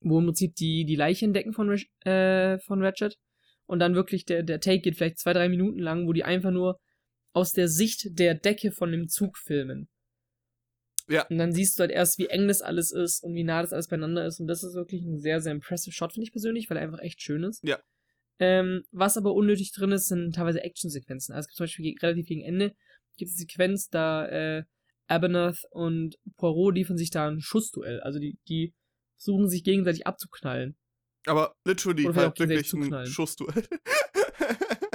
[0.00, 1.70] wo im Prinzip die, die Leiche entdecken von,
[2.04, 3.16] äh, von Ratchet.
[3.66, 6.50] Und dann wirklich der, der Take geht vielleicht zwei, drei Minuten lang, wo die einfach
[6.50, 6.78] nur
[7.36, 9.88] aus der Sicht der Decke von dem Zug filmen.
[11.06, 11.26] Ja.
[11.26, 13.74] Und dann siehst du halt erst, wie eng das alles ist und wie nah das
[13.74, 14.40] alles beieinander ist.
[14.40, 17.00] Und das ist wirklich ein sehr, sehr impressive Shot, finde ich persönlich, weil er einfach
[17.00, 17.62] echt schön ist.
[17.62, 17.78] Ja.
[18.38, 21.34] Ähm, was aber unnötig drin ist, sind teilweise Actionsequenzen.
[21.34, 22.74] Also es gibt zum Beispiel relativ gegen Ende
[23.18, 24.64] gibt es eine Sequenz, da äh,
[25.08, 28.00] Aberneth und Poirot liefern sich da ein Schussduell.
[28.00, 28.74] Also die, die
[29.18, 30.76] versuchen sich gegenseitig abzuknallen.
[31.26, 33.06] Aber literally halt wirklich ein.
[33.06, 33.64] Schussduell.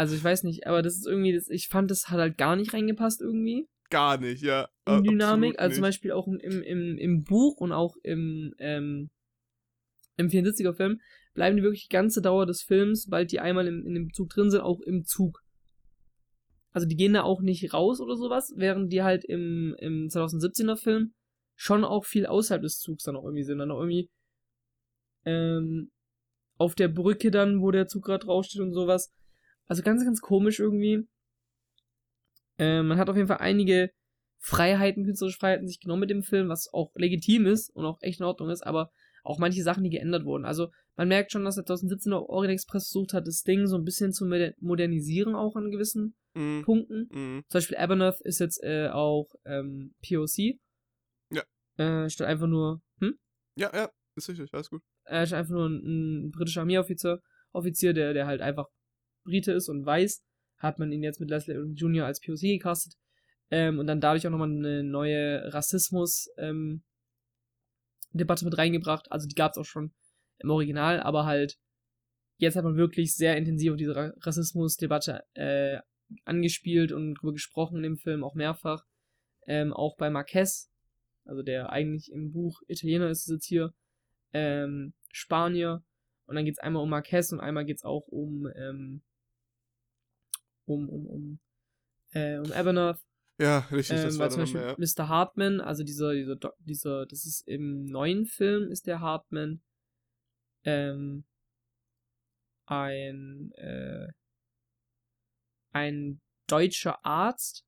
[0.00, 2.56] Also ich weiß nicht, aber das ist irgendwie, das, ich fand, das hat halt gar
[2.56, 3.68] nicht reingepasst irgendwie.
[3.90, 4.70] Gar nicht, ja.
[4.86, 5.60] in Äh, Dynamik.
[5.60, 5.82] Also zum.
[5.82, 9.10] Beispiel auch im, im, im Buch und auch im, ähm,
[10.16, 11.02] im 74er Film
[11.34, 14.30] bleiben die wirklich die ganze Dauer des Films, sobald die einmal im, in dem Zug
[14.30, 15.42] drin sind, auch im Zug.
[16.70, 20.76] Also die gehen da auch nicht raus oder sowas, während die halt im, im 2017er
[20.76, 21.12] Film
[21.56, 23.58] schon auch viel außerhalb des Zugs dann auch irgendwie sind.
[23.58, 24.08] Dann auch irgendwie
[25.26, 25.90] ähm,
[26.56, 29.12] auf der Brücke dann, wo der Zug gerade draufsteht und sowas.
[29.70, 31.06] Also ganz, ganz komisch irgendwie.
[32.58, 33.90] Äh, man hat auf jeden Fall einige
[34.38, 38.18] Freiheiten, künstlerische Freiheiten sich genommen mit dem Film, was auch legitim ist und auch echt
[38.18, 38.90] in Ordnung ist, aber
[39.22, 40.44] auch manche Sachen, die geändert wurden.
[40.44, 43.84] Also man merkt schon, dass der 2017er Orient Express versucht hat, das Ding so ein
[43.84, 46.62] bisschen zu moder- modernisieren, auch an gewissen Mhm.
[46.64, 47.08] Punkten.
[47.12, 47.42] Mhm.
[47.48, 50.58] Zum Beispiel Aberneth ist jetzt äh, auch ähm, POC.
[51.30, 51.42] Ja.
[51.76, 53.18] Äh, statt einfach nur, hm?
[53.56, 54.82] Ja, ja, ist richtig, alles gut.
[55.04, 57.20] Er ist einfach nur ein, ein britischer Armeeoffizier,
[57.52, 58.66] Offizier, der, der halt einfach
[59.30, 60.22] Brite ist und weiß,
[60.58, 62.06] hat man ihn jetzt mit Leslie Jr.
[62.06, 62.94] als POC gecastet.
[63.50, 66.82] Ähm, und dann dadurch auch nochmal eine neue Rassismus, ähm,
[68.12, 69.10] mit reingebracht.
[69.10, 69.92] Also die gab es auch schon
[70.38, 71.58] im Original, aber halt
[72.38, 75.78] jetzt hat man wirklich sehr intensiv auf diese Rassismusdebatte äh,
[76.24, 78.84] angespielt und darüber gesprochen dem Film auch mehrfach.
[79.46, 80.70] Ähm, auch bei Marquez,
[81.24, 83.72] also der eigentlich im Buch Italiener ist es jetzt hier,
[84.32, 85.84] ähm, Spanier.
[86.26, 89.02] Und dann geht es einmal um Marquez und einmal geht es auch um, ähm,
[90.70, 91.38] um, um, um,
[92.12, 93.00] äh, um Evernoth.
[93.38, 94.76] Ja, richtig, Ähm, das war zum Beispiel mehr.
[94.78, 95.08] Mr.
[95.08, 99.62] Hartman, also dieser, dieser, dieser, das ist im neuen Film, ist der Hartman
[100.64, 101.24] ähm,
[102.66, 104.08] ein, äh,
[105.72, 107.64] ein deutscher Arzt.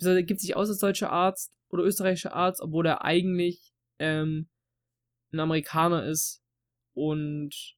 [0.00, 4.48] Also, Er gibt sich aus als deutscher Arzt oder österreichischer Arzt, obwohl er eigentlich ähm,
[5.32, 6.42] ein Amerikaner ist.
[6.94, 7.76] Und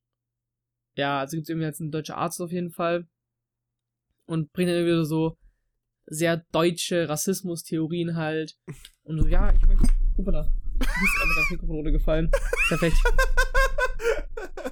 [0.94, 3.06] ja, also gibt es irgendwie als ein deutscher Arzt auf jeden Fall.
[4.28, 5.36] Und bringt dann irgendwie so
[6.06, 8.56] sehr deutsche Rassismus-Theorien halt.
[9.02, 9.88] Und so, ja, ich möchte.
[10.18, 10.40] Hoppala.
[10.80, 12.30] Ist einfach das Mikrofon runtergefallen.
[12.68, 12.96] Perfekt.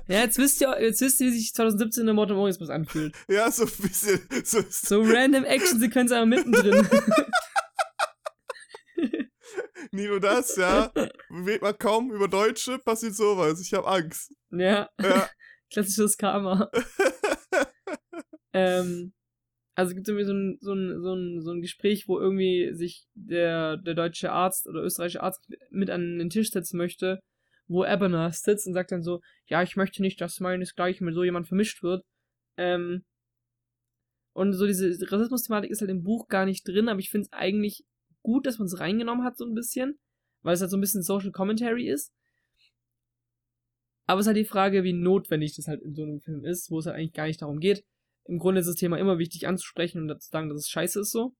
[0.09, 3.13] Ja, jetzt wisst ihr, jetzt wisst ihr, wie sich 2017 der im Orientbus anfühlt.
[3.29, 4.21] Ja, so ein bisschen.
[4.45, 6.87] So, So random Action-Sequenz aber mittendrin.
[9.91, 10.93] nie nur das, ja.
[11.29, 13.61] Weht man kaum über Deutsche, passiert sowas.
[13.61, 14.33] Ich hab Angst.
[14.51, 15.29] ja, Ja.
[15.73, 16.71] klassisches Karma.
[18.53, 19.13] Ähm,
[19.77, 22.73] also gibt es irgendwie so ein, so, ein, so, ein, so ein Gespräch, wo irgendwie
[22.73, 27.21] sich der, der deutsche Arzt oder österreichische Arzt mit an den Tisch setzen möchte,
[27.69, 31.25] wo Eberner sitzt und sagt dann so, ja, ich möchte nicht, dass meinesgleichen mit so
[31.25, 32.03] jemand vermischt wird.
[32.57, 33.05] Ähm,
[34.33, 37.33] und so diese Rassismus-Thematik ist halt im Buch gar nicht drin, aber ich finde es
[37.33, 37.85] eigentlich
[38.23, 39.99] gut, dass man es reingenommen hat, so ein bisschen,
[40.41, 42.15] weil es halt so ein bisschen Social Commentary ist.
[44.07, 46.71] Aber es ist halt die Frage, wie notwendig das halt in so einem Film ist,
[46.71, 47.85] wo es halt eigentlich gar nicht darum geht.
[48.29, 51.13] Im Grunde ist das Thema immer wichtig anzusprechen und zu sagen, dass es scheiße ist
[51.13, 51.35] so.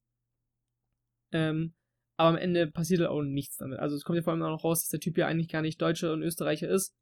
[1.33, 1.75] Ähm,
[2.17, 3.79] aber am Ende passiert halt auch nichts damit.
[3.79, 5.63] Also es kommt ja vor allem auch noch raus, dass der Typ ja eigentlich gar
[5.63, 6.95] nicht Deutscher und Österreicher ist,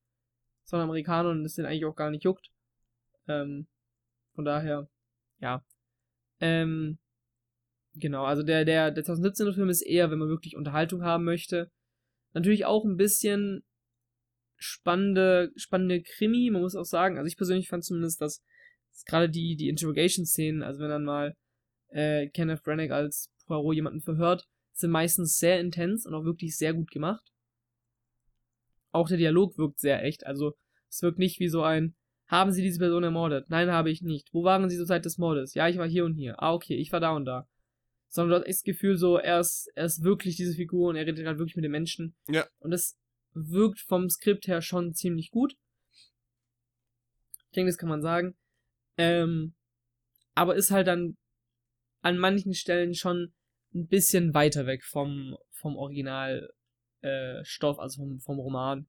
[0.65, 2.51] sondern Amerikaner und es den eigentlich auch gar nicht juckt.
[3.29, 3.69] Ähm,
[4.35, 4.89] von daher,
[5.39, 5.65] ja.
[6.41, 6.99] Ähm,
[7.95, 11.71] genau, also der, der, der 2017er Film ist eher, wenn man wirklich Unterhaltung haben möchte.
[12.33, 13.63] Natürlich auch ein bisschen
[14.57, 17.19] spannende, spannende Krimi, man muss auch sagen.
[17.19, 18.43] Also ich persönlich fand zumindest, dass
[19.03, 21.37] gerade die, die Interrogation-Szenen, also wenn dann mal
[21.89, 26.75] äh, Kenneth Branagh als Poirot jemanden verhört, sind meistens sehr intens und auch wirklich sehr
[26.75, 27.33] gut gemacht.
[28.91, 30.27] Auch der Dialog wirkt sehr echt.
[30.27, 30.55] Also
[30.89, 31.95] es wirkt nicht wie so ein,
[32.27, 33.51] haben Sie diese Person ermordet?
[33.51, 34.33] Nein, habe ich nicht.
[34.33, 35.55] Wo waren Sie zur Zeit des Mordes?
[35.55, 36.43] Ja, ich war hier und hier.
[36.43, 37.47] Ah, okay, ich war da und da.
[38.09, 40.97] Sondern du hast echt das Gefühl, so, er ist, er ist wirklich diese Figur und
[40.97, 42.15] er redet halt wirklich mit den Menschen.
[42.29, 42.47] Ja.
[42.61, 42.97] Und das
[43.35, 45.57] wirkt vom Skript her schon ziemlich gut.
[47.51, 48.37] Ich denke, das kann man sagen.
[48.97, 49.55] Ähm,
[50.35, 51.17] aber ist halt dann
[52.03, 53.33] an manchen Stellen schon
[53.75, 56.53] ein bisschen weiter weg vom, vom Original
[57.03, 58.89] äh, Stoff, also vom, vom Roman.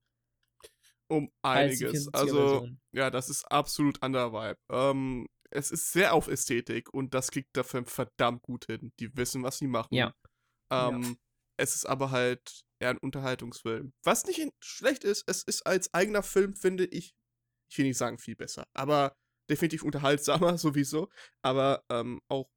[1.08, 2.08] Um einiges.
[2.08, 4.60] 74er Also, ja, das ist absolut anderer Vibe.
[4.70, 8.92] Ähm, es ist sehr auf Ästhetik und das kriegt der Film verdammt gut hin.
[9.00, 9.94] Die wissen, was sie machen.
[9.94, 10.14] Ja.
[10.72, 11.18] Ähm,
[11.58, 13.94] Es ist aber halt eher ein Unterhaltungsfilm.
[14.04, 17.16] Was nicht schlecht ist, es ist als eigener Film, finde ich,
[17.70, 19.16] ich will nicht sagen viel besser, aber
[19.50, 21.10] definitiv unterhaltsamer sowieso.
[21.42, 22.50] Aber ähm, auch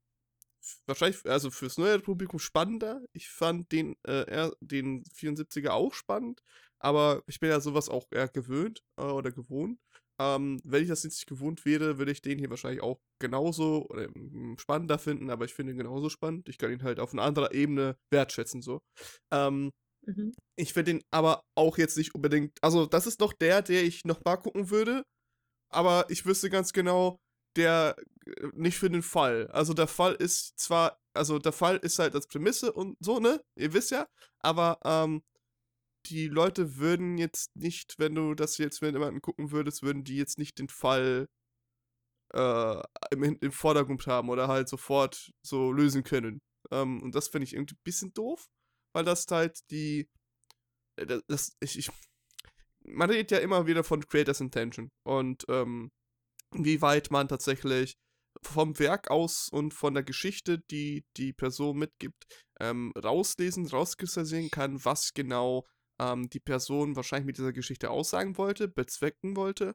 [0.86, 3.03] wahrscheinlich, also fürs neue Publikum spannender.
[3.12, 6.43] Ich fand den, äh, den 74er auch spannend,
[6.78, 9.78] aber ich bin ja sowas auch eher gewöhnt äh, oder gewohnt.
[10.20, 13.86] Ähm, wenn ich das jetzt nicht gewohnt wäre, würde ich den hier wahrscheinlich auch genauso
[13.89, 16.48] oder mm, spannender finden, aber ich finde ihn genauso spannend.
[16.48, 18.81] Ich kann ihn halt auf einer anderen Ebene wertschätzen, so.
[19.32, 19.70] Ähm,
[20.06, 20.32] Mhm.
[20.56, 22.59] ich finde ihn aber auch jetzt nicht unbedingt.
[22.62, 25.05] Also, das ist noch der, der ich noch mal gucken würde.
[25.70, 27.20] Aber ich wüsste ganz genau,
[27.57, 27.97] der
[28.27, 29.49] äh, nicht für den Fall.
[29.49, 31.01] Also, der Fall ist zwar.
[31.15, 33.43] Also, der Fall ist halt als Prämisse und so, ne?
[33.57, 34.09] Ihr wisst ja.
[34.40, 35.23] Aber, ähm,
[36.07, 40.16] die Leute würden jetzt nicht, wenn du das jetzt mit jemandem gucken würdest, würden die
[40.16, 41.28] jetzt nicht den Fall
[42.35, 46.40] äh, im, im Vordergrund haben oder halt sofort so lösen können.
[46.70, 48.49] Ähm, und das finde ich irgendwie ein bisschen doof,
[48.93, 50.09] weil das halt die.
[50.97, 51.90] äh, das ich, ich,
[52.90, 55.90] man redet ja immer wieder von Creators Intention und ähm,
[56.52, 57.97] wie weit man tatsächlich
[58.43, 62.27] vom Werk aus und von der Geschichte, die die Person mitgibt,
[62.60, 65.66] ähm, rauslesen, rauskristallisieren kann, was genau
[66.01, 69.74] ähm, die Person wahrscheinlich mit dieser Geschichte aussagen wollte, bezwecken wollte.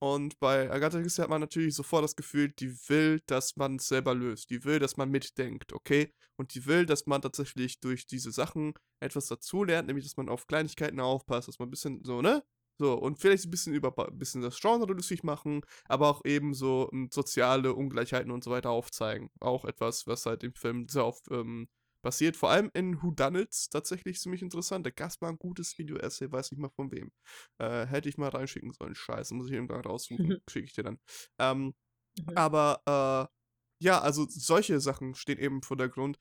[0.00, 3.88] Und bei Agatha Christie hat man natürlich sofort das Gefühl, die will, dass man es
[3.88, 4.50] selber löst.
[4.50, 6.14] Die will, dass man mitdenkt, okay?
[6.36, 10.46] Und die will, dass man tatsächlich durch diese Sachen etwas dazulernt, nämlich, dass man auf
[10.46, 12.44] Kleinigkeiten aufpasst, dass man ein bisschen so, ne?
[12.80, 16.54] So, und vielleicht ein bisschen über ein bisschen das Genre lustig machen, aber auch eben
[16.54, 19.30] so ähm, soziale Ungleichheiten und so weiter aufzeigen.
[19.40, 21.68] Auch etwas, was halt im Film sehr oft ähm,
[22.02, 22.36] basiert.
[22.36, 24.86] Vor allem in Whodunits tatsächlich ziemlich interessant.
[24.86, 27.10] Da gab es mal ein gutes Video-Essay, weiß nicht mal von wem.
[27.58, 28.94] Äh, hätte ich mal reinschicken sollen.
[28.94, 30.40] Scheiße, muss ich irgendwann raussuchen.
[30.48, 30.98] Schicke ich dir dann.
[31.38, 31.74] Ähm,
[32.18, 32.36] mhm.
[32.36, 36.18] Aber äh, ja, also solche Sachen stehen eben im Vordergrund.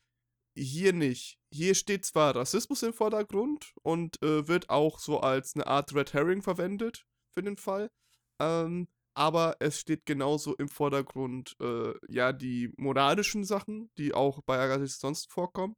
[0.55, 1.39] Hier nicht.
[1.53, 6.13] Hier steht zwar Rassismus im Vordergrund und äh, wird auch so als eine Art Red
[6.13, 7.05] Herring verwendet
[7.35, 7.91] für den Fall.
[8.39, 8.87] Ähm,
[9.17, 14.99] aber es steht genauso im Vordergrund, äh, ja, die moralischen Sachen, die auch bei Agassiz
[14.99, 15.75] sonst vorkommen.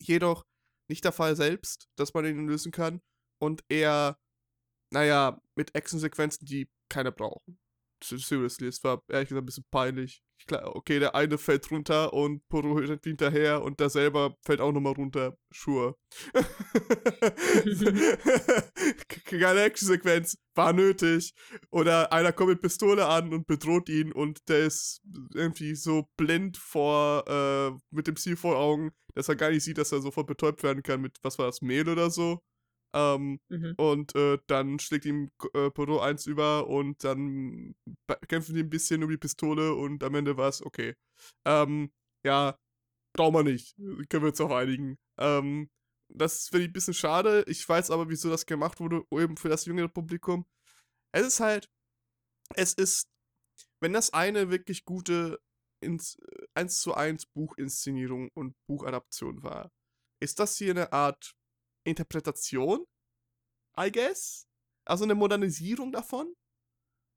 [0.00, 0.44] Jedoch
[0.88, 3.00] nicht der Fall selbst, dass man ihn lösen kann
[3.40, 4.16] und eher,
[4.92, 7.58] naja, mit Actionsequenzen, die keiner brauchen
[8.02, 10.22] seriously, es war ehrlich gesagt ein bisschen peinlich.
[10.46, 14.72] Klar, okay, der eine fällt runter und Poro rennt hinterher und der selber fällt auch
[14.72, 15.36] nochmal runter.
[15.54, 15.94] Sure.
[19.24, 21.32] Keine Action-Sequenz, war nötig.
[21.70, 25.00] Oder einer kommt mit Pistole an und bedroht ihn und der ist
[25.32, 29.78] irgendwie so blind vor, äh, mit dem Ziel vor Augen, dass er gar nicht sieht,
[29.78, 32.42] dass er sofort betäubt werden kann mit, was war das, Mehl oder so.
[32.94, 33.74] Ähm, mhm.
[33.76, 37.74] Und äh, dann schlägt ihm äh, Podo eins über und dann
[38.28, 40.94] kämpfen die ein bisschen um die Pistole und am Ende war es okay.
[41.46, 41.90] Ähm,
[42.24, 42.58] ja,
[43.14, 43.76] brauchen wir nicht.
[43.76, 44.98] Können wir uns auch einigen.
[45.18, 45.70] Ähm,
[46.08, 47.44] das finde ich ein bisschen schade.
[47.46, 50.44] Ich weiß aber, wieso das gemacht wurde, eben für das jüngere Publikum.
[51.12, 51.70] Es ist halt,
[52.54, 53.08] es ist,
[53.80, 55.40] wenn das eine wirklich gute
[55.82, 56.18] ins,
[56.54, 59.70] 1 zu 1 Buchinszenierung und Buchadaption war,
[60.22, 61.34] ist das hier eine Art
[61.84, 62.84] Interpretation,
[63.78, 64.46] I guess.
[64.84, 66.34] Also eine Modernisierung davon.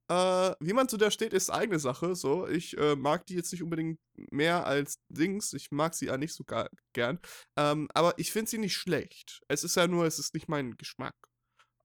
[0.07, 2.15] Äh, wie man zu der steht, ist eigene Sache.
[2.15, 3.99] So, ich äh, mag die jetzt nicht unbedingt
[4.31, 5.53] mehr als Dings.
[5.53, 7.19] Ich mag sie ja nicht so gar, gern.
[7.57, 9.41] Ähm, aber ich finde sie nicht schlecht.
[9.47, 11.15] Es ist ja nur, es ist nicht mein Geschmack.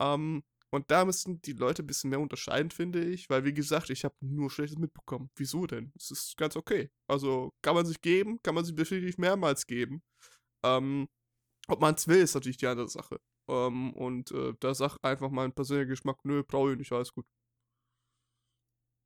[0.01, 0.43] Ähm,
[0.73, 3.29] und da müssen die Leute ein bisschen mehr unterscheiden, finde ich.
[3.31, 5.31] Weil, wie gesagt, ich habe nur Schlechtes mitbekommen.
[5.37, 5.93] Wieso denn?
[5.97, 6.91] Es ist ganz okay.
[7.09, 10.03] Also, kann man sich geben, kann man sich definitiv mehrmals geben.
[10.63, 11.09] Ähm,
[11.71, 13.21] ob man es will, ist natürlich die andere Sache.
[13.49, 17.27] Ähm, und äh, da sagt einfach mein persönlicher Geschmack, nö, brauche ich nicht, alles gut.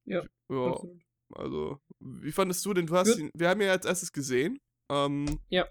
[0.04, 0.22] Ja.
[0.50, 0.66] Ja.
[0.66, 1.02] Absolut.
[1.34, 2.86] Also, wie fandest du den?
[2.86, 4.60] Du hast ihn, wir haben ihn ja als erstes gesehen.
[4.90, 5.66] Ähm, ja.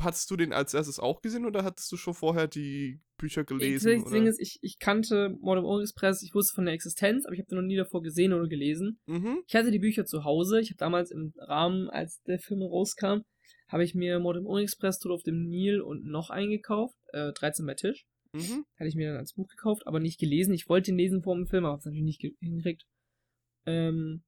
[0.00, 4.02] Hattest du den als erstes auch gesehen oder hattest du schon vorher die Bücher gelesen?
[4.02, 7.34] Das Ding ist, ich, ich kannte Modern Orient Express, ich wusste von der Existenz, aber
[7.34, 9.00] ich habe den noch nie davor gesehen oder gelesen.
[9.06, 9.42] Mhm.
[9.46, 10.60] Ich hatte die Bücher zu Hause.
[10.60, 13.22] Ich habe damals im Rahmen, als der Film rauskam,
[13.68, 17.66] habe ich mir Mord im Express, Tod auf dem Nil und noch eingekauft, äh, 13
[17.66, 18.06] bei Tisch.
[18.32, 18.64] Mhm.
[18.76, 20.52] Hatte ich mir dann als Buch gekauft, aber nicht gelesen.
[20.54, 22.84] Ich wollte ihn lesen vor dem Film, aber hab's natürlich nicht hingekriegt.
[23.66, 24.22] Ähm,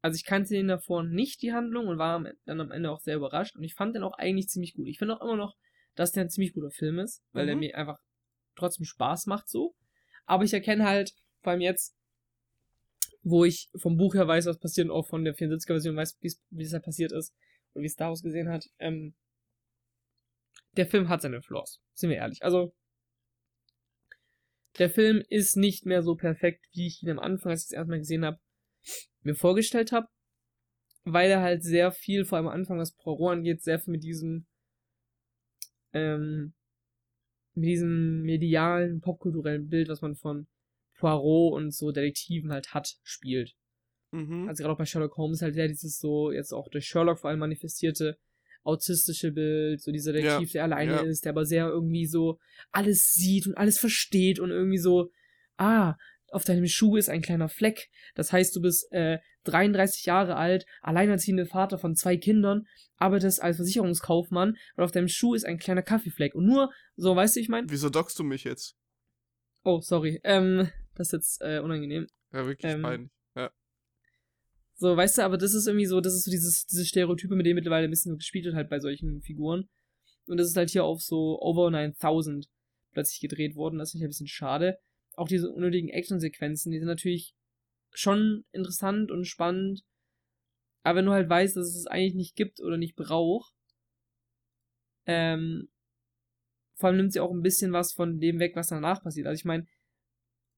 [0.00, 3.16] also ich kannte den davor nicht, die Handlung, und war dann am Ende auch sehr
[3.16, 3.56] überrascht.
[3.56, 4.88] Und ich fand den auch eigentlich ziemlich gut.
[4.88, 5.56] Ich finde auch immer noch,
[5.94, 7.48] dass der ein ziemlich guter Film ist, weil mhm.
[7.48, 7.98] der mir einfach
[8.56, 9.74] trotzdem Spaß macht so.
[10.24, 11.96] Aber ich erkenne halt, vor allem jetzt,
[13.22, 16.62] wo ich vom Buch her weiß, was passiert und auch von der 74er-Version weiß, wie
[16.62, 17.32] es halt passiert ist,
[17.74, 19.14] und wie es daraus gesehen hat, ähm,
[20.76, 21.80] der Film hat seine Flaws.
[21.94, 22.42] Sind wir ehrlich.
[22.42, 22.74] Also,
[24.78, 27.72] der Film ist nicht mehr so perfekt, wie ich ihn am Anfang, als ich es
[27.72, 28.38] erstmal gesehen habe,
[29.22, 30.08] mir vorgestellt habe.
[31.04, 34.04] Weil er halt sehr viel, vor allem am Anfang, was Poirot angeht, sehr viel mit
[34.04, 34.46] diesem,
[35.92, 36.54] ähm,
[37.54, 40.46] mit diesem medialen, popkulturellen Bild, was man von
[40.98, 43.56] Poirot und so Detektiven halt hat, spielt.
[44.12, 44.48] Mhm.
[44.48, 47.30] Also gerade auch bei Sherlock Holmes halt sehr dieses so, jetzt auch durch Sherlock vor
[47.30, 48.16] allem manifestierte
[48.64, 50.52] autistische Bild, so dieser Detektiv, ja.
[50.52, 51.00] der alleine ja.
[51.02, 52.38] ist, der aber sehr irgendwie so
[52.70, 55.10] alles sieht und alles versteht und irgendwie so,
[55.56, 55.96] ah,
[56.28, 57.88] auf deinem Schuh ist ein kleiner Fleck.
[58.14, 62.66] Das heißt, du bist äh, 33 Jahre alt, alleinerziehender Vater von zwei Kindern,
[62.96, 66.34] arbeitest als Versicherungskaufmann und auf deinem Schuh ist ein kleiner Kaffeefleck.
[66.34, 67.68] Und nur, so, weißt du, ich meine.
[67.68, 68.76] Wieso dockst du mich jetzt?
[69.64, 70.20] Oh, sorry.
[70.24, 72.06] Ähm, das ist jetzt äh, unangenehm.
[72.32, 73.10] Ja, wirklich ähm, peinlich.
[74.82, 77.46] So, weißt du, aber das ist irgendwie so, das ist so dieses, diese Stereotype, mit
[77.46, 79.68] denen mittlerweile ein bisschen gespielt wird halt bei solchen Figuren.
[80.26, 82.48] Und das ist halt hier auf so Over 9000
[82.90, 83.78] plötzlich gedreht worden.
[83.78, 84.80] Das ist ein bisschen schade.
[85.14, 87.36] Auch diese unnötigen Action-Sequenzen, die sind natürlich
[87.92, 89.84] schon interessant und spannend.
[90.82, 93.54] Aber wenn du halt weißt, dass es es eigentlich nicht gibt oder nicht braucht,
[95.06, 95.68] ähm,
[96.74, 99.28] vor allem nimmt sie auch ein bisschen was von dem weg, was danach passiert.
[99.28, 99.64] Also ich meine,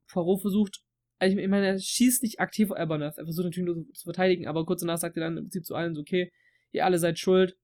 [0.06, 0.83] Poirot versucht
[1.24, 4.46] also ich meine, er schießt nicht aktiv auf Aberneth, er versucht natürlich nur zu verteidigen,
[4.46, 6.30] aber kurz danach sagt er dann im Prinzip zu allen so, okay,
[6.72, 7.56] ihr alle seid schuld,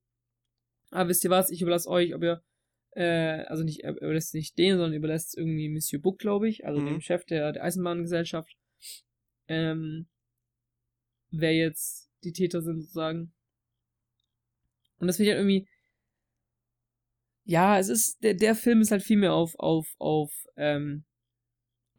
[0.91, 2.43] aber wisst ihr was, ich überlasse euch, ob ihr,
[2.93, 6.81] äh, also nicht, er überlässt nicht den, sondern überlässt irgendwie Monsieur Book, glaube ich, also
[6.81, 6.87] mhm.
[6.87, 8.57] dem Chef der, der Eisenbahngesellschaft,
[9.49, 10.07] ähm,
[11.31, 13.33] wer jetzt die Täter sind sozusagen.
[14.99, 15.69] Und das finde ich halt irgendwie,
[17.45, 21.05] ja, es ist, der, der Film ist halt viel mehr auf, auf, auf, ähm,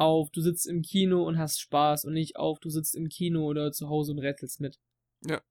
[0.01, 3.45] auf, du sitzt im Kino und hast Spaß und nicht auf, du sitzt im Kino
[3.45, 4.79] oder zu Hause und rätselst mit.
[5.25, 5.41] Ja.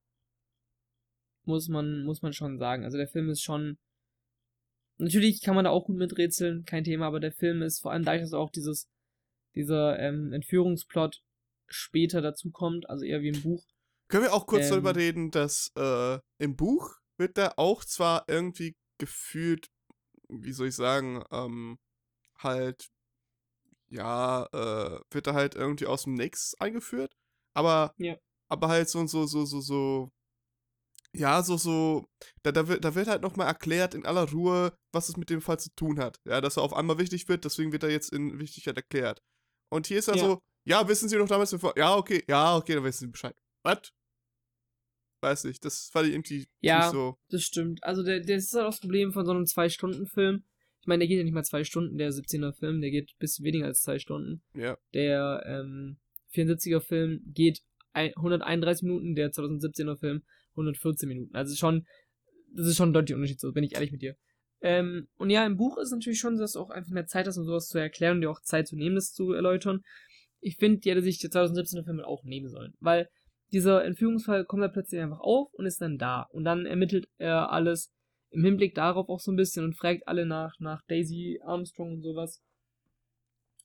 [1.45, 2.83] muss man, muss man schon sagen.
[2.83, 3.77] Also der Film ist schon.
[4.97, 8.05] Natürlich kann man da auch gut miträtseln, kein Thema, aber der Film ist vor allem
[8.05, 8.87] dadurch, dass auch dieses,
[9.55, 11.23] dieser ähm, Entführungsplot
[11.67, 13.63] später dazu kommt, also eher wie im Buch.
[14.09, 14.71] Können wir auch kurz Ähm.
[14.71, 19.71] darüber reden, dass äh, im Buch wird da auch zwar irgendwie gefühlt,
[20.29, 21.79] wie soll ich sagen, ähm,
[22.37, 22.89] halt,
[23.91, 27.13] ja, äh, wird da halt irgendwie aus dem Nix eingeführt,
[27.53, 28.15] aber, Ja.
[28.49, 30.09] aber halt so, so, so, so, so,
[31.13, 32.05] ja, so, so,
[32.43, 35.41] da, da, wird, da wird halt nochmal erklärt in aller Ruhe, was es mit dem
[35.41, 36.19] Fall zu tun hat.
[36.25, 39.21] Ja, dass er auf einmal wichtig wird, deswegen wird er jetzt in Wichtigkeit erklärt.
[39.69, 40.21] Und hier ist er Ja.
[40.21, 43.35] so, ja, wissen Sie noch damals bevor, ja, okay, ja, okay, dann wissen Sie Bescheid.
[43.63, 43.91] Was?
[45.23, 46.79] Weiß nicht, das fand ich irgendwie Ja.
[46.79, 47.15] nicht so.
[47.29, 47.83] Das stimmt.
[47.83, 50.45] Also der, das ist halt auch das Problem von so einem Zwei-Stunden-Film.
[50.81, 53.41] Ich meine, der geht ja nicht mal zwei Stunden, der 17er Film, der geht bis
[53.41, 54.41] weniger als zwei Stunden.
[54.55, 54.77] Ja.
[54.93, 55.97] Der ähm,
[56.33, 57.61] 74er Film geht
[57.93, 61.35] ein, 131 Minuten, der 2017er Film 114 Minuten.
[61.35, 61.85] Also schon,
[62.53, 64.15] das ist schon ein deutlicher Unterschied, so bin ich ehrlich mit dir.
[64.61, 67.37] Ähm, und ja, im Buch ist natürlich schon, dass du auch einfach mehr Zeit hast,
[67.37, 69.81] um sowas zu erklären und dir auch Zeit zu nehmen, das zu erläutern.
[70.39, 73.07] Ich finde, die hätte sich der 2017er Film auch nehmen sollen, weil
[73.51, 76.23] dieser Entführungsfall kommt da plötzlich einfach auf und ist dann da.
[76.31, 77.91] Und dann ermittelt er alles
[78.31, 82.01] im Hinblick darauf auch so ein bisschen und fragt alle nach, nach Daisy Armstrong und
[82.01, 82.41] sowas.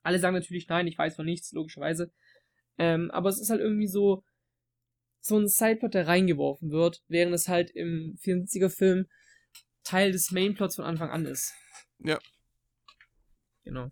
[0.03, 2.13] Alle sagen natürlich nein, ich weiß von nichts, logischerweise.
[2.79, 4.23] Ähm, aber es ist halt irgendwie so,
[5.21, 9.07] so ein Sideplot, der reingeworfen wird, während es halt im 74er Film
[9.83, 11.53] Teil des Mainplots von Anfang an ist.
[11.99, 12.19] Ja.
[13.65, 13.91] Genau.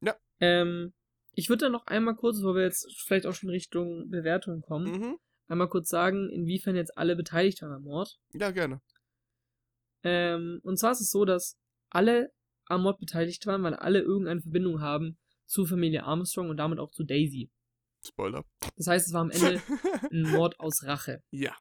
[0.00, 0.16] Ja.
[0.40, 0.94] Ähm,
[1.34, 4.92] ich würde dann noch einmal kurz, bevor wir jetzt vielleicht auch schon Richtung Bewertung kommen,
[5.00, 5.18] Mhm.
[5.48, 8.18] einmal kurz sagen, inwiefern jetzt alle beteiligt waren am Mord.
[8.32, 8.80] Ja, gerne.
[10.02, 11.58] Ähm, und zwar ist es so, dass
[11.90, 12.32] alle
[12.66, 16.90] am Mord beteiligt waren, weil alle irgendeine Verbindung haben zu Familie Armstrong und damit auch
[16.90, 17.50] zu Daisy.
[18.04, 18.44] Spoiler.
[18.76, 19.60] Das heißt, es war am Ende
[20.12, 21.22] ein Mord aus Rache.
[21.30, 21.56] ja.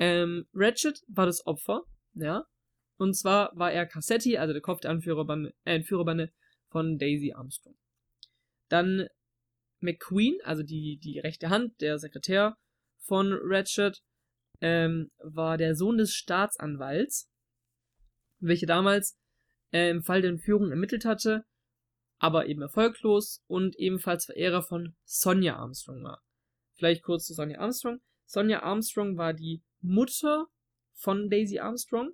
[0.00, 1.84] Ähm, Ratchet war das Opfer,
[2.14, 2.44] ja.
[2.96, 6.32] Und zwar war er Cassetti, also der Kopf der Anführerbande, äh, Entführerbande
[6.68, 7.76] von Daisy Armstrong.
[8.68, 9.06] Dann
[9.78, 12.56] McQueen, also die, die rechte Hand, der Sekretär
[12.98, 14.02] von Ratchet,
[14.60, 17.30] ähm, war der Sohn des Staatsanwalts,
[18.40, 19.18] welcher damals
[19.72, 21.44] äh, im Fall der Entführung ermittelt hatte,
[22.18, 26.22] aber eben erfolglos und ebenfalls Verehrer von Sonja Armstrong war.
[26.74, 28.00] Vielleicht kurz zu Sonja Armstrong.
[28.26, 30.46] Sonja Armstrong war die Mutter
[30.94, 32.12] von Daisy Armstrong.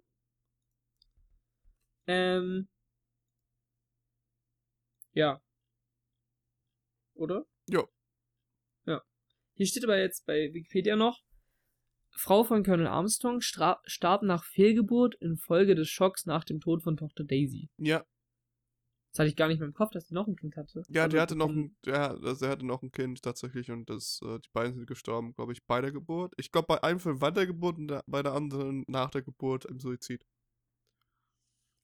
[2.06, 2.68] Ähm.
[5.12, 5.40] Ja.
[7.14, 7.46] Oder?
[7.68, 7.88] Jo.
[8.86, 9.02] Ja.
[9.54, 11.22] Hier steht aber jetzt bei Wikipedia noch,
[12.12, 17.24] Frau von Colonel Armstrong starb nach Fehlgeburt infolge des Schocks nach dem Tod von Tochter
[17.24, 17.70] Daisy.
[17.78, 18.04] Ja,
[19.12, 20.82] Das hatte ich gar nicht mehr im Kopf, dass sie noch ein Kind hatte.
[20.88, 23.88] ja, Also der hatte noch ein, der, also er hatte noch ein Kind tatsächlich und
[23.88, 26.34] das, äh, die beiden sind gestorben, glaube ich, bei der Geburt.
[26.36, 29.22] Ich glaube, bei einem von bei der Geburt und der, bei der anderen nach der
[29.22, 30.24] Geburt im Suizid.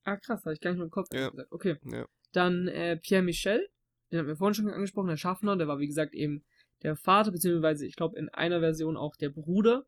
[0.03, 1.07] Ah, krass, hatte ich gar nicht mehr im Kopf.
[1.13, 1.29] Ja.
[1.29, 1.51] gesagt.
[1.51, 1.77] Okay.
[1.83, 2.07] Ja.
[2.31, 3.67] Dann äh, Pierre Michel,
[4.11, 6.45] den hatten wir vorhin schon angesprochen, der Schaffner, der war wie gesagt eben
[6.83, 9.85] der Vater, beziehungsweise ich glaube in einer Version auch der Bruder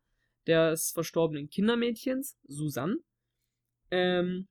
[0.50, 2.98] des verstorbenen Kindermädchens, Susanne,
[3.92, 4.48] ähm,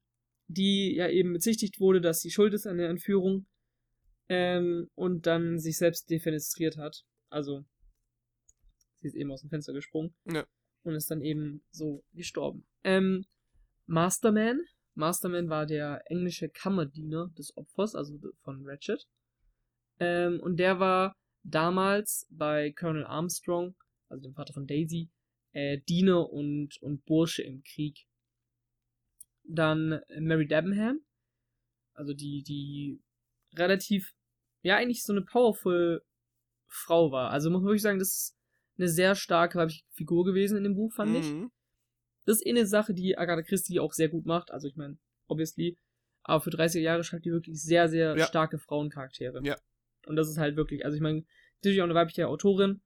[0.47, 3.47] die ja eben bezichtigt wurde, dass sie schuld ist an der Entführung
[4.29, 7.05] ähm, und dann sich selbst defenestriert hat.
[7.31, 7.65] Also
[8.97, 10.47] sie ist eben aus dem Fenster gesprungen Ja.
[10.85, 12.65] und ist dann eben so gestorben.
[12.85, 13.27] Ähm,
[13.87, 14.61] Masterman,
[14.95, 19.07] Masterman war der englische Kammerdiener des Opfers, also von Ratchet.
[20.01, 21.12] Ähm, und der war
[21.43, 23.75] damals bei Colonel Armstrong,
[24.09, 25.09] also dem Vater von Daisy,
[25.59, 28.06] äh, Diener und, und Bursche im Krieg.
[29.44, 31.01] Dann Mary Debenham,
[31.94, 33.01] also die, die
[33.56, 34.14] relativ,
[34.62, 36.02] ja, eigentlich so eine powerful
[36.68, 37.30] Frau war.
[37.30, 38.36] Also muss man wirklich sagen, das ist
[38.76, 41.32] eine sehr starke weibliche Figur gewesen in dem Buch, fand ich.
[41.32, 41.51] Mhm.
[42.24, 44.51] Das ist eh eine Sache, die Agatha Christie auch sehr gut macht.
[44.51, 45.78] Also ich meine, obviously.
[46.22, 48.26] Aber für 30er Jahre schreibt die wirklich sehr, sehr Ja.
[48.26, 49.40] starke Frauencharaktere.
[49.44, 49.56] Ja.
[50.06, 51.24] Und das ist halt wirklich, also ich meine,
[51.56, 52.82] natürlich auch eine weibliche Autorin,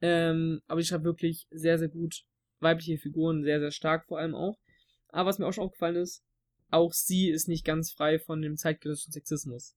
[0.00, 2.22] ähm, aber die schreibt wirklich sehr, sehr gut
[2.60, 4.58] weibliche Figuren, sehr, sehr stark vor allem auch.
[5.08, 6.22] Aber was mir auch schon aufgefallen ist,
[6.70, 9.74] auch sie ist nicht ganz frei von dem zeitgenössischen Sexismus.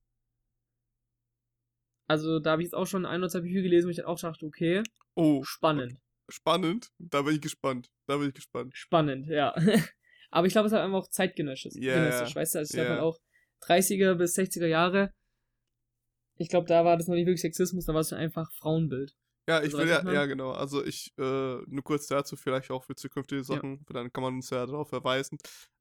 [2.08, 4.06] Also da habe ich jetzt auch schon ein oder zwei Bücher gelesen, wo ich dann
[4.06, 4.84] auch dachte, okay,
[5.16, 6.00] Oh, spannend.
[6.30, 6.92] spannend.
[7.00, 7.90] Da bin ich gespannt.
[8.08, 8.76] Da bin ich gespannt.
[8.76, 9.54] Spannend, ja.
[10.32, 11.74] Aber ich glaube, es halt einfach auch zeitgenössisch.
[11.76, 12.36] Ja, genössisch, ja.
[12.36, 12.60] weißt du?
[12.60, 12.96] Also ich glaube Ja.
[12.96, 13.20] halt auch
[13.66, 15.14] 30er bis 60er Jahre.
[16.38, 19.16] Ich glaube, da war das noch nicht wirklich Sexismus, da war es schon einfach Frauenbild.
[19.48, 20.16] Ja, ich will ja, meine?
[20.16, 20.52] ja genau.
[20.52, 24.50] Also ich, äh, nur kurz dazu, vielleicht auch für zukünftige Sachen, dann kann man uns
[24.50, 25.38] ja darauf verweisen.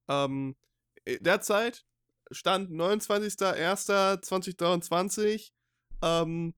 [0.09, 0.57] Ähm,
[1.05, 1.85] äh, derzeit
[2.31, 5.53] stand 29.01.2023.
[6.03, 6.55] Ähm,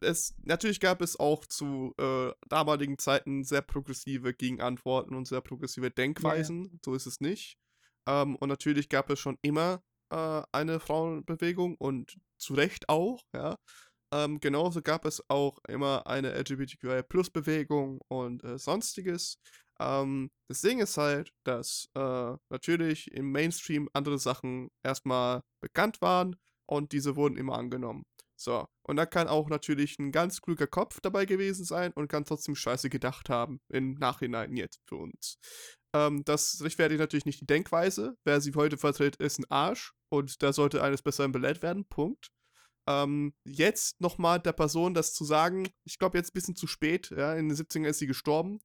[0.00, 5.90] es, natürlich gab es auch zu äh, damaligen Zeiten sehr progressive Gegenantworten und sehr progressive
[5.90, 6.64] Denkweisen.
[6.64, 6.78] Ja, ja.
[6.84, 7.56] So ist es nicht.
[8.06, 13.56] Ähm, und natürlich gab es schon immer äh, eine Frauenbewegung und zu Recht auch, ja.
[14.14, 19.38] Ähm, genauso gab es auch immer eine LGBTQI-Plus-Bewegung und äh, sonstiges.
[19.80, 26.36] Ähm, das Ding ist halt, dass äh, natürlich im Mainstream andere Sachen erstmal bekannt waren
[26.66, 28.04] und diese wurden immer angenommen.
[28.36, 32.24] So, und da kann auch natürlich ein ganz kluger Kopf dabei gewesen sein und kann
[32.24, 35.38] trotzdem Scheiße gedacht haben, im Nachhinein jetzt für uns.
[35.92, 38.16] Ähm, das rechtfertigt natürlich nicht die Denkweise.
[38.24, 41.84] Wer sie heute vertritt, ist ein Arsch und da sollte eines Besseren belehrt werden.
[41.86, 42.28] Punkt.
[42.86, 47.10] Ähm, jetzt nochmal der Person das zu sagen, ich glaube jetzt ein bisschen zu spät,
[47.10, 48.58] ja, in den 70ern ist sie gestorben.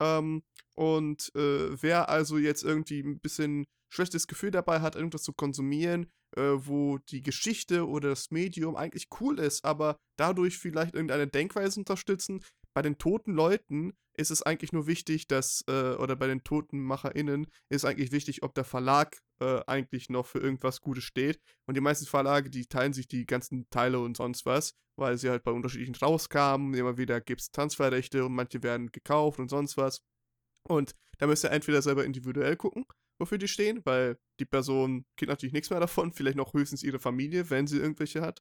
[0.00, 0.42] Ähm,
[0.74, 6.10] und äh, wer also jetzt irgendwie ein bisschen schlechtes Gefühl dabei hat, irgendwas zu konsumieren,
[6.36, 11.80] äh, wo die Geschichte oder das Medium eigentlich cool ist, aber dadurch vielleicht irgendeine Denkweise
[11.80, 12.42] unterstützen,
[12.74, 16.80] bei den toten Leuten ist es eigentlich nur wichtig, dass, äh, oder bei den toten
[16.80, 21.40] MacherInnen ist eigentlich wichtig, ob der Verlag äh, eigentlich noch für irgendwas Gutes steht.
[21.66, 25.30] Und die meisten Verlage, die teilen sich die ganzen Teile und sonst was, weil sie
[25.30, 26.74] halt bei unterschiedlichen rauskamen.
[26.74, 30.02] Immer wieder gibt es Transferrechte und manche werden gekauft und sonst was.
[30.64, 32.86] Und da müsst ihr entweder selber individuell gucken
[33.18, 36.98] wofür die stehen, weil die Person kriegt natürlich nichts mehr davon, vielleicht noch höchstens ihre
[36.98, 38.40] Familie, wenn sie irgendwelche hat,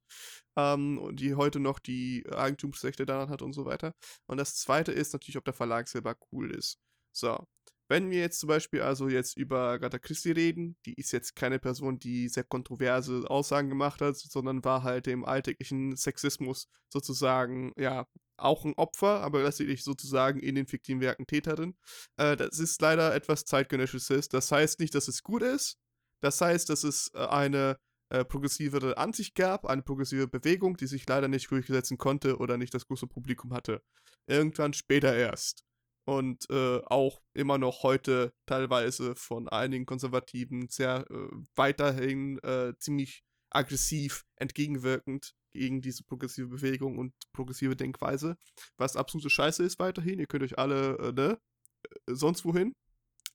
[0.57, 3.93] ähm, die heute noch die Eigentumsrechte daran hat und so weiter.
[4.27, 6.79] Und das zweite ist natürlich, ob der Verlag selber cool ist.
[7.11, 7.45] So.
[7.89, 11.59] Wenn wir jetzt zum Beispiel also jetzt über Agatha Christie reden, die ist jetzt keine
[11.59, 18.07] Person, die sehr kontroverse Aussagen gemacht hat, sondern war halt dem alltäglichen Sexismus sozusagen, ja,
[18.37, 21.75] auch ein Opfer, aber letztendlich sozusagen in den fiktiven Werken Täterin.
[22.17, 24.27] Äh, das ist leider etwas zeitgenössisches.
[24.27, 25.77] Das heißt nicht, dass es gut ist.
[26.19, 27.77] Das heißt, dass es äh, eine
[28.09, 32.73] äh, progressivere Ansicht gab, eine progressive Bewegung, die sich leider nicht durchsetzen konnte oder nicht
[32.73, 33.81] das große Publikum hatte.
[34.27, 35.65] Irgendwann später erst.
[36.05, 43.23] Und äh, auch immer noch heute teilweise von einigen Konservativen sehr äh, weiterhin äh, ziemlich
[43.49, 48.35] aggressiv entgegenwirkend gegen diese progressive Bewegung und progressive Denkweise,
[48.77, 50.19] was absolute Scheiße ist weiterhin.
[50.19, 51.39] Ihr könnt euch alle, äh, ne,
[51.83, 52.73] äh, sonst wohin.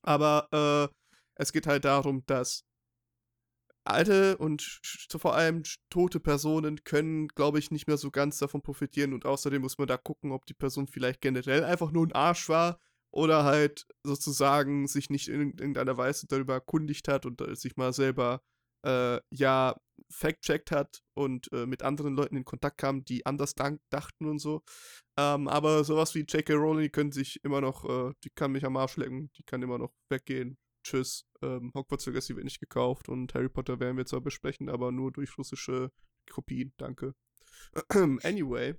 [0.03, 0.95] Aber äh,
[1.37, 2.65] es geht halt darum, dass
[3.91, 4.81] alte und
[5.17, 9.63] vor allem tote Personen können, glaube ich, nicht mehr so ganz davon profitieren und außerdem
[9.63, 12.79] muss man da gucken, ob die Person vielleicht generell einfach nur ein Arsch war
[13.11, 17.93] oder halt sozusagen sich nicht in irgendeiner Weise darüber erkundigt hat und äh, sich mal
[17.93, 18.43] selber
[18.85, 19.77] äh, ja
[20.11, 24.63] fact-checkt hat und äh, mit anderen Leuten in Kontakt kam, die anders dachten und so.
[25.19, 26.55] Ähm, aber sowas wie J.K.
[26.55, 29.79] Rowling, können sich immer noch, äh, die kann mich am Arsch lecken, die kann immer
[29.79, 30.59] noch weggehen.
[30.89, 31.27] Tschüss.
[31.43, 35.13] Ähm, Hogwarts Legacy wird nicht gekauft und Harry Potter werden wir zwar besprechen, aber nur
[35.13, 35.91] durch russische
[36.31, 36.73] Kopien.
[36.77, 37.15] Danke.
[38.23, 38.75] anyway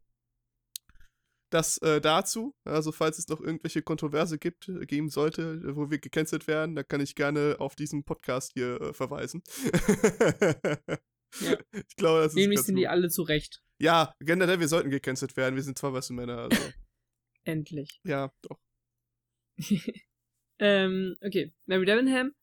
[1.50, 2.56] das äh, dazu.
[2.64, 6.88] Also falls es noch irgendwelche Kontroverse gibt, äh, geben sollte, wo wir gecancelt werden, dann
[6.88, 9.44] kann ich gerne auf diesen Podcast hier äh, verweisen.
[11.42, 11.58] ja.
[11.72, 12.82] Ich glaube, das Nämlich ist sind gut.
[12.82, 13.62] die alle zurecht.
[13.78, 15.56] Ja, generell, wir sollten gecancelt werden.
[15.56, 16.40] Wir sind zwei weiße Männer.
[16.40, 16.60] Also.
[17.44, 18.02] Endlich.
[18.04, 18.60] Ja, doch.
[20.60, 21.52] ähm, okay.
[21.66, 22.34] Mary Debenham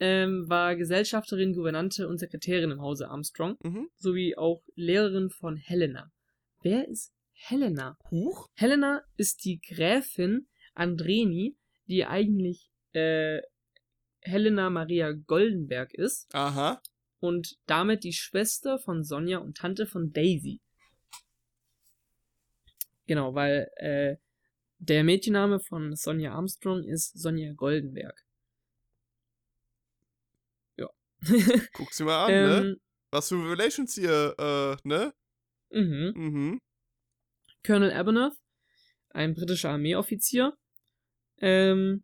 [0.00, 3.88] ähm, war Gesellschafterin, Gouvernante und Sekretärin im Hause Armstrong, mhm.
[3.96, 6.10] sowie auch Lehrerin von Helena.
[6.62, 7.96] Wer ist Helena.
[8.10, 8.48] Huch?
[8.54, 11.56] Helena ist die Gräfin Andreni,
[11.86, 13.40] die eigentlich äh,
[14.20, 16.34] Helena Maria Goldenberg ist.
[16.34, 16.82] Aha.
[17.18, 20.60] Und damit die Schwester von Sonja und Tante von Daisy.
[23.06, 24.16] Genau, weil äh,
[24.80, 28.24] der Mädchenname von Sonja Armstrong ist Sonja Goldenberg.
[30.76, 30.88] Ja.
[31.74, 32.56] Guck sie mal an, ne?
[32.56, 32.76] ähm, ne?
[33.12, 35.12] Was für Relations hier, äh, ne?
[35.70, 36.12] Mhm.
[36.16, 36.60] Mhm.
[37.64, 38.32] Colonel Aberneth,
[39.10, 40.56] ein britischer Armeeoffizier,
[41.38, 42.02] ähm,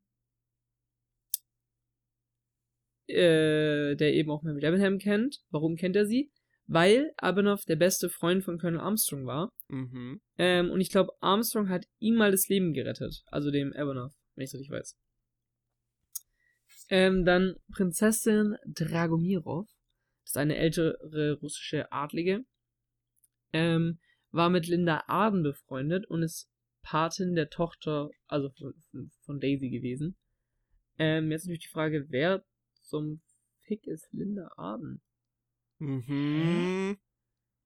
[3.06, 5.42] äh, der eben auch Mary Debenham kennt.
[5.50, 6.30] Warum kennt er sie?
[6.66, 9.52] Weil Aberneth der beste Freund von Colonel Armstrong war.
[9.68, 10.20] Mhm.
[10.36, 13.22] Ähm, und ich glaube, Armstrong hat ihm mal das Leben gerettet.
[13.26, 14.96] Also dem Aberneth, wenn ich es richtig weiß.
[16.88, 19.66] Ähm, dann Prinzessin Dragomirov.
[20.22, 22.44] Das ist eine ältere russische Adlige.
[23.52, 23.98] Ähm,
[24.32, 26.48] war mit Linda Arden befreundet und ist
[26.82, 28.74] Patin der Tochter, also von,
[29.24, 30.16] von Daisy gewesen.
[30.98, 32.44] Ähm, jetzt natürlich die Frage, wer
[32.82, 33.20] zum
[33.62, 35.00] Fick ist Linda Arden?
[35.78, 36.96] Mhm.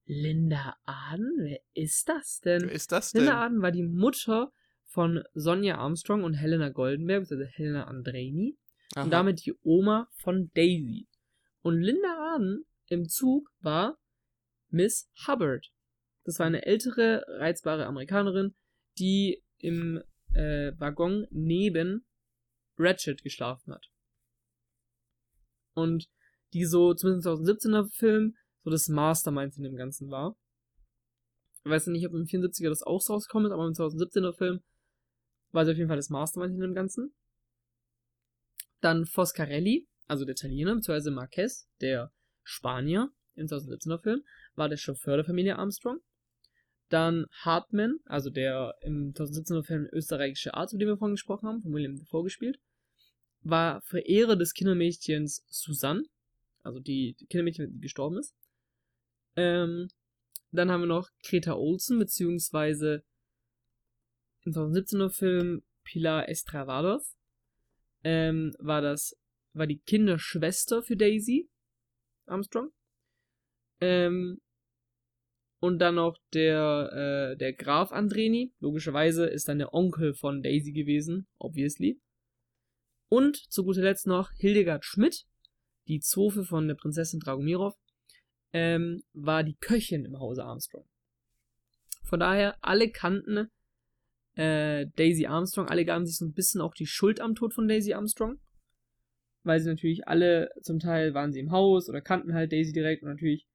[0.06, 1.32] Linda Arden?
[1.38, 2.62] Wer ist das denn?
[2.62, 3.22] Wer ist das denn?
[3.22, 4.52] Linda Arden war die Mutter
[4.84, 8.58] von Sonja Armstrong und Helena Goldenberg, also Helena Andreini.
[8.94, 9.04] Aha.
[9.04, 11.06] Und damit die Oma von Daisy.
[11.62, 13.98] Und Linda Arden im Zug war
[14.68, 15.70] Miss Hubbard.
[16.24, 18.54] Das war eine ältere, reizbare Amerikanerin,
[18.98, 20.02] die im
[20.34, 22.04] äh, Waggon neben
[22.76, 23.90] Ratchet geschlafen hat.
[25.74, 26.08] Und
[26.52, 30.36] die so, zumindest 2017er Film, so das Mastermind in dem Ganzen war.
[31.64, 34.60] Ich weiß nicht, ob im 74er das auch rausgekommen ist, aber im 2017er Film
[35.52, 37.12] war sie auf jeden Fall das Mastermind in dem Ganzen.
[38.80, 42.12] Dann Foscarelli, also der Italiener, beziehungsweise Marquez, der
[42.42, 44.22] Spanier im 2017er Film,
[44.54, 45.98] war der Chauffeur der Familie Armstrong.
[46.88, 51.62] Dann Hartman, also der im 2017er Film österreichische Arzt, über den wir vorhin gesprochen haben,
[51.62, 52.58] von William Dafoe gespielt,
[53.42, 56.02] war Verehrer des Kindermädchens Susanne,
[56.62, 58.34] also die, Kindermädchen, die gestorben ist.
[59.36, 59.88] Ähm,
[60.52, 63.04] dann haben wir noch Greta Olsen, beziehungsweise
[64.44, 67.16] im 2017er Film Pilar Estravados.
[68.02, 69.16] Ähm, war das,
[69.52, 71.48] war die Kinderschwester für Daisy
[72.26, 72.70] Armstrong.
[73.80, 74.40] Ähm,
[75.60, 80.72] und dann noch der, äh, der Graf Andreni, logischerweise ist dann der Onkel von Daisy
[80.72, 82.00] gewesen, obviously.
[83.08, 85.26] Und zu guter Letzt noch Hildegard Schmidt,
[85.88, 87.74] die Zofe von der Prinzessin Dragomirov,
[88.52, 90.84] ähm, war die Köchin im Hause Armstrong.
[92.04, 93.50] Von daher, alle kannten
[94.34, 97.68] äh, Daisy Armstrong, alle gaben sich so ein bisschen auch die Schuld am Tod von
[97.68, 98.40] Daisy Armstrong.
[99.42, 103.02] Weil sie natürlich alle, zum Teil waren sie im Haus oder kannten halt Daisy direkt
[103.02, 103.46] und natürlich,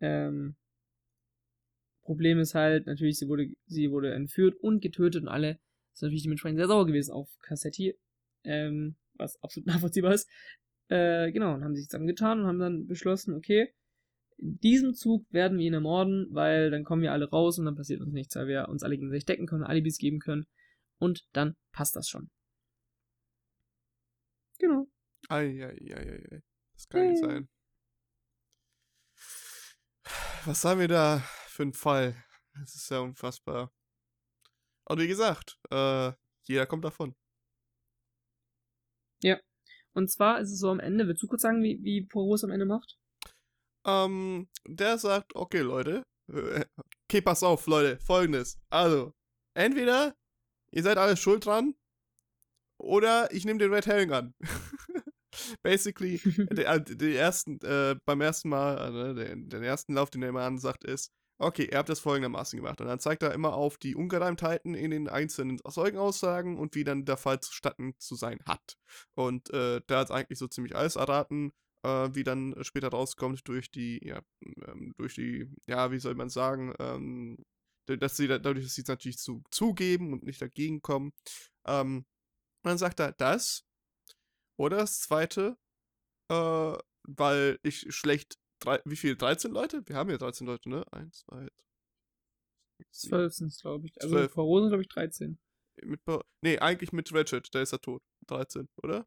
[0.00, 0.56] ähm,
[2.02, 5.58] Problem ist halt, natürlich, sie wurde, sie wurde entführt und getötet und alle
[5.94, 7.96] sind natürlich dementsprechend sehr sauer gewesen auf Cassetti,
[8.44, 10.28] ähm, was absolut nachvollziehbar ist.
[10.94, 13.74] Äh, genau, und haben sich zusammengetan und haben dann beschlossen, okay,
[14.36, 17.74] in diesem Zug werden wir ihn ermorden, weil dann kommen wir alle raus und dann
[17.74, 20.46] passiert uns nichts, weil wir uns alle gegenseitig decken können, Alibis geben können
[20.98, 22.30] und dann passt das schon.
[24.60, 24.86] Genau.
[25.28, 26.44] Eieieiei.
[26.74, 27.48] Das kann nicht sein.
[30.44, 31.18] Was haben wir da
[31.48, 32.14] für einen Fall?
[32.60, 33.72] Das ist ja unfassbar.
[34.84, 36.12] Und wie gesagt, äh,
[36.44, 37.16] jeder kommt davon.
[39.24, 39.40] Ja.
[39.94, 42.44] Und zwar ist es so am Ende, willst du kurz sagen, wie, wie Poirot es
[42.44, 42.98] am Ende macht?
[43.86, 46.02] Ähm, der sagt, okay, Leute,
[46.32, 46.64] äh,
[47.08, 48.58] okay, pass auf, Leute, folgendes.
[48.70, 49.12] Also,
[49.54, 50.14] entweder
[50.72, 51.74] ihr seid alle schuld dran,
[52.78, 54.34] oder ich nehme den Red Herring an.
[55.62, 56.18] Basically,
[56.50, 60.42] der, der ersten, äh, beim ersten Mal, äh, den, den ersten Lauf, den er immer
[60.42, 62.80] ansagt, ist, okay, ihr habt das folgendermaßen gemacht.
[62.80, 67.04] Und dann zeigt er immer auf die Ungereimtheiten in den einzelnen Zeugenaussagen und wie dann
[67.04, 68.78] der Fall zustatten zu sein hat.
[69.14, 71.52] Und äh, da hat eigentlich so ziemlich alles erraten
[71.84, 74.22] äh, wie dann später rauskommt durch die, ja,
[74.66, 77.44] ähm, durch die, ja, wie soll man sagen, ähm,
[77.86, 81.12] dass sie dadurch, dass sie es natürlich zu, zugeben und nicht dagegen kommen.
[81.66, 82.06] Ähm,
[82.64, 83.64] dann sagt er das.
[84.56, 85.58] Oder das zweite,
[86.30, 89.16] äh, weil ich schlecht, drei, wie viel?
[89.16, 89.82] 13 Leute?
[89.86, 90.84] Wir haben ja 13 Leute, ne?
[90.92, 91.48] Eins, zwei,
[92.90, 94.02] Zwölf sind es, glaube ich.
[94.02, 95.38] Also vor Rosen, glaube ich, 13.
[95.82, 96.00] Mit,
[96.42, 98.02] nee, eigentlich mit Ratchet, der ist ja tot.
[98.28, 99.06] 13, oder?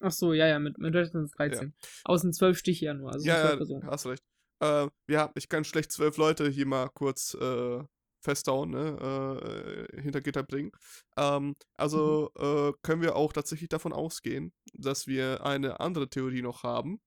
[0.00, 1.74] Ach so, ja, ja, mit, mit Ratchet sind es 13.
[2.06, 2.18] Ja.
[2.18, 3.12] Sind zwölf Stiche ja nur.
[3.12, 4.22] Also ja, ja, hast recht.
[4.60, 7.82] Äh, ja, ich kann schlecht zwölf Leute hier mal kurz äh,
[8.20, 10.72] festhauen, ne, äh, hinter Gitter bringen.
[11.16, 12.44] Ähm, also mhm.
[12.44, 17.00] äh, können wir auch tatsächlich davon ausgehen, dass wir eine andere Theorie noch haben,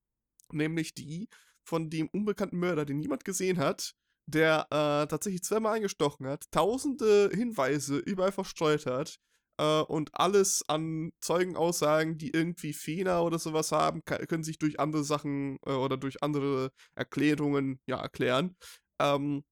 [0.52, 1.28] nämlich die
[1.64, 3.94] von dem unbekannten Mörder, den niemand gesehen hat,
[4.26, 9.20] der äh, tatsächlich zweimal eingestochen hat, tausende Hinweise überall verstreut hat,
[9.62, 14.80] äh, und alles an Zeugenaussagen, die irgendwie Fehler oder sowas haben, kann, können sich durch
[14.80, 18.56] andere Sachen äh, oder durch andere Erklärungen ja erklären.
[19.00, 19.44] Ähm,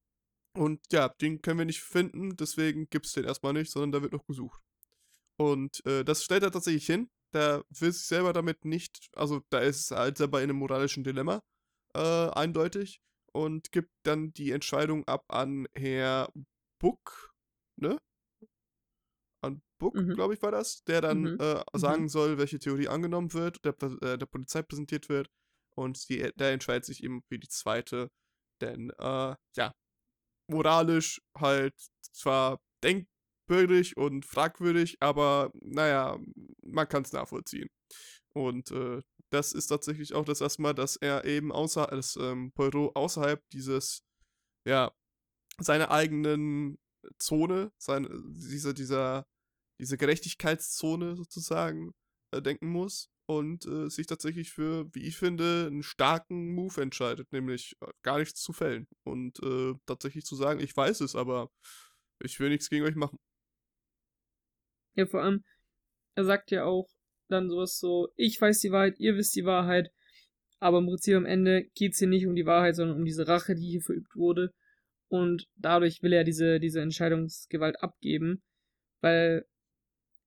[0.54, 4.02] und ja, den können wir nicht finden, deswegen gibt es den erstmal nicht, sondern da
[4.02, 4.60] wird noch gesucht.
[5.38, 7.08] Und äh, das stellt er tatsächlich hin.
[7.32, 11.04] Der will sich selber damit nicht, also da ist er halt selber in einem moralischen
[11.04, 11.40] Dilemma,
[11.94, 13.00] äh, eindeutig,
[13.32, 16.32] und gibt dann die Entscheidung ab an Herr
[16.80, 17.32] Buck,
[17.76, 17.98] ne?
[19.80, 20.14] Book, mhm.
[20.14, 21.38] glaube ich, war das, der dann mhm.
[21.40, 22.08] äh, sagen mhm.
[22.08, 25.28] soll, welche Theorie angenommen wird, der, äh, der Polizei präsentiert wird.
[25.74, 28.10] Und die, der entscheidet sich eben für die zweite.
[28.60, 29.72] Denn, äh, ja,
[30.48, 31.74] moralisch halt
[32.12, 36.18] zwar denkwürdig und fragwürdig, aber naja,
[36.62, 37.68] man kann es nachvollziehen.
[38.34, 39.00] Und äh,
[39.30, 43.42] das ist tatsächlich auch das erste Mal, dass er eben außer, dass ähm, Poirot außerhalb
[43.50, 44.02] dieses,
[44.66, 44.92] ja,
[45.58, 46.78] seiner eigenen
[47.18, 49.26] Zone, seine, dieser, dieser
[49.80, 51.94] diese Gerechtigkeitszone sozusagen
[52.32, 57.32] äh, denken muss und äh, sich tatsächlich für, wie ich finde, einen starken Move entscheidet,
[57.32, 61.50] nämlich äh, gar nichts zu fällen und äh, tatsächlich zu sagen, ich weiß es, aber
[62.22, 63.18] ich will nichts gegen euch machen.
[64.96, 65.44] Ja, vor allem,
[66.14, 66.86] er sagt ja auch
[67.30, 69.90] dann sowas so, ich weiß die Wahrheit, ihr wisst die Wahrheit,
[70.58, 73.26] aber im Prinzip am Ende geht es hier nicht um die Wahrheit, sondern um diese
[73.26, 74.52] Rache, die hier verübt wurde.
[75.08, 78.42] Und dadurch will er diese, diese Entscheidungsgewalt abgeben,
[79.00, 79.46] weil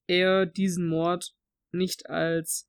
[0.07, 1.33] er diesen Mord
[1.71, 2.67] nicht als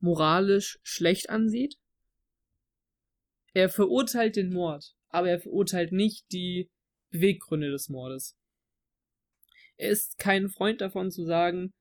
[0.00, 1.76] moralisch schlecht ansieht.
[3.54, 6.70] Er verurteilt den Mord, aber er verurteilt nicht die
[7.10, 8.36] Beweggründe des Mordes.
[9.76, 11.72] Er ist kein Freund davon zu sagen,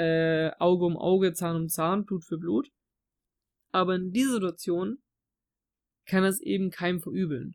[0.00, 2.70] äh, Auge um Auge, Zahn um Zahn, Blut für Blut.
[3.70, 5.02] Aber in dieser Situation
[6.06, 7.54] kann es eben keinem verübeln.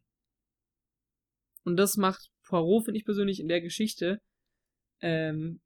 [1.64, 4.22] Und das macht Poirot, finde ich persönlich, in der Geschichte
[5.02, 5.60] ähm,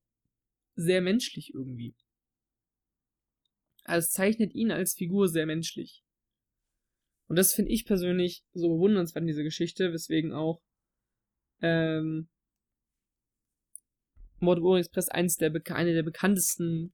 [0.75, 1.93] sehr menschlich irgendwie.
[3.83, 6.03] Also es zeichnet ihn als Figur sehr menschlich.
[7.27, 10.61] Und das finde ich persönlich so bewundernswert in dieser Geschichte, weswegen auch
[11.61, 12.29] ähm,
[14.41, 16.93] Mord im Orient Express eins der, eine der bekanntesten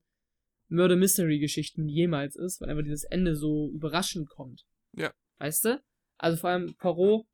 [0.68, 4.64] Murder-Mystery-Geschichten jemals ist, weil einfach dieses Ende so überraschend kommt.
[4.92, 5.12] Ja.
[5.38, 5.82] Weißt du?
[6.18, 7.26] Also vor allem Poirot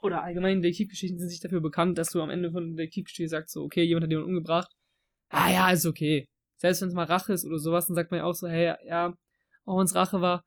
[0.00, 3.62] oder allgemein Detektivgeschichten sind sich dafür bekannt, dass du am Ende von Detektivgeschichte sagst, so,
[3.62, 4.70] okay, jemand hat jemanden umgebracht.
[5.28, 6.28] Ah ja, ist okay.
[6.56, 8.74] Selbst wenn es mal Rache ist oder sowas, dann sagt man ja auch so, hey,
[8.86, 9.14] ja,
[9.64, 10.44] auch wenn es Rache war,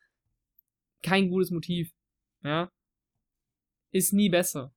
[1.03, 1.91] kein gutes Motiv.
[2.43, 2.71] Ja.
[3.91, 4.73] Ist nie besser.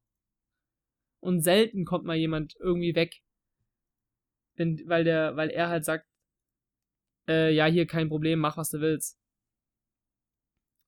[1.23, 3.23] Und selten kommt mal jemand irgendwie weg.
[4.57, 6.05] Wenn, weil der, weil er halt sagt,
[7.29, 9.17] äh, ja, hier kein Problem, mach was du willst.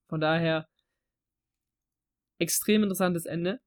[0.08, 0.68] Von daher,
[2.38, 3.60] extrem interessantes Ende.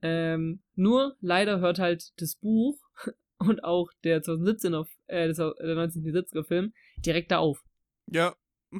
[0.00, 2.78] Ähm, nur leider hört halt das Buch
[3.38, 7.64] und auch der 2017 auf, äh, der 1970er Film direkt da auf.
[8.06, 8.36] Ja.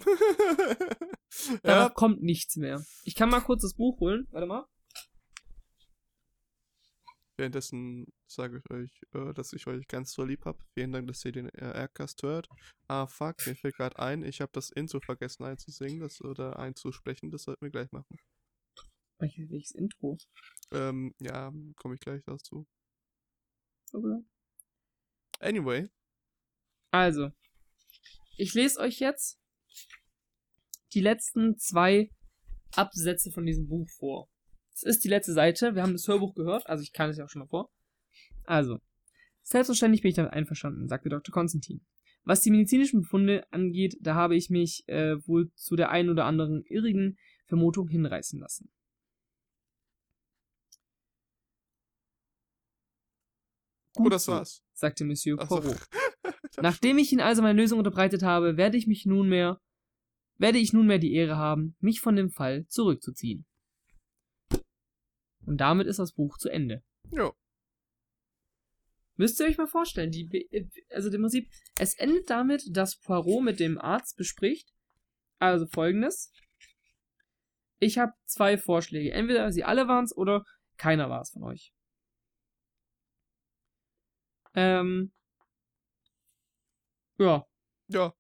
[1.63, 1.93] Danach ja.
[1.93, 2.85] kommt nichts mehr.
[3.03, 4.29] Ich kann mal kurz das Buch holen.
[4.31, 4.69] Warte mal.
[7.37, 10.63] Währenddessen sage ich euch, äh, dass ich euch ganz so lieb habe.
[10.75, 12.49] Vielen Dank, dass ihr den R-Cast hört.
[12.87, 17.31] Ah, fuck, mir fällt gerade ein, ich habe das Intro vergessen einzusingen das, oder einzusprechen.
[17.31, 18.17] Das sollten wir gleich machen.
[19.19, 20.19] Welches Intro?
[20.71, 22.67] Ähm, ja, komme ich gleich dazu.
[23.93, 24.25] Okay.
[25.41, 25.89] Anyway.
[26.91, 27.33] Also,
[28.37, 29.41] ich lese euch jetzt
[30.93, 32.11] die letzten zwei
[32.73, 34.29] Absätze von diesem Buch vor.
[34.75, 35.75] Das ist die letzte Seite.
[35.75, 37.71] Wir haben das Hörbuch gehört, also ich kann es ja auch schon mal vor.
[38.45, 38.81] Also,
[39.43, 41.33] selbstverständlich bin ich damit einverstanden, sagte Dr.
[41.33, 41.81] Konstantin.
[42.25, 46.25] Was die medizinischen Befunde angeht, da habe ich mich äh, wohl zu der einen oder
[46.25, 48.71] anderen irrigen Vermutung hinreißen lassen.
[53.97, 55.79] Gut oh, das war's, sagte Monsieur Poirot.
[56.61, 59.61] Nachdem ich Ihnen also meine Lösung unterbreitet habe, werde ich mich nunmehr,
[60.37, 63.47] werde ich nunmehr die Ehre haben, mich von dem Fall zurückzuziehen.
[65.47, 66.83] Und damit ist das Buch zu Ende.
[67.11, 67.33] Ja.
[69.17, 71.49] Müsst ihr euch mal vorstellen, die, also im Prinzip,
[71.79, 74.73] es endet damit, dass Poirot mit dem Arzt bespricht,
[75.39, 76.33] also folgendes.
[77.79, 79.13] Ich habe zwei Vorschläge.
[79.13, 80.45] Entweder sie alle waren es oder
[80.77, 81.73] keiner war es von euch.
[84.55, 85.13] Ähm,
[87.19, 87.45] ja.
[87.89, 88.15] Ja.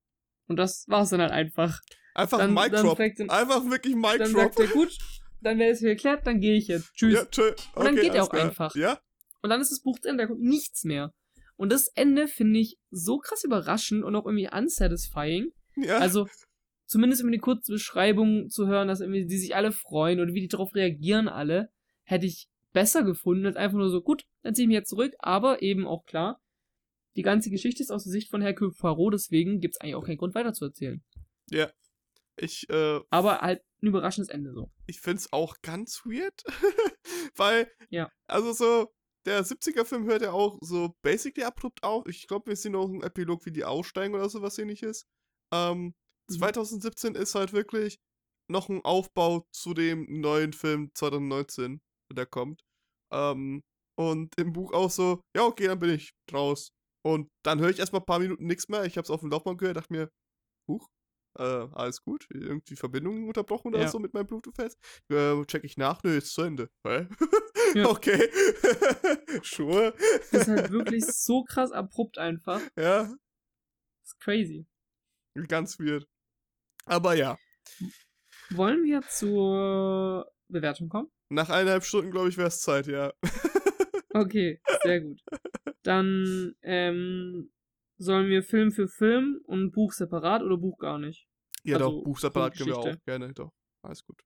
[0.47, 1.81] Und das war's dann halt einfach.
[2.15, 2.99] Einfach dann, Mic Drop.
[2.99, 4.55] Einfach wirklich Mic Dann Drop.
[4.55, 4.97] sagt er, gut,
[5.45, 6.95] dann wäre es hier geklärt, dann gehe ich jetzt.
[6.95, 7.15] Tschüss.
[7.15, 7.51] Ja, tschö.
[7.51, 8.45] Okay, und dann geht er auch klar.
[8.45, 8.75] einfach.
[8.75, 8.99] Ja?
[9.43, 11.13] Und dann ist das Buch zu Ende, da kommt nichts mehr.
[11.57, 15.53] Und das Ende finde ich so krass überraschend und auch irgendwie unsatisfying.
[15.77, 15.99] Ja.
[15.99, 16.27] Also,
[16.87, 20.41] zumindest um eine kurze Beschreibung zu hören, dass irgendwie die sich alle freuen oder wie
[20.41, 21.71] die darauf reagieren alle,
[22.05, 25.15] hätte ich besser gefunden, als einfach nur so, gut, dann ziehe ich mich jetzt zurück,
[25.19, 26.41] aber eben auch klar,
[27.17, 30.05] die ganze Geschichte ist aus der Sicht von Hercule Poirot, deswegen gibt es eigentlich auch
[30.05, 31.03] keinen Grund weiterzuerzählen.
[31.51, 31.71] Ja.
[32.37, 34.71] Ich, äh, Aber halt ein überraschendes Ende so.
[34.87, 36.43] Ich find's auch ganz weird,
[37.37, 38.11] weil, ja.
[38.27, 38.93] also so,
[39.27, 42.07] der 70er-Film hört ja auch so basically abrupt auf.
[42.07, 45.07] Ich glaube, wir sehen auch einen Epilog, wie die aussteigen oder sowas ähnliches.
[45.53, 45.95] Ähm,
[46.29, 46.35] mhm.
[46.35, 47.99] 2017 ist halt wirklich
[48.51, 51.81] noch ein Aufbau zu dem neuen Film 2019,
[52.13, 52.63] der kommt.
[53.13, 53.63] Ähm,
[53.97, 56.71] und im Buch auch so, ja, okay, dann bin ich raus.
[57.07, 58.85] Und dann höre ich erstmal ein paar Minuten nichts mehr.
[58.85, 60.11] Ich habe es auf dem Laufband gehört, dachte mir,
[60.69, 60.89] huch,
[61.39, 61.43] äh,
[61.73, 63.89] alles gut, irgendwie Verbindung unterbrochen oder ja.
[63.89, 64.79] so mit meinem Bluetooth-Fest.
[65.11, 66.71] Äh, check ich nach, nö, ist zu Ende.
[66.87, 67.07] Hä?
[67.75, 67.87] Ja.
[67.89, 68.31] okay.
[69.43, 69.95] sure.
[70.31, 72.61] Das ist halt wirklich so krass abrupt einfach.
[72.77, 73.05] Ja.
[73.05, 73.17] Das
[74.05, 74.67] ist crazy.
[75.49, 76.07] Ganz weird.
[76.85, 77.37] Aber ja.
[78.51, 81.11] Wollen wir zur Bewertung kommen?
[81.31, 83.13] Nach eineinhalb Stunden, glaube ich, wäre es Zeit, ja.
[84.13, 85.21] okay, sehr gut.
[85.83, 87.51] Dann ähm,
[87.97, 91.27] sollen wir Film für Film und Buch separat oder Buch gar nicht?
[91.63, 93.53] Ja, also, doch, Buch separat können wir auch gerne, doch.
[93.83, 94.21] Alles gut.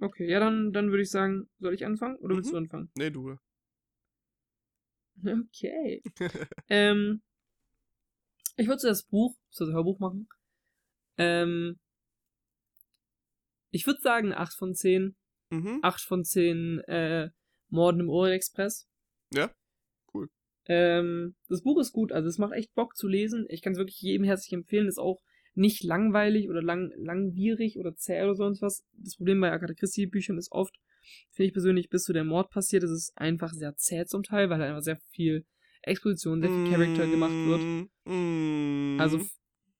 [0.00, 2.38] Okay, ja, dann, dann würde ich sagen, soll ich anfangen oder mhm.
[2.38, 2.90] willst du anfangen?
[2.96, 3.36] Nee, du.
[5.22, 6.02] Okay.
[6.68, 7.20] ähm,
[8.56, 10.28] ich würde das Buch, das Hörbuch machen.
[11.18, 11.78] Ähm,
[13.70, 15.16] Ich würde sagen 8 von 10.
[15.50, 15.80] Mhm.
[15.82, 17.30] 8 von 10 äh,
[17.68, 18.88] Morden im Orient Express.
[19.32, 19.52] Ja.
[20.72, 23.44] Ähm, das Buch ist gut, also es macht echt Bock zu lesen.
[23.48, 24.86] Ich kann es wirklich jedem herzlich empfehlen.
[24.86, 25.20] Ist auch
[25.54, 28.84] nicht langweilig oder lang, langwierig oder zäh oder sonst was.
[28.92, 30.72] Das Problem bei Agatha Christie Büchern ist oft,
[31.32, 34.48] finde ich persönlich, bis zu der Mord passiert, ist es einfach sehr zäh zum Teil,
[34.48, 35.44] weil einfach sehr viel
[35.82, 37.88] Exposition, sehr viel Charakter gemacht wird.
[38.04, 39.00] Mm.
[39.00, 39.20] Also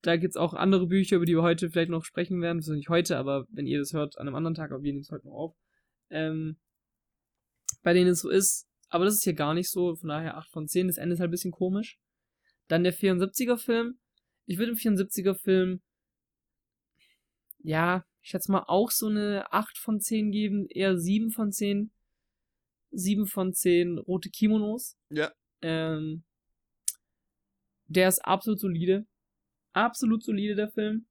[0.03, 2.59] da gibt's auch andere Bücher, über die wir heute vielleicht noch sprechen werden.
[2.59, 4.93] Das ist nicht heute, aber wenn ihr das hört, an einem anderen Tag, aber wir
[4.93, 5.55] nehmen es heute noch auf.
[6.11, 6.57] Ähm,
[7.85, 8.67] bei denen es so ist.
[8.91, 9.95] Aber das ist hier gar nicht so.
[9.95, 10.89] Von daher 8 von 10.
[10.89, 11.99] Das Ende ist halt ein bisschen komisch.
[12.69, 13.99] Dann der 74er-Film.
[14.47, 15.81] Ich würde im 74er-Film,
[17.59, 20.67] ja, ich schätze mal auch so eine 8 von 10 geben.
[20.69, 21.91] Eher 7 von 10.
[22.91, 24.97] 7 von 10 rote Kimonos.
[25.11, 25.33] Ja.
[25.63, 26.25] Ähm,
[27.87, 29.07] der ist absolut solide.
[29.73, 31.07] Absolut solide, der Film.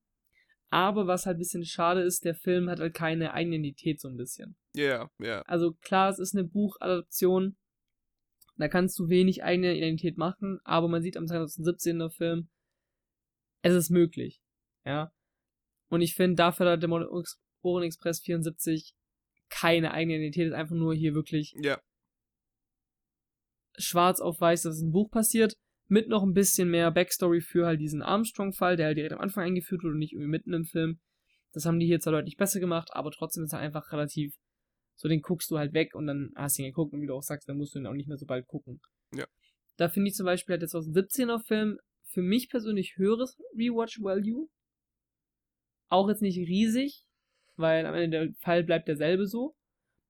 [0.69, 4.17] Aber was halt ein bisschen schade ist, der Film hat halt keine Identität so ein
[4.17, 4.55] bisschen.
[4.75, 5.41] Ja, ja.
[5.43, 7.57] Also klar, es ist eine Buchadaption.
[8.59, 12.49] Da kannst du wenig eigene Identität machen, aber man sieht am 2017er Film,
[13.61, 14.41] es ist möglich.
[14.85, 15.11] Ja.
[15.89, 16.89] Und ich finde, dafür hat der
[17.61, 18.93] Ohren Express 74
[19.49, 21.79] keine eigene Identität, ist einfach nur hier wirklich Ja.
[23.77, 25.53] schwarz auf weiß, dass ein Buch passiert,
[25.87, 29.45] mit noch ein bisschen mehr Backstory für halt diesen Armstrong-Fall, der halt direkt am Anfang
[29.45, 30.99] eingeführt wurde und nicht irgendwie mitten im Film.
[31.53, 34.35] Das haben die hier zwar deutlich besser gemacht, aber trotzdem ist er einfach relativ,
[35.01, 37.15] so den guckst du halt weg und dann hast du ihn geguckt und wie du
[37.15, 38.79] auch sagst, dann musst du ihn auch nicht mehr so bald gucken.
[39.15, 39.25] Ja.
[39.77, 44.47] Da finde ich zum Beispiel halt der 2017er Film für mich persönlich höheres Rewatch Value.
[45.87, 47.05] Auch jetzt nicht riesig,
[47.55, 49.55] weil am Ende der Fall bleibt derselbe so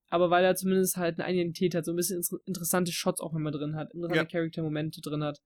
[0.10, 3.34] aber weil er zumindest halt eine Identität hat, so ein bisschen inter- interessante Shots auch
[3.36, 4.26] immer drin hat, interessante Ja.
[4.26, 5.40] Charaktermomente drin hat.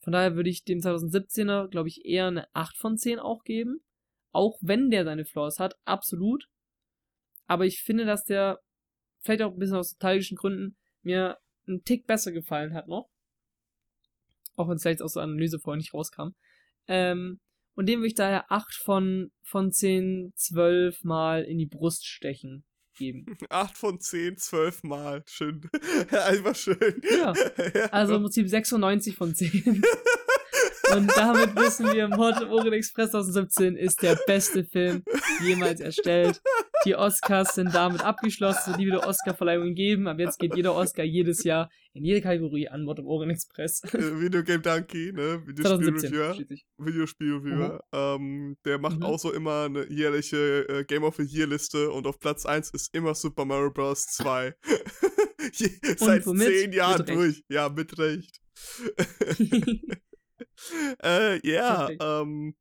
[0.00, 3.80] Von daher würde ich dem 2017er, glaube ich, eher eine 8 von 10 auch geben.
[4.32, 6.46] Auch wenn der seine Flaws hat, absolut.
[7.46, 8.60] Aber ich finde, dass der,
[9.26, 13.08] vielleicht auch ein bisschen aus nostalgischen Gründen, mir einen Tick besser gefallen hat noch.
[14.56, 16.30] Auch wenn es vielleicht aus der Analyse vorher nicht rauskam.
[16.88, 17.40] Ähm,
[17.74, 22.64] und dem würde ich daher 8 von, von 10, 12 Mal in die Brust stechen
[22.96, 23.26] geben.
[23.50, 25.22] 8 von 10, 12 Mal.
[25.26, 25.68] Schön.
[26.10, 26.76] Einfach schön.
[27.10, 27.32] Ja,
[27.90, 29.82] Also im Prinzip 96 von 10.
[30.94, 35.02] Und damit wissen wir, Mord im Orient Express 2017 ist der beste Film
[35.42, 36.40] jemals erstellt.
[36.86, 40.06] Die Oscars sind damit abgeschlossen, nie wieder Oscar-Verleihungen geben.
[40.06, 43.82] Aber jetzt geht jeder Oscar jedes Jahr in jede Kategorie an Mord im Orient Express.
[43.92, 45.42] Äh, Videogame Donkey, ne?
[45.46, 46.56] 2017 Videospiel-Reviewer.
[46.78, 47.80] Videospiel-Reviewer.
[47.92, 49.02] Ähm, der macht Mhm.
[49.02, 52.94] auch so immer eine jährliche äh, Game of the Year-Liste und auf Platz 1 ist
[52.94, 54.06] immer Super Mario Bros.
[54.06, 54.54] 2.
[55.52, 56.24] Je, seit?
[56.24, 57.42] 10 Jahren durch.
[57.48, 58.40] Ja, mit Recht.
[61.02, 62.54] äh, ja, ähm,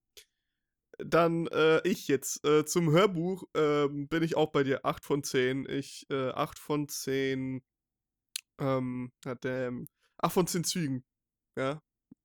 [1.00, 2.46] dann äh, ich jetzt.
[2.46, 5.66] Äh, zum Hörbuch ähm, bin ich auch bei dir 8 von 10.
[5.70, 7.62] Ich, äh, 8 von 10,
[8.60, 9.72] ähm, hat der,
[10.18, 11.04] 8 von 10 Zügen.
[11.58, 11.82] Ja.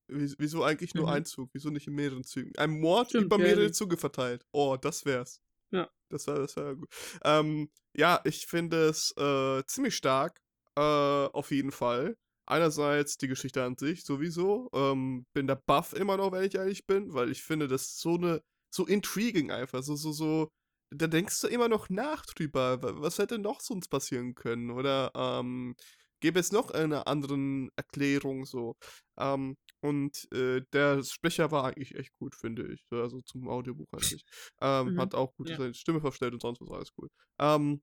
[0.08, 1.12] Wie- Wieso eigentlich nur Mhm.
[1.12, 1.50] ein Zug?
[1.52, 2.52] Wieso nicht in mehreren Zügen?
[2.56, 4.44] Ein Mord Stimmt, über ja, mehrere die- Züge verteilt.
[4.52, 5.40] Oh, das wär's.
[5.70, 5.88] Ja.
[6.08, 6.88] Das wäre das wär gut.
[7.24, 10.40] Ähm, ja, ich finde es äh, ziemlich stark.
[10.76, 12.16] Äh, auf jeden Fall.
[12.46, 14.68] Einerseits die Geschichte an sich sowieso.
[14.72, 18.14] Ähm, bin der Buff immer noch, wenn ich ehrlich bin, weil ich finde das so
[18.16, 19.82] eine, so intriguing einfach.
[19.82, 20.48] So, so, so.
[20.92, 22.82] Da denkst du immer noch nach drüber.
[22.82, 24.70] wa- Was hätte noch sonst passieren können?
[24.70, 25.74] Oder ähm,
[26.20, 28.74] gäbe es noch eine anderen Erklärung so?
[29.18, 32.82] Ähm, und äh, der Sprecher war eigentlich echt gut, finde ich.
[32.90, 34.22] Also zum Audiobuch an sich.
[34.60, 35.56] Ähm, Mhm, Hat auch gut ja.
[35.56, 37.08] seine Stimme verstellt und sonst was alles cool.
[37.40, 37.82] Ähm,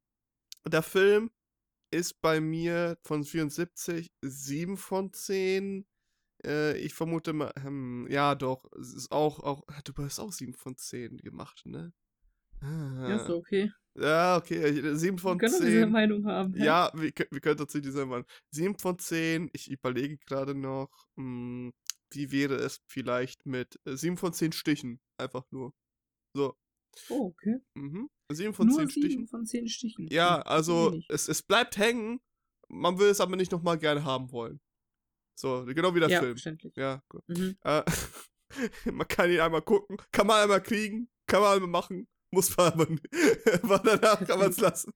[0.67, 1.31] der Film
[1.91, 5.87] ist bei mir von 74 7 von 10.
[6.45, 10.53] Äh, ich vermute mal, hm, ja doch, es ist auch, auch, du hast auch 7
[10.53, 11.93] von 10 gemacht, ne?
[12.61, 13.71] Ah, Ja, ist doch okay.
[13.97, 15.91] ja, okay, 7 Wir von können doch diese 10.
[15.91, 16.53] Meinung haben.
[16.55, 16.65] hä?
[16.65, 18.25] Ja, wir, wir können tatsächlich sein Mann.
[18.51, 21.73] 7 von 10, ich überlege gerade noch, hm,
[22.11, 24.99] wie wäre es vielleicht mit äh, 7 von 10 Stichen?
[25.17, 25.73] Einfach nur.
[26.35, 26.55] So.
[27.09, 27.57] Oh, okay.
[27.75, 28.09] Mhm.
[28.31, 29.27] 7 von Nur 10 sieben Stichen.
[29.27, 30.07] von 10 Stichen.
[30.09, 32.19] Ja, Hm, also es, es bleibt hängen,
[32.69, 34.59] man will es aber nicht nochmal gerne haben wollen.
[35.39, 36.33] So, genau wie der ja, Film.
[36.33, 36.75] verständlich.
[36.75, 37.23] Ja, gut.
[37.27, 37.57] Mhm.
[37.61, 37.83] Äh,
[38.91, 42.73] man kann ihn einmal gucken, kann man einmal kriegen, kann man einmal machen, muss man
[42.73, 43.05] aber nicht.
[43.63, 44.91] Aber danach kann man es lassen.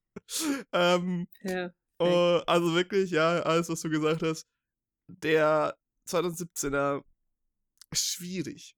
[0.74, 1.72] Ähm, Ja.
[2.00, 4.48] äh, also wirklich, ja, alles, was du gesagt hast.
[5.08, 5.78] Der
[6.08, 7.04] 2017er,
[7.94, 8.76] schwierig.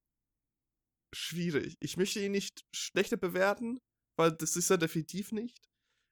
[1.14, 1.78] Schwierig.
[1.80, 3.80] Ich möchte ihn nicht schlechter bewerten,
[4.18, 5.62] weil das ist er definitiv nicht.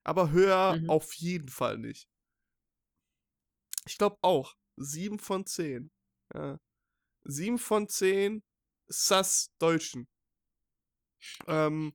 [0.04, 0.90] Aber höher Mhm.
[0.90, 2.08] auf jeden Fall nicht.
[3.86, 4.56] Ich glaube auch.
[4.78, 5.92] 7 von 10.
[6.34, 6.60] Ja.
[7.26, 8.44] 7 von 10
[8.88, 10.08] Sass Deutschen.
[11.48, 11.94] Ähm,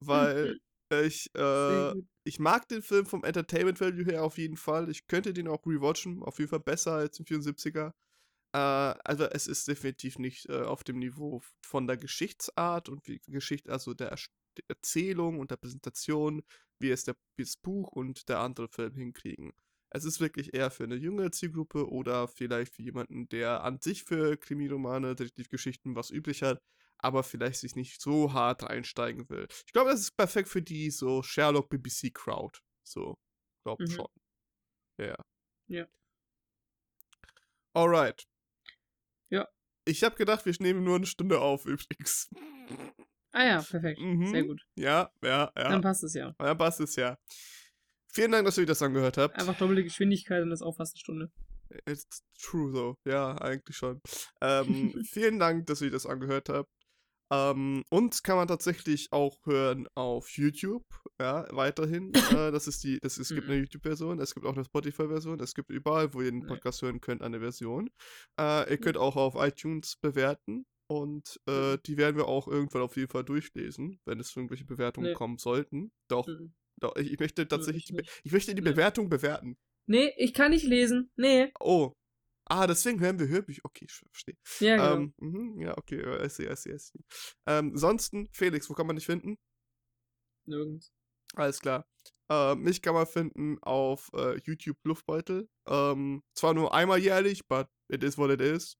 [0.00, 0.58] weil
[0.90, 1.92] Ich, äh,
[2.24, 4.90] ich mag den Film vom Entertainment Value her auf jeden Fall.
[4.90, 6.22] Ich könnte den auch rewatchen.
[6.22, 7.92] Auf jeden Fall besser als im 74er.
[8.54, 13.20] Äh, also es ist definitiv nicht äh, auf dem Niveau von der Geschichtsart und wie
[13.26, 14.10] Geschichte, also der,
[14.56, 16.42] der Erzählung und der Präsentation,
[16.80, 19.52] wie es der, wie das Buch und der andere Film hinkriegen.
[19.90, 24.04] Es ist wirklich eher für eine junge Zielgruppe oder vielleicht für jemanden, der an sich
[24.04, 26.60] für Krimiromane, Detektivgeschichten was üblich hat,
[26.98, 29.46] aber vielleicht sich nicht so hart einsteigen will.
[29.66, 32.58] Ich glaube, das ist perfekt für die so Sherlock BBC Crowd.
[32.82, 33.16] So,
[33.64, 33.90] glaube mhm.
[33.90, 34.08] schon.
[34.98, 35.16] Ja.
[35.68, 35.86] Ja.
[37.72, 38.26] Alright.
[39.30, 39.48] Ja.
[39.84, 42.28] Ich habe gedacht, wir nehmen nur eine Stunde auf übrigens.
[43.32, 44.00] Ah ja, perfekt.
[44.00, 44.26] Mhm.
[44.26, 44.66] Sehr gut.
[44.74, 45.68] Ja, ja, ja.
[45.68, 46.34] Dann passt es ja.
[46.38, 47.16] Dann passt es ja.
[48.12, 49.38] Vielen Dank, dass ihr das angehört habt.
[49.38, 51.30] Einfach doppelte Geschwindigkeit und das auch fast eine Stunde.
[51.86, 52.94] It's true, though.
[53.06, 54.00] Ja, eigentlich schon.
[54.40, 56.68] Ähm, vielen Dank, dass ihr das angehört habt.
[57.30, 60.86] Ähm, uns kann man tatsächlich auch hören auf YouTube,
[61.20, 62.12] ja, weiterhin.
[62.48, 63.64] äh, das ist die, das, es gibt eine mhm.
[63.64, 67.20] YouTube-Version, es gibt auch eine Spotify-Version, es gibt überall, wo ihr den Podcast hören könnt,
[67.20, 67.90] eine Version.
[68.40, 72.96] Äh, ihr könnt auch auf iTunes bewerten und äh, die werden wir auch irgendwann auf
[72.96, 75.14] jeden Fall durchlesen, wenn es irgendwelche Bewertungen nee.
[75.14, 75.92] kommen sollten.
[76.08, 76.54] Doch, mhm.
[76.80, 79.56] Doch, ich möchte tatsächlich, ich, ich möchte die Bewertung bewerten.
[79.86, 81.10] Nee, ich kann nicht lesen.
[81.16, 81.50] Nee.
[81.60, 81.92] Oh,
[82.50, 83.60] Ah, deswegen hören wir Hörbücher.
[83.64, 84.36] Okay, ich verstehe.
[84.60, 84.94] Ja, genau.
[84.94, 86.98] Ähm, mh, ja, okay, I see, I see, I see.
[87.46, 89.36] Ähm, ansonsten, Felix, wo kann man dich finden?
[90.46, 90.90] Nirgends.
[91.34, 91.86] Alles klar.
[92.30, 95.48] Äh, mich kann man finden auf äh, YouTube Luftbeutel.
[95.66, 98.78] Ähm, zwar nur einmal jährlich, but it is what it is.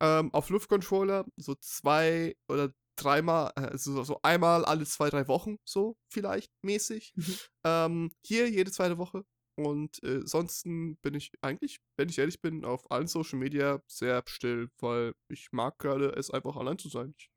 [0.00, 2.72] Ähm, auf Luftcontroller so zwei oder
[3.02, 7.12] dreimal, also so einmal alle zwei, drei Wochen, so vielleicht mäßig.
[7.16, 7.36] Mhm.
[7.64, 9.24] Ähm, hier jede zweite Woche
[9.56, 14.22] und äh, ansonsten bin ich eigentlich, wenn ich ehrlich bin, auf allen Social Media sehr
[14.26, 17.14] still, weil ich mag gerade es einfach allein zu sein.
[17.18, 17.30] Ich,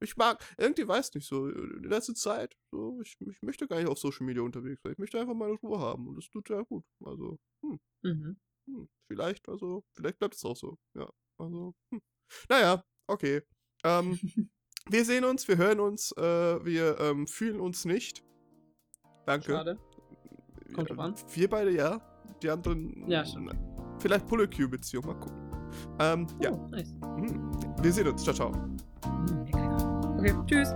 [0.00, 3.88] ich mag, irgendwie weiß nicht so, in letzter Zeit, so, ich, ich möchte gar nicht
[3.88, 4.92] auf Social Media unterwegs sein.
[4.92, 6.84] Ich möchte einfach meine Ruhe haben und das tut ja gut.
[7.04, 8.36] Also, hm, mhm.
[8.68, 10.78] hm, vielleicht, also, vielleicht bleibt es auch so.
[10.94, 12.00] Ja, also, hm.
[12.48, 13.42] Naja, okay.
[13.84, 14.18] Ähm,
[14.88, 16.22] wir sehen uns, wir hören uns, äh,
[16.64, 18.22] wir ähm, fühlen uns nicht.
[19.26, 19.52] Danke.
[19.52, 19.78] Schade.
[20.74, 21.14] Kommt drauf an.
[21.34, 22.00] Wir beide ja.
[22.42, 23.08] Die anderen.
[23.08, 23.54] Ja, stimmt.
[23.98, 25.06] Vielleicht Pulle-Q-Beziehung.
[25.06, 25.50] Mal gucken.
[25.98, 26.50] Ähm, oh, ja.
[26.70, 26.92] Nice.
[27.16, 27.50] Mhm.
[27.80, 28.22] Wir sehen uns.
[28.22, 28.52] Ciao, ciao.
[30.18, 30.74] Okay, tschüss.